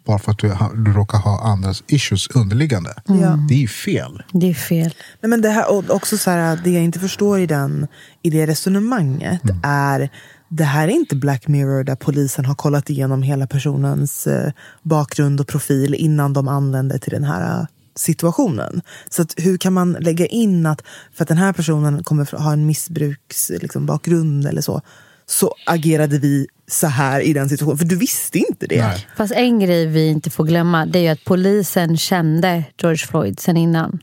bara 0.04 0.18
för 0.18 0.32
att 0.32 0.38
du, 0.38 0.56
du 0.84 0.92
råkar 0.92 1.18
ha 1.18 1.40
andras 1.52 1.84
issues 1.86 2.28
underliggande. 2.28 2.94
Ja. 3.06 3.46
Det 3.48 3.54
är 3.54 3.58
ju 3.58 3.68
fel. 3.68 4.22
Det 4.32 4.50
är 4.50 4.54
fel. 4.54 4.94
Nej, 5.20 5.30
men 5.30 5.42
det 5.42 5.50
här, 5.50 5.70
och 5.70 5.90
också 5.90 6.18
så 6.18 6.30
här, 6.30 6.60
det 6.64 6.70
jag 6.70 6.84
inte 6.84 6.98
förstår 6.98 7.38
i, 7.38 7.46
den, 7.46 7.86
i 8.22 8.30
det 8.30 8.46
resonemanget 8.46 9.42
är 9.62 10.10
det 10.52 10.64
här 10.64 10.88
är 10.88 10.92
inte 10.92 11.16
Black 11.16 11.48
Mirror 11.48 11.84
där 11.84 11.96
polisen 11.96 12.44
har 12.44 12.54
kollat 12.54 12.90
igenom 12.90 13.22
hela 13.22 13.46
personens 13.46 14.26
eh, 14.26 14.52
bakgrund 14.82 15.40
och 15.40 15.46
profil 15.46 15.94
innan 15.94 16.32
de 16.32 16.48
anländer 16.48 16.98
till 16.98 17.10
den 17.10 17.24
här 17.24 17.60
eh, 17.60 17.66
situationen. 17.94 18.82
Så 19.10 19.22
att 19.22 19.34
hur 19.36 19.58
kan 19.58 19.72
man 19.72 19.92
lägga 19.92 20.26
in 20.26 20.66
att 20.66 20.82
för 21.12 21.24
att 21.24 21.28
den 21.28 21.38
här 21.38 21.52
personen 21.52 22.04
kommer 22.04 22.38
ha 22.38 22.52
en 22.52 22.66
missbruksbakgrund 22.66 24.42
liksom, 24.42 24.50
eller 24.50 24.62
så 24.62 24.82
så 25.30 25.54
agerade 25.66 26.18
vi 26.18 26.46
så 26.70 26.86
här 26.86 27.20
i 27.20 27.32
den 27.32 27.48
situationen. 27.48 27.78
För 27.78 27.84
du 27.84 27.96
visste 27.96 28.38
inte 28.38 28.66
det. 28.66 28.82
Nej. 28.86 29.06
Fast 29.16 29.32
en 29.32 29.58
grej 29.60 29.86
vi 29.86 30.08
inte 30.08 30.30
får 30.30 30.44
glömma 30.44 30.86
det 30.86 30.98
är 30.98 31.02
ju 31.02 31.08
att 31.08 31.24
polisen 31.24 31.96
kände 31.96 32.64
George 32.82 33.06
Floyd 33.06 33.40
sen 33.40 33.56
innan. 33.56 33.98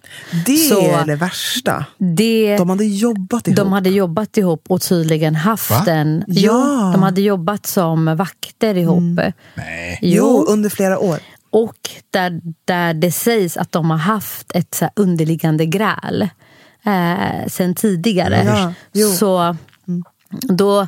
Det 0.45 0.55
Så- 0.57 0.81
är 0.81 1.05
det 1.05 1.15
värsta. 1.15 1.85
Det, 1.97 2.57
De 2.57 2.69
hade 2.69 2.85
jobbat 2.85 3.47
ihop. 3.47 3.57
de 3.57 3.71
hade 3.71 3.89
jobbat 3.89 4.37
ihop 4.37 4.63
och 4.69 4.81
tydligen 4.81 5.35
haft 5.35 5.69
Va? 5.71 5.85
en... 5.87 6.23
Ja. 6.27 6.41
Jo, 6.85 6.91
de 6.91 7.03
hade 7.03 7.21
jobbat 7.21 7.65
som 7.65 8.15
vakter 8.17 8.77
ihop. 8.77 9.19
Nej. 9.55 9.99
jo, 10.01 10.45
under 10.47 10.69
flera 10.69 10.99
år. 10.99 11.19
Och 11.49 11.89
där, 12.11 12.41
där 12.65 12.93
det 12.93 13.11
sägs 13.11 13.57
att 13.57 13.71
de 13.71 13.89
har 13.89 13.97
haft 13.97 14.51
ett 14.55 14.75
så 14.75 14.85
här 14.85 14.91
underliggande 14.95 15.65
gräl 15.65 16.29
eh, 16.85 17.47
sen 17.47 17.75
tidigare. 17.75 18.43
Ja, 18.45 18.73
jo. 18.93 19.07
Så, 19.09 19.55
då, 20.41 20.87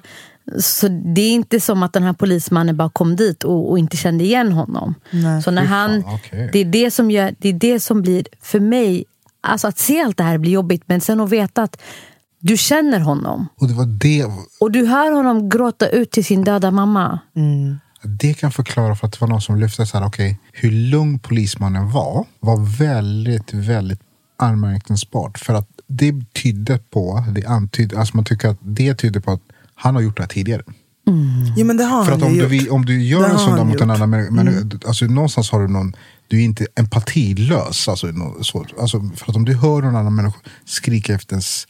så 0.59 0.87
det 0.87 1.21
är 1.21 1.31
inte 1.31 1.59
som 1.59 1.83
att 1.83 1.93
den 1.93 2.03
här 2.03 2.13
polismannen 2.13 2.77
bara 2.77 2.89
kom 2.89 3.15
dit 3.15 3.43
och, 3.43 3.71
och 3.71 3.79
inte 3.79 3.97
kände 3.97 4.23
igen 4.23 4.51
honom. 4.51 4.95
Nej. 5.11 5.41
så 5.41 5.51
när 5.51 5.65
han, 5.65 6.03
fan, 6.03 6.19
det, 6.53 6.59
är 6.59 6.65
det, 6.65 6.91
som 6.91 7.11
gör, 7.11 7.35
det 7.39 7.49
är 7.49 7.53
det 7.53 7.79
som 7.79 8.01
blir, 8.01 8.27
för 8.41 8.59
mig, 8.59 9.05
alltså 9.41 9.67
att 9.67 9.77
se 9.77 10.01
allt 10.01 10.17
det 10.17 10.23
här 10.23 10.37
blir 10.37 10.51
jobbigt 10.51 10.83
men 10.85 11.01
sen 11.01 11.19
att 11.19 11.29
veta 11.29 11.63
att 11.63 11.81
du 12.39 12.57
känner 12.57 12.99
honom. 12.99 13.47
Och 13.55 13.67
det 13.67 13.73
var 13.73 13.85
det, 13.85 14.25
Och 14.59 14.71
du 14.71 14.85
hör 14.85 15.11
honom 15.11 15.49
gråta 15.49 15.89
ut 15.89 16.11
till 16.11 16.25
sin 16.25 16.43
döda 16.43 16.71
mamma. 16.71 17.19
det 18.03 18.33
kan 18.33 18.51
förklara 18.51 18.95
för 18.95 19.07
att 19.07 19.13
det 19.13 19.21
var 19.21 19.27
någon 19.27 19.41
som 19.41 19.59
lyfte 19.59 19.85
så 19.85 19.97
här, 19.97 20.07
okej, 20.07 20.39
hur 20.53 20.71
lugn 20.71 21.19
polismannen 21.19 21.91
var, 21.91 22.25
var 22.39 22.77
väldigt, 22.77 23.53
väldigt 23.53 24.01
anmärkningsbart. 24.37 25.37
För 25.37 25.53
att 25.53 25.67
det 25.87 26.13
tydde 26.43 26.77
på, 26.77 27.23
det 27.31 27.45
antydde, 27.45 27.99
alltså 27.99 28.15
man 28.15 28.25
tycker 28.25 28.49
att 28.49 28.57
det 28.61 28.95
tyder 28.95 29.19
på 29.19 29.31
att 29.31 29.41
han 29.79 29.95
har 29.95 30.01
gjort 30.01 30.17
det 30.17 30.23
här 30.23 30.27
tidigare. 30.27 30.63
Jo, 31.57 31.65
men 31.65 31.77
det 31.77 31.83
har 31.83 32.03
För 32.05 32.11
han 32.11 32.21
att 32.21 32.27
om 32.27 32.33
du, 32.33 32.39
gjort. 32.39 32.51
vi- 32.51 32.69
om 32.69 32.85
du 32.85 33.03
gör 33.03 33.21
Det 33.21 33.27
en 33.27 33.39
sån 33.39 33.55
där 33.55 33.63
mot 33.63 33.81
en 33.81 33.89
gjort. 33.89 33.97
annan 33.97 34.09
människa, 34.09 34.31
men 34.31 34.71
alltså, 34.87 35.05
någonstans 35.05 35.49
har 35.51 35.61
du 35.61 35.67
någon, 35.67 35.95
du 36.27 36.39
är 36.39 36.43
inte 36.43 36.67
empatilös. 36.75 37.87
Alltså, 37.87 38.13
så, 38.41 38.65
alltså, 38.79 39.09
för 39.15 39.29
att 39.31 39.35
om 39.35 39.45
du 39.45 39.53
hör 39.55 39.81
någon 39.81 39.95
annan 39.95 40.15
människa 40.15 40.37
skrika 40.65 41.13
efter 41.13 41.33
ens, 41.33 41.67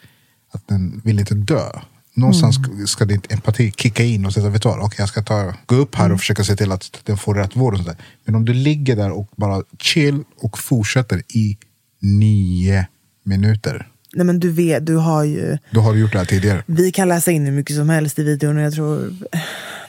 att 0.54 0.68
den 0.68 1.02
vill 1.04 1.20
inte 1.20 1.36
dö. 1.36 1.70
Någonstans 2.14 2.56
ska- 2.56 2.88
ska 2.88 3.06
din 3.06 3.22
empati 3.30 3.72
kicka 3.78 4.04
in 4.04 4.26
och 4.26 4.34
säga, 4.34 4.50
vet 4.50 4.62
du 4.62 4.70
vad, 4.70 4.80
okej, 4.80 4.96
jag 5.00 5.10
ska 5.10 5.22
ta, 5.24 5.54
gå 5.66 5.76
upp 5.76 5.96
här 5.96 6.12
och 6.12 6.20
försöka 6.20 6.44
se 6.44 6.56
till 6.56 6.72
att 6.72 7.00
den 7.04 7.18
får 7.18 7.36
rätt 7.36 7.56
vård. 7.56 7.74
Och 7.74 7.80
sånt 7.80 7.98
där. 7.98 8.06
Men 8.26 8.36
om 8.36 8.46
du 8.46 8.54
ligger 8.54 8.96
där 8.96 9.12
och 9.12 9.28
bara 9.36 9.64
chill 9.80 10.24
och 10.42 10.58
fortsätter 10.60 11.24
i 11.34 11.58
nio 12.02 12.88
minuter, 13.24 13.88
Nej, 14.14 14.26
men 14.26 14.40
du 14.40 14.52
vet, 14.52 14.86
du 14.86 14.96
har 14.96 15.24
ju... 15.24 15.58
då 15.72 15.82
har 15.82 15.94
du 15.94 16.00
gjort 16.00 16.12
det 16.12 16.18
här 16.18 16.26
tidigare. 16.26 16.64
Vi 16.66 16.92
kan 16.92 17.08
läsa 17.08 17.32
in 17.32 17.46
hur 17.46 17.52
mycket 17.52 17.76
som 17.76 17.90
helst 17.90 18.20
i 18.20 18.24
videon 18.24 18.58
och 18.58 18.64
jag 18.64 18.74
tror 18.74 19.14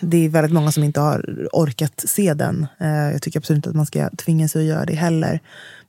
det 0.00 0.24
är 0.24 0.28
väldigt 0.28 0.52
många 0.52 0.72
som 0.72 0.84
inte 0.84 1.00
har 1.00 1.48
orkat 1.52 2.04
se 2.06 2.34
den. 2.34 2.66
Eh, 2.80 3.12
Jag 3.12 3.22
tycker 3.22 3.38
absolut 3.38 3.56
inte 3.56 3.68
att 3.68 3.76
man 3.76 3.86
ska 3.86 4.10
tvinga 4.10 4.48
sig 4.48 4.62
att 4.62 4.68
göra 4.68 4.84
det 4.84 4.94
heller. 4.94 5.40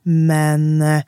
Men 0.02 0.82
eh, 0.82 1.02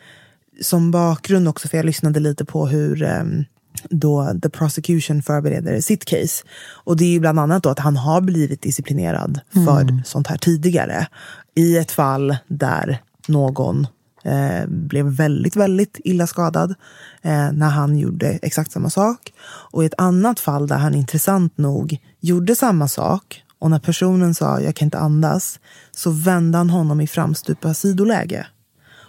som 0.60 0.90
bakgrund 0.90 1.48
också, 1.48 1.68
för 1.68 1.78
jag 1.78 1.86
lyssnade 1.86 2.20
lite 2.20 2.44
på 2.44 2.66
hur 2.66 3.02
ehm, 3.02 3.44
då 3.90 4.38
the 4.42 4.48
prosecution 4.48 5.22
förbereder 5.22 5.80
sitt 5.80 6.04
case. 6.04 6.44
Och 6.84 6.96
det 6.96 7.04
är 7.04 7.08
ju 7.10 7.20
bland 7.20 7.40
annat 7.40 7.62
då 7.62 7.68
att 7.70 7.78
han 7.78 7.96
har 7.96 8.20
blivit 8.20 8.62
disciplinerad 8.62 9.40
för 9.52 10.02
sånt 10.04 10.26
här 10.26 10.36
tidigare. 10.36 11.06
I 11.54 11.76
ett 11.76 11.92
fall 11.92 12.36
där 12.48 12.98
någon 13.28 13.86
eh, 14.24 14.66
blev 14.66 15.06
väldigt, 15.06 15.56
väldigt 15.56 16.00
illa 16.04 16.26
skadad 16.26 16.74
eh, 17.22 17.52
när 17.52 17.68
han 17.68 17.98
gjorde 17.98 18.28
exakt 18.28 18.72
samma 18.72 18.90
sak. 18.90 19.32
Och 19.46 19.82
i 19.82 19.86
ett 19.86 19.94
annat 19.98 20.40
fall 20.40 20.66
där 20.66 20.76
han 20.76 20.94
intressant 20.94 21.58
nog 21.58 21.98
gjorde 22.20 22.56
samma 22.56 22.88
sak 22.88 23.44
och 23.58 23.70
när 23.70 23.78
personen 23.78 24.34
sa 24.34 24.60
jag 24.60 24.76
kan 24.76 24.86
inte 24.86 24.98
andas 24.98 25.60
så 25.92 26.10
vände 26.10 26.58
han 26.58 26.70
honom 26.70 27.00
i 27.00 27.06
framstupa 27.06 27.74
sidoläge. 27.74 28.46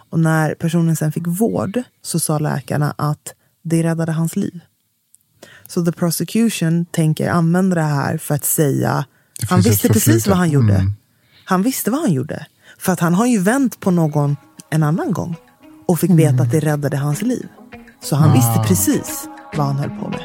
Och 0.09 0.19
när 0.19 0.53
personen 0.55 0.95
sen 0.95 1.11
fick 1.11 1.27
vård 1.27 1.81
så 2.01 2.19
sa 2.19 2.39
läkarna 2.39 2.93
att 2.97 3.33
det 3.63 3.83
räddade 3.83 4.11
hans 4.11 4.35
liv. 4.35 4.59
Så 5.67 5.85
the 5.85 5.91
prosecution 5.91 6.85
tänker 6.85 7.29
använda 7.29 7.75
det 7.75 7.81
här 7.81 8.17
för 8.17 8.35
att 8.35 8.45
säga 8.45 9.05
han 9.49 9.61
visste 9.61 9.89
precis 9.89 10.27
vad 10.27 10.37
han 10.37 10.49
gjorde. 10.49 10.75
Mm. 10.75 10.93
Han 11.45 11.61
visste 11.61 11.91
vad 11.91 12.01
han 12.01 12.13
gjorde. 12.13 12.45
För 12.77 12.93
att 12.93 12.99
han 12.99 13.13
har 13.13 13.25
ju 13.25 13.39
vänt 13.39 13.79
på 13.79 13.91
någon 13.91 14.37
en 14.75 14.83
annan 14.83 15.11
gång 15.11 15.35
och 15.85 15.99
fick 15.99 16.11
veta 16.11 16.43
att 16.43 16.51
det 16.51 16.59
räddade 16.59 16.97
hans 16.97 17.21
liv. 17.21 17.47
Så 18.03 18.15
han 18.15 18.33
visste 18.33 18.63
precis 18.67 19.27
vad 19.57 19.65
han 19.65 19.75
höll 19.75 19.89
på 19.89 20.09
med. 20.09 20.21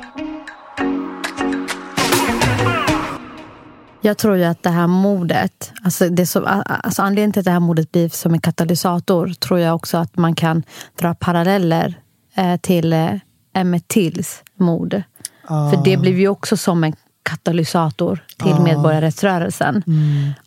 Jag 4.00 4.18
tror 4.18 4.36
ju 4.36 4.44
att 4.44 4.62
det 4.62 4.70
här 4.70 4.86
mordet, 4.86 5.72
alltså, 5.84 6.08
det 6.08 6.26
som, 6.26 6.62
alltså 6.66 7.02
anledningen 7.02 7.32
till 7.32 7.40
att 7.40 7.44
det 7.44 7.50
här 7.50 7.60
mordet 7.60 7.92
blir 7.92 8.08
som 8.08 8.34
en 8.34 8.40
katalysator 8.40 9.28
tror 9.28 9.60
jag 9.60 9.74
också 9.74 9.98
att 9.98 10.16
man 10.16 10.34
kan 10.34 10.62
dra 11.00 11.14
paralleller 11.14 11.94
eh, 12.34 12.56
till 12.56 12.92
eh, 12.92 13.10
Emmett 13.54 13.88
Tills 13.88 14.42
mord. 14.54 15.02
För 15.48 15.84
det 15.84 15.96
blev 15.96 16.18
ju 16.18 16.28
också 16.28 16.56
som 16.56 16.84
en 16.84 16.92
katalysator 17.22 18.24
till 18.42 18.54
medborgarrättsrörelsen. 18.54 19.82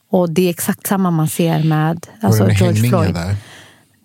Och 0.10 0.30
det 0.30 0.46
är 0.46 0.50
exakt 0.50 0.88
samma 0.88 1.12
man 1.12 1.28
ser 1.28 1.64
med 1.64 2.08
alltså, 2.22 2.50
George 2.50 2.90
Floyd. 2.90 3.14
där. 3.14 3.36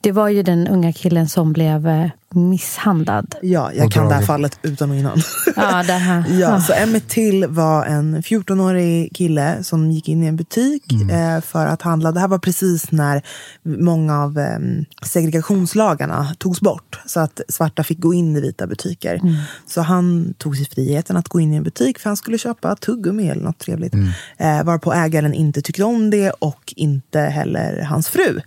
Det 0.00 0.12
var 0.12 0.28
ju 0.28 0.42
den 0.42 0.68
unga 0.68 0.92
killen 0.92 1.28
som 1.28 1.52
blev 1.52 1.88
eh, 1.88 2.10
misshandlad. 2.34 3.34
Ja, 3.42 3.72
jag 3.72 3.92
kan 3.92 4.08
det 4.08 4.14
här 4.14 4.22
fallet 4.22 4.58
utan 4.62 4.90
och 4.90 4.96
innan. 4.96 5.22
Ja, 5.56 5.82
det 5.86 5.92
här. 5.92 6.24
Ja, 6.38 6.60
så 6.60 6.72
Emmett 6.72 7.08
Till 7.08 7.46
var 7.46 7.84
en 7.84 8.22
14-årig 8.22 9.16
kille 9.16 9.64
som 9.64 9.90
gick 9.90 10.08
in 10.08 10.22
i 10.22 10.26
en 10.26 10.36
butik 10.36 10.92
eh, 11.10 11.40
för 11.40 11.66
att 11.66 11.82
handla. 11.82 12.12
Det 12.12 12.20
här 12.20 12.28
var 12.28 12.38
precis 12.38 12.92
när 12.92 13.22
många 13.62 14.22
av 14.22 14.38
eh, 14.38 14.58
segregationslagarna 15.06 16.34
togs 16.38 16.60
bort. 16.60 17.00
Så 17.06 17.20
att 17.20 17.40
svarta 17.48 17.84
fick 17.84 17.98
gå 17.98 18.14
in 18.14 18.36
i 18.36 18.40
vita 18.40 18.66
butiker. 18.66 19.20
Så 19.66 19.80
han 19.80 20.34
tog 20.38 20.56
sig 20.56 20.66
friheten 20.66 21.16
att 21.16 21.28
gå 21.28 21.40
in 21.40 21.52
i 21.52 21.56
en 21.56 21.62
butik 21.62 21.98
för 21.98 22.10
han 22.10 22.16
skulle 22.16 22.38
köpa 22.38 22.76
tuggummi 22.76 23.28
eller 23.28 23.42
något 23.42 23.58
trevligt. 23.58 23.94
Eh, 24.36 24.64
varpå 24.64 24.92
ägaren 24.92 25.34
inte 25.34 25.62
tyckte 25.62 25.84
om 25.84 26.10
det 26.10 26.30
och 26.30 26.74
inte 26.76 27.20
heller 27.20 27.82
hans 27.82 28.08
fru. 28.08 28.40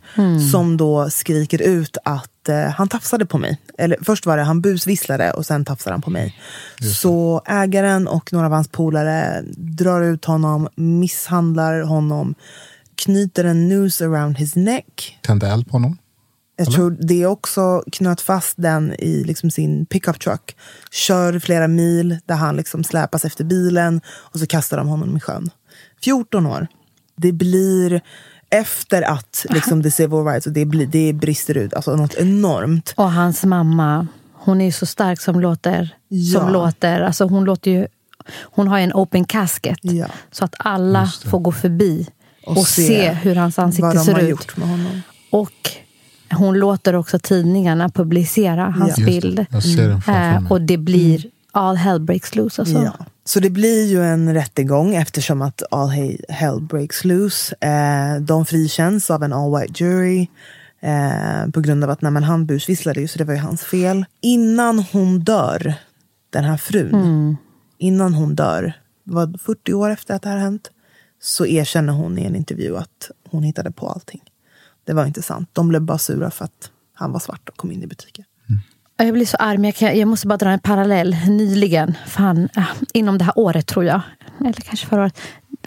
Som 0.51 0.77
då 0.77 1.09
skriker 1.09 1.61
ut 1.61 1.97
att 2.05 2.40
eh, 2.49 2.69
han 2.69 2.87
tafsade 2.87 3.25
på 3.25 3.37
mig. 3.37 3.61
Eller 3.77 3.97
först 4.01 4.25
var 4.25 4.37
det 4.37 4.43
han 4.43 4.61
busvisslade 4.61 5.31
och 5.31 5.45
sen 5.45 5.65
tafsade 5.65 5.93
han 5.93 6.01
på 6.01 6.09
mig. 6.09 6.35
Så 7.01 7.41
ägaren 7.45 8.07
och 8.07 8.33
några 8.33 8.45
av 8.45 8.51
hans 8.51 8.67
polare 8.67 9.41
drar 9.57 10.01
ut 10.01 10.25
honom, 10.25 10.69
misshandlar 10.75 11.81
honom, 11.81 12.35
knyter 12.95 13.43
en 13.43 13.69
noose 13.69 14.05
around 14.05 14.37
his 14.37 14.55
neck. 14.55 15.19
Tände 15.21 15.47
eld 15.47 15.67
på 15.67 15.71
honom. 15.71 15.97
Jag 16.55 16.71
tror 16.71 16.97
det 16.99 17.25
också 17.25 17.83
knöt 17.91 18.21
fast 18.21 18.53
den 18.57 18.93
i 18.93 19.23
liksom 19.23 19.51
sin 19.51 19.85
pickup 19.85 20.19
truck. 20.19 20.55
Kör 20.91 21.39
flera 21.39 21.67
mil 21.67 22.17
där 22.25 22.35
han 22.35 22.55
liksom 22.55 22.83
släpas 22.83 23.25
efter 23.25 23.43
bilen 23.43 24.01
och 24.07 24.39
så 24.39 24.47
kastar 24.47 24.77
de 24.77 24.87
honom 24.87 25.17
i 25.17 25.19
sjön. 25.19 25.49
14 26.03 26.45
år. 26.45 26.67
Det 27.15 27.31
blir 27.31 28.01
efter 28.52 29.02
att 29.02 29.45
liksom, 29.49 29.84
the 29.84 29.91
civil 29.91 30.24
rights, 30.26 30.47
och 30.47 30.54
det, 30.54 30.66
blir, 30.66 30.86
det 30.88 31.14
brister 31.14 31.58
ut 31.58 31.74
alltså 31.74 31.95
något 31.95 32.14
enormt. 32.14 32.93
Och 32.97 33.12
hans 33.12 33.43
mamma, 33.43 34.08
hon 34.34 34.62
är 34.62 34.66
ju 34.66 34.72
så 34.72 34.86
stark 34.86 35.22
som 35.22 35.39
låter. 35.39 35.95
Ja. 36.08 36.39
Som 36.39 36.49
låter 36.54 37.02
alltså 37.02 37.26
hon, 37.26 37.43
låter 37.45 37.72
ju, 37.72 37.88
hon 38.41 38.68
har 38.68 38.78
ju 38.78 38.84
en 38.84 38.93
open 38.93 39.26
casket. 39.26 39.78
Ja. 39.82 40.06
Så 40.32 40.45
att 40.45 40.56
alla 40.60 41.12
får 41.26 41.39
gå 41.39 41.52
förbi 41.52 42.08
och, 42.45 42.58
Och 42.58 42.68
se, 42.68 42.88
se 42.88 43.10
hur 43.12 43.36
hans 43.36 43.60
ansikte 43.60 43.86
vad 43.88 43.95
de 43.95 44.06
ser 44.06 44.14
har 44.14 44.22
ut. 44.22 44.30
gjort 44.30 44.58
med 44.58 44.68
honom. 44.70 45.02
Och 45.30 45.52
hon 46.34 46.60
låter 46.60 46.95
också 46.95 47.20
tidningarna 47.20 47.89
publicera 47.89 48.64
hans 48.80 48.97
Ja. 48.97 49.06
Det. 49.06 49.12
bild. 49.22 49.45
Jag 49.52 49.64
ser 49.64 49.88
den 49.88 50.02
framför 50.02 50.22
Eh, 50.36 50.41
mig. 50.41 50.49
och 50.52 50.62
det 50.62 50.78
blir 50.78 51.26
all 51.52 51.76
hell 51.76 51.99
breaks 51.99 52.36
loose. 52.36 52.62
Alltså. 52.62 52.78
Ja. 52.84 53.06
Så 53.24 53.39
det 53.39 53.49
blir 53.49 53.86
ju 53.88 54.03
en 54.03 54.34
rättegång 54.34 54.95
eftersom 54.95 55.41
att 55.41 55.63
all 55.72 55.89
he- 55.89 56.26
hell 56.30 56.61
breaks 56.61 57.05
loose. 57.05 57.55
Eh, 57.61 58.22
de 58.22 58.45
frikänns 58.45 59.09
av 59.11 59.24
en 59.24 59.34
all 59.34 59.59
white 59.61 59.84
jury. 59.84 60.28
Eh, 60.80 61.49
på 61.53 61.61
grund 61.61 61.84
av 61.84 61.89
att 61.89 62.01
nej, 62.01 62.11
men 62.11 62.24
han 62.24 62.45
busvisslade 62.45 63.01
ju 63.01 63.07
så 63.07 63.17
det 63.17 63.24
var 63.26 63.34
ju 63.34 63.39
hans 63.39 63.61
fel. 63.63 64.05
Innan 64.22 64.80
hon 64.80 65.19
dör, 65.19 65.74
den 66.30 66.43
här 66.43 66.57
frun. 66.57 67.38
Innan 67.78 68.13
hon 68.13 68.36
dör, 68.36 68.74
var 69.03 69.38
40 69.38 69.74
år 69.74 69.89
efter 69.89 70.15
att 70.15 70.22
det 70.22 70.30
här 70.30 70.38
hänt. 70.38 70.72
Så 71.22 71.45
erkänner 71.45 71.93
hon 71.93 72.17
i 72.17 72.24
en 72.26 72.36
intervju 72.36 72.78
att 72.78 73.11
hon 73.30 73.43
hittade 73.43 73.72
på 73.72 73.88
allting. 73.89 74.22
Det 74.86 74.93
var 74.93 75.05
inte 75.05 75.22
sant. 75.22 75.49
De 75.53 75.67
blev 75.67 75.82
bara 75.82 75.97
sura 75.97 76.32
för 76.32 76.45
att 76.45 76.69
han 76.93 77.11
var 77.11 77.19
svart 77.19 77.49
och 77.49 77.57
kom 77.57 77.72
in 77.72 77.84
i 77.84 77.88
butiken. 77.88 78.26
Jag 79.04 79.14
blir 79.14 79.26
så 79.26 79.38
arg, 79.38 79.58
men 79.58 79.64
jag, 79.66 79.76
kan, 79.76 79.99
jag 79.99 80.08
måste 80.08 80.28
bara 80.28 80.38
dra 80.38 80.49
en 80.49 80.60
parallell. 80.60 81.16
Nyligen, 81.28 81.97
fan, 82.08 82.49
inom 82.93 83.18
det 83.18 83.24
här 83.24 83.34
året 83.39 83.68
tror 83.68 83.86
jag, 83.86 84.02
eller 84.39 84.54
kanske 84.54 84.88
förra 84.88 85.02
året, 85.02 85.18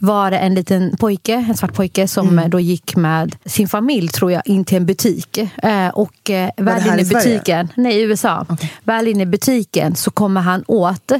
var 0.01 0.31
det 0.31 0.39
en 0.39 0.55
liten 0.55 0.97
pojke, 0.97 1.33
en 1.49 1.57
svart 1.57 1.73
pojke, 1.75 2.09
som 2.09 2.29
Mm. 2.29 2.39
eh, 2.39 2.49
då 2.51 2.61
gick 2.61 2.97
med 2.97 3.37
sin 3.45 3.69
familj, 3.69 4.09
tror 4.09 4.33
jag, 4.33 4.43
in 4.45 4.65
till 4.65 4.77
en 4.77 4.87
butik. 4.87 5.39
Eh, 5.63 5.89
och 5.89 6.31
eh, 6.31 6.51
väl 6.57 6.87
inne 6.87 7.01
i 7.03 7.05
butiken, 7.05 7.69
nej 7.75 7.97
i 7.97 8.03
USA, 8.03 8.47
väl 8.85 9.09
inne 9.09 9.23
i 9.23 9.27
butiken 9.27 9.97
så 9.97 10.11
kommer 10.11 10.41
han 10.41 10.65
åt 10.67 11.13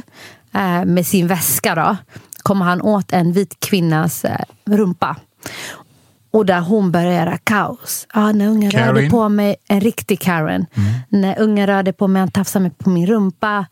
eh, 0.53 0.85
med 0.85 1.07
sin 1.07 1.27
väska 1.27 1.75
då. 1.75 1.97
kommer 2.43 2.65
han 2.65 2.81
åt 2.81 3.11
en 3.13 3.31
vit 3.33 3.59
kvinnas 3.59 4.25
eh, 4.25 4.39
rumpa. 4.65 5.15
Och 6.35 6.45
där 6.45 6.59
hon 6.59 6.91
börjar 6.91 7.11
göra 7.11 7.37
kaos. 7.37 8.07
Ja, 8.13 8.31
när 8.31 8.47
ungen 8.47 8.71
Karen. 8.71 8.95
rörde 8.95 9.09
på 9.09 9.29
mig, 9.29 9.55
en 9.67 9.81
riktig 9.81 10.19
Karen. 10.19 10.65
När 11.09 11.39
ungen 11.39 11.67
rörde 11.67 11.93
på 11.93 12.07
mig, 12.07 12.19
han 12.19 12.31
tafsade 12.31 12.63
mig 12.63 12.71
på 12.77 12.89
min 12.89 13.07
rumpa. 13.07 13.65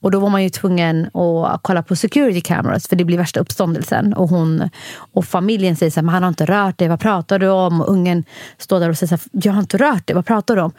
Och 0.00 0.10
då 0.10 0.20
var 0.20 0.28
man 0.28 0.42
ju 0.42 0.50
tvungen 0.50 1.10
att 1.14 1.60
kolla 1.62 1.82
på 1.82 1.96
security 1.96 2.40
cameras 2.40 2.88
för 2.88 2.96
det 2.96 3.04
blir 3.04 3.18
värsta 3.18 3.40
uppståndelsen. 3.40 4.14
Och, 4.14 4.28
hon, 4.28 4.70
och 5.12 5.24
familjen 5.24 5.76
säger 5.76 5.90
så 5.90 6.00
här, 6.00 6.04
men 6.04 6.14
han 6.14 6.22
har 6.22 6.28
inte 6.28 6.46
rört 6.46 6.78
dig, 6.78 6.88
vad 6.88 7.00
pratar 7.00 7.38
du 7.38 7.48
om? 7.48 7.80
Och 7.80 7.88
ungen 7.88 8.24
står 8.58 8.80
där 8.80 8.88
och 8.88 8.98
säger 8.98 9.16
så 9.18 9.28
här, 9.32 9.46
jag 9.46 9.52
har 9.52 9.60
inte 9.60 9.76
rört 9.76 10.06
dig, 10.06 10.14
vad 10.14 10.26
pratar 10.26 10.56
du 10.56 10.62
om? 10.62 10.72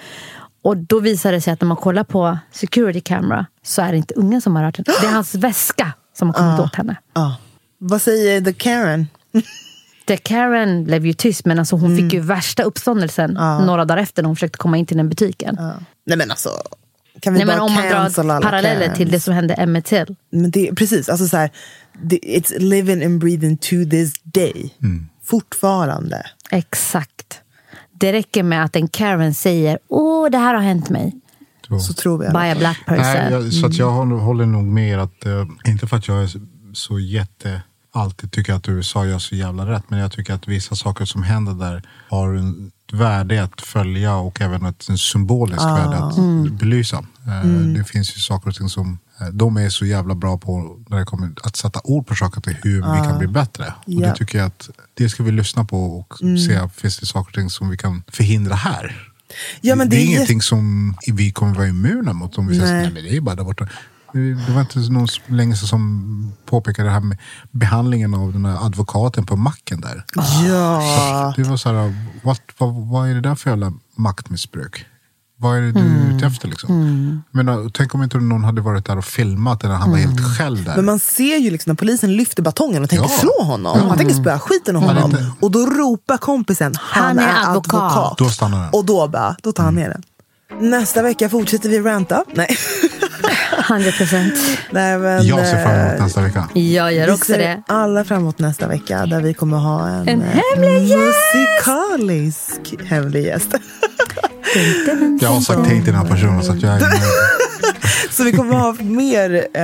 Och 0.61 0.77
då 0.77 0.99
visar 0.99 1.31
det 1.31 1.41
sig 1.41 1.53
att 1.53 1.61
när 1.61 1.67
man 1.67 1.77
kollar 1.77 2.03
på 2.03 2.37
security 2.51 3.01
camera 3.01 3.45
så 3.63 3.81
är 3.81 3.91
det 3.91 3.97
inte 3.97 4.13
ungen 4.13 4.41
som 4.41 4.55
har 4.55 4.63
rört 4.63 4.77
henne. 4.77 4.97
Det 5.01 5.07
är 5.07 5.11
hans 5.13 5.35
väska 5.35 5.93
som 6.17 6.27
har 6.27 6.33
kommit 6.33 6.59
åt 6.59 6.75
henne. 6.75 6.95
Ja. 7.13 7.35
Vad 7.77 8.01
säger 8.01 8.41
the 8.41 8.53
Karen? 8.53 9.07
Det 10.09 10.17
Karen 10.17 10.83
blev 10.83 11.05
ju 11.05 11.13
tyst 11.13 11.45
men 11.45 11.59
alltså 11.59 11.75
hon 11.75 11.97
fick 11.97 12.13
ju 12.13 12.19
värsta 12.19 12.63
uppståndelsen 12.63 13.33
några 13.65 13.85
dagar 13.85 14.01
efter 14.01 14.21
när 14.23 14.27
hon 14.27 14.35
försökte 14.35 14.57
komma 14.57 14.77
in 14.77 14.85
till 14.85 14.97
den 14.97 15.09
butiken. 15.09 15.55
Ja. 15.59 15.73
Nej 16.05 16.17
men 16.17 16.31
alltså. 16.31 16.49
Kan 17.21 17.33
vi 17.33 17.39
Nej, 17.39 17.45
men 17.47 17.57
bara 17.57 17.63
om 17.65 17.73
man 17.73 17.83
drar 17.83 18.41
paralleller 18.41 18.79
Karens? 18.85 18.97
till 18.97 19.11
det 19.11 19.19
som 19.19 19.33
hände 19.33 19.53
Emmett 19.53 19.85
Till. 19.85 20.15
Men 20.31 20.51
det, 20.51 20.75
precis, 20.75 21.09
alltså 21.09 21.27
så 21.27 21.37
här, 21.37 21.49
it's 22.09 22.59
living 22.59 23.03
and 23.05 23.19
breathing 23.19 23.57
to 23.57 23.75
this 23.91 24.13
day. 24.23 24.75
Fortfarande. 25.23 26.23
Exakt. 26.51 27.41
Det 27.91 28.13
räcker 28.13 28.43
med 28.43 28.63
att 28.63 28.75
en 28.75 28.87
Karen 28.87 29.33
säger 29.33 29.79
åh 29.87 30.29
det 30.29 30.37
här 30.37 30.53
har 30.53 30.61
hänt 30.61 30.89
mig. 30.89 31.13
Så. 31.67 31.79
Så 31.79 31.93
tror 31.93 32.23
jag. 32.23 32.33
By 32.33 32.39
a 32.39 32.55
black 32.59 32.85
person. 32.85 33.03
Nej, 33.03 33.31
jag, 33.31 33.53
så 33.53 33.65
att 33.65 33.73
jag 33.75 33.91
håller, 33.91 34.15
håller 34.15 34.45
nog 34.45 34.63
med 34.63 34.89
er 34.93 34.97
att, 34.97 35.25
eh, 35.25 35.45
inte 35.67 35.87
för 35.87 35.97
att 35.97 36.07
jag 36.07 36.23
är 36.23 36.27
så- 36.27 36.39
så 36.73 36.99
jätte, 36.99 37.61
alltid 37.91 38.31
tycker 38.31 38.53
att 38.53 38.69
USA 38.69 39.05
gör 39.05 39.19
så 39.19 39.35
jävla 39.35 39.65
rätt, 39.71 39.83
men 39.87 39.99
jag 39.99 40.11
tycker 40.11 40.33
att 40.33 40.47
vissa 40.47 40.75
saker 40.75 41.05
som 41.05 41.23
händer 41.23 41.53
där 41.53 41.83
har 42.09 42.33
en 42.33 42.71
värde 42.91 43.43
att 43.43 43.61
följa 43.61 44.15
och 44.15 44.41
även 44.41 44.65
ett 44.65 44.89
en 44.89 44.97
symboliskt 44.97 45.63
värde 45.63 45.97
att 45.97 46.15
belysa. 46.59 46.97
Eh, 47.27 47.49
Det 47.49 47.83
finns 47.83 48.15
ju 48.17 48.19
saker 48.21 48.49
och 48.49 48.55
ting 48.55 48.69
som 48.69 48.99
eh, 49.21 49.27
de 49.27 49.57
är 49.57 49.69
så 49.69 49.85
jävla 49.85 50.15
bra 50.15 50.37
på 50.37 50.79
när 50.89 50.97
det 50.99 51.05
kommer 51.05 51.31
att 51.43 51.55
sätta 51.55 51.81
ord 51.83 52.07
på 52.07 52.15
saker 52.15 52.41
till 52.41 52.55
hur 52.63 52.75
vi 52.75 53.07
kan 53.07 53.17
bli 53.17 53.27
bättre. 53.27 53.65
Och 53.65 53.83
Ja. 53.85 54.07
det 54.09 54.15
tycker 54.15 54.37
jag 54.37 54.47
att 54.47 54.69
det 54.93 55.09
ska 55.09 55.23
vi 55.23 55.31
lyssna 55.31 55.65
på 55.65 55.83
och 55.99 56.17
se, 56.47 56.69
finns 56.75 56.97
det 56.99 57.05
saker 57.05 57.29
och 57.29 57.35
ting 57.35 57.49
som 57.49 57.69
vi 57.69 57.77
kan 57.77 58.03
förhindra 58.07 58.55
här? 58.55 59.05
Ja, 59.61 59.75
det, 59.75 59.85
det 59.85 59.95
är 59.95 59.99
är 59.99 60.05
ingenting 60.05 60.41
som 60.41 60.95
vi 61.07 61.31
kommer 61.31 61.55
vara 61.55 61.67
immuna 61.67 62.13
mot. 62.13 62.37
Om 62.37 62.47
vi 62.47 62.59
säger 62.59 62.73
nej. 62.81 62.91
men 62.93 63.03
det 63.03 63.15
är 63.17 63.21
bara 63.21 63.35
där 63.35 63.43
borta. 63.43 63.67
Det 64.13 64.51
var 64.53 64.61
inte 64.61 64.79
någon 64.79 65.07
så 65.07 65.21
länge 65.27 65.55
sedan 65.55 65.67
som 65.67 66.33
påpekade 66.45 66.87
det 66.87 66.93
här 66.93 66.99
med 66.99 67.17
behandlingen 67.51 68.13
av 68.13 68.33
den 68.33 68.45
här 68.45 68.65
advokaten 68.65 69.25
på 69.25 69.35
macken 69.35 69.81
där. 69.81 70.05
Ja. 70.47 71.33
Det 71.35 71.43
var 71.43 71.57
så 71.57 71.69
här, 71.73 71.93
what, 72.23 72.41
vad, 72.57 72.73
vad 72.87 73.09
är 73.09 73.13
det 73.13 73.21
där 73.21 73.35
för 73.35 73.49
jävla 73.49 73.73
maktmissbruk? 73.95 74.85
Vad 75.41 75.57
är 75.57 75.61
det 75.61 75.71
du 75.71 75.79
är 75.79 76.15
ute 76.15 76.25
efter 76.25 76.47
liksom? 76.47 77.23
Men, 77.31 77.71
tänk 77.73 77.95
om 77.95 78.03
inte 78.03 78.17
någon 78.17 78.43
hade 78.43 78.61
varit 78.61 78.85
där 78.85 78.97
och 78.97 79.05
filmat 79.05 79.63
när 79.63 79.69
han 79.69 79.91
var 79.91 79.97
helt 79.97 80.37
själv 80.37 80.63
där. 80.63 80.75
Men 80.75 80.85
man 80.85 80.99
ser 80.99 81.37
ju 81.37 81.51
liksom 81.51 81.69
när 81.69 81.75
polisen 81.75 82.15
lyfter 82.15 82.43
batongen 82.43 82.83
och 82.83 82.89
tänker 82.89 83.05
Ja. 83.05 83.17
slå 83.19 83.43
honom. 83.45 83.79
Han 83.89 83.97
tänker 83.97 84.13
spöa 84.15 84.39
skiten 84.39 84.75
ur 84.75 84.79
honom. 84.79 85.11
inte- 85.11 85.31
Och 85.39 85.51
då 85.51 85.59
ropar 85.59 86.17
kompisen, 86.17 86.73
han, 86.79 87.03
Han 87.03 87.19
är 87.19 87.27
är 87.27 87.49
advokat. 87.49 87.73
advokat. 87.73 88.17
Då 88.17 88.29
stannar 88.29 88.59
den. 88.61 88.69
Och 88.69 88.85
då, 88.85 89.07
bara, 89.07 89.35
då 89.43 89.51
tar 89.51 89.63
han 89.63 89.75
ner 89.75 89.89
den. 89.89 90.03
Nästa 90.57 91.01
vecka 91.01 91.29
fortsätter 91.29 91.69
vi 91.69 91.79
ranta. 91.79 92.23
Nej. 92.33 92.57
100 93.69 93.91
procent. 93.91 94.33
Nej 94.71 94.97
men, 94.97 95.27
jag 95.27 95.47
ser 95.47 95.63
fram 95.63 95.75
emot 95.75 95.93
eh, 95.99 96.03
nästa 96.03 96.21
vecka. 96.21 96.49
Jag 96.53 96.93
gör 96.93 97.05
vi 97.05 97.11
också 97.11 97.25
ser 97.25 97.37
det. 97.37 97.63
alla 97.67 98.03
fram 98.03 98.17
emot 98.19 98.39
nästa 98.39 98.67
vecka 98.67 99.05
där 99.05 99.21
vi 99.21 99.33
kommer 99.33 99.57
ha 99.57 99.87
en, 99.87 100.09
En 100.09 100.21
eh, 100.21 100.27
hemlig 100.55 100.83
gäst! 100.87 100.99
musikalisk 101.33 102.83
hemlig 102.85 103.25
gäst. 103.25 103.55
Jag 105.21 105.29
har 105.29 105.41
sagt 105.41 105.67
hej 105.67 105.83
till 105.83 105.93
den 105.93 106.01
här 106.01 106.07
personen 106.09 106.43
så 106.43 106.51
att 106.51 106.61
jag 106.61 106.73
är. 106.73 106.79
Så 108.19 108.25
vi 108.25 108.31
kommer 108.31 108.55
ha 108.55 108.75
mer 108.79 109.47
eh, 109.53 109.61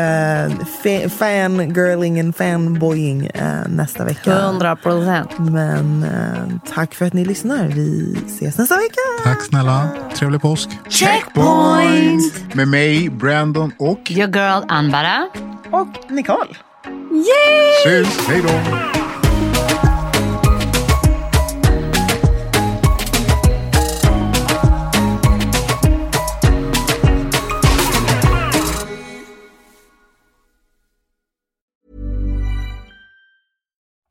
fa- 0.83 1.09
fangirling 1.09 2.19
and 2.19 2.35
fanboying 2.35 3.25
eh, 3.33 3.43
nästa 3.69 4.03
vecka. 4.03 4.31
100 4.39 4.75
procent. 4.75 5.29
Men 5.39 6.03
eh, 6.03 6.71
tack 6.73 6.93
för 6.95 7.05
att 7.05 7.13
ni 7.13 7.25
lyssnar. 7.25 7.67
Vi 7.67 8.17
ses 8.27 8.57
nästa 8.57 8.75
vecka. 8.75 9.01
Tack 9.23 9.41
snälla. 9.41 9.87
Trevlig 10.15 10.41
påsk. 10.41 10.69
Checkpoint! 10.89 12.55
Med 12.55 12.67
mig, 12.67 13.09
Brandon 13.09 13.71
och... 13.79 14.11
Your 14.11 14.27
girl 14.35 14.63
Anbara. 14.67 15.27
Och 15.71 16.11
Nicole. 16.11 16.55
Syns. 17.85 18.27
Hej 18.27 18.41
då. 18.41 19.04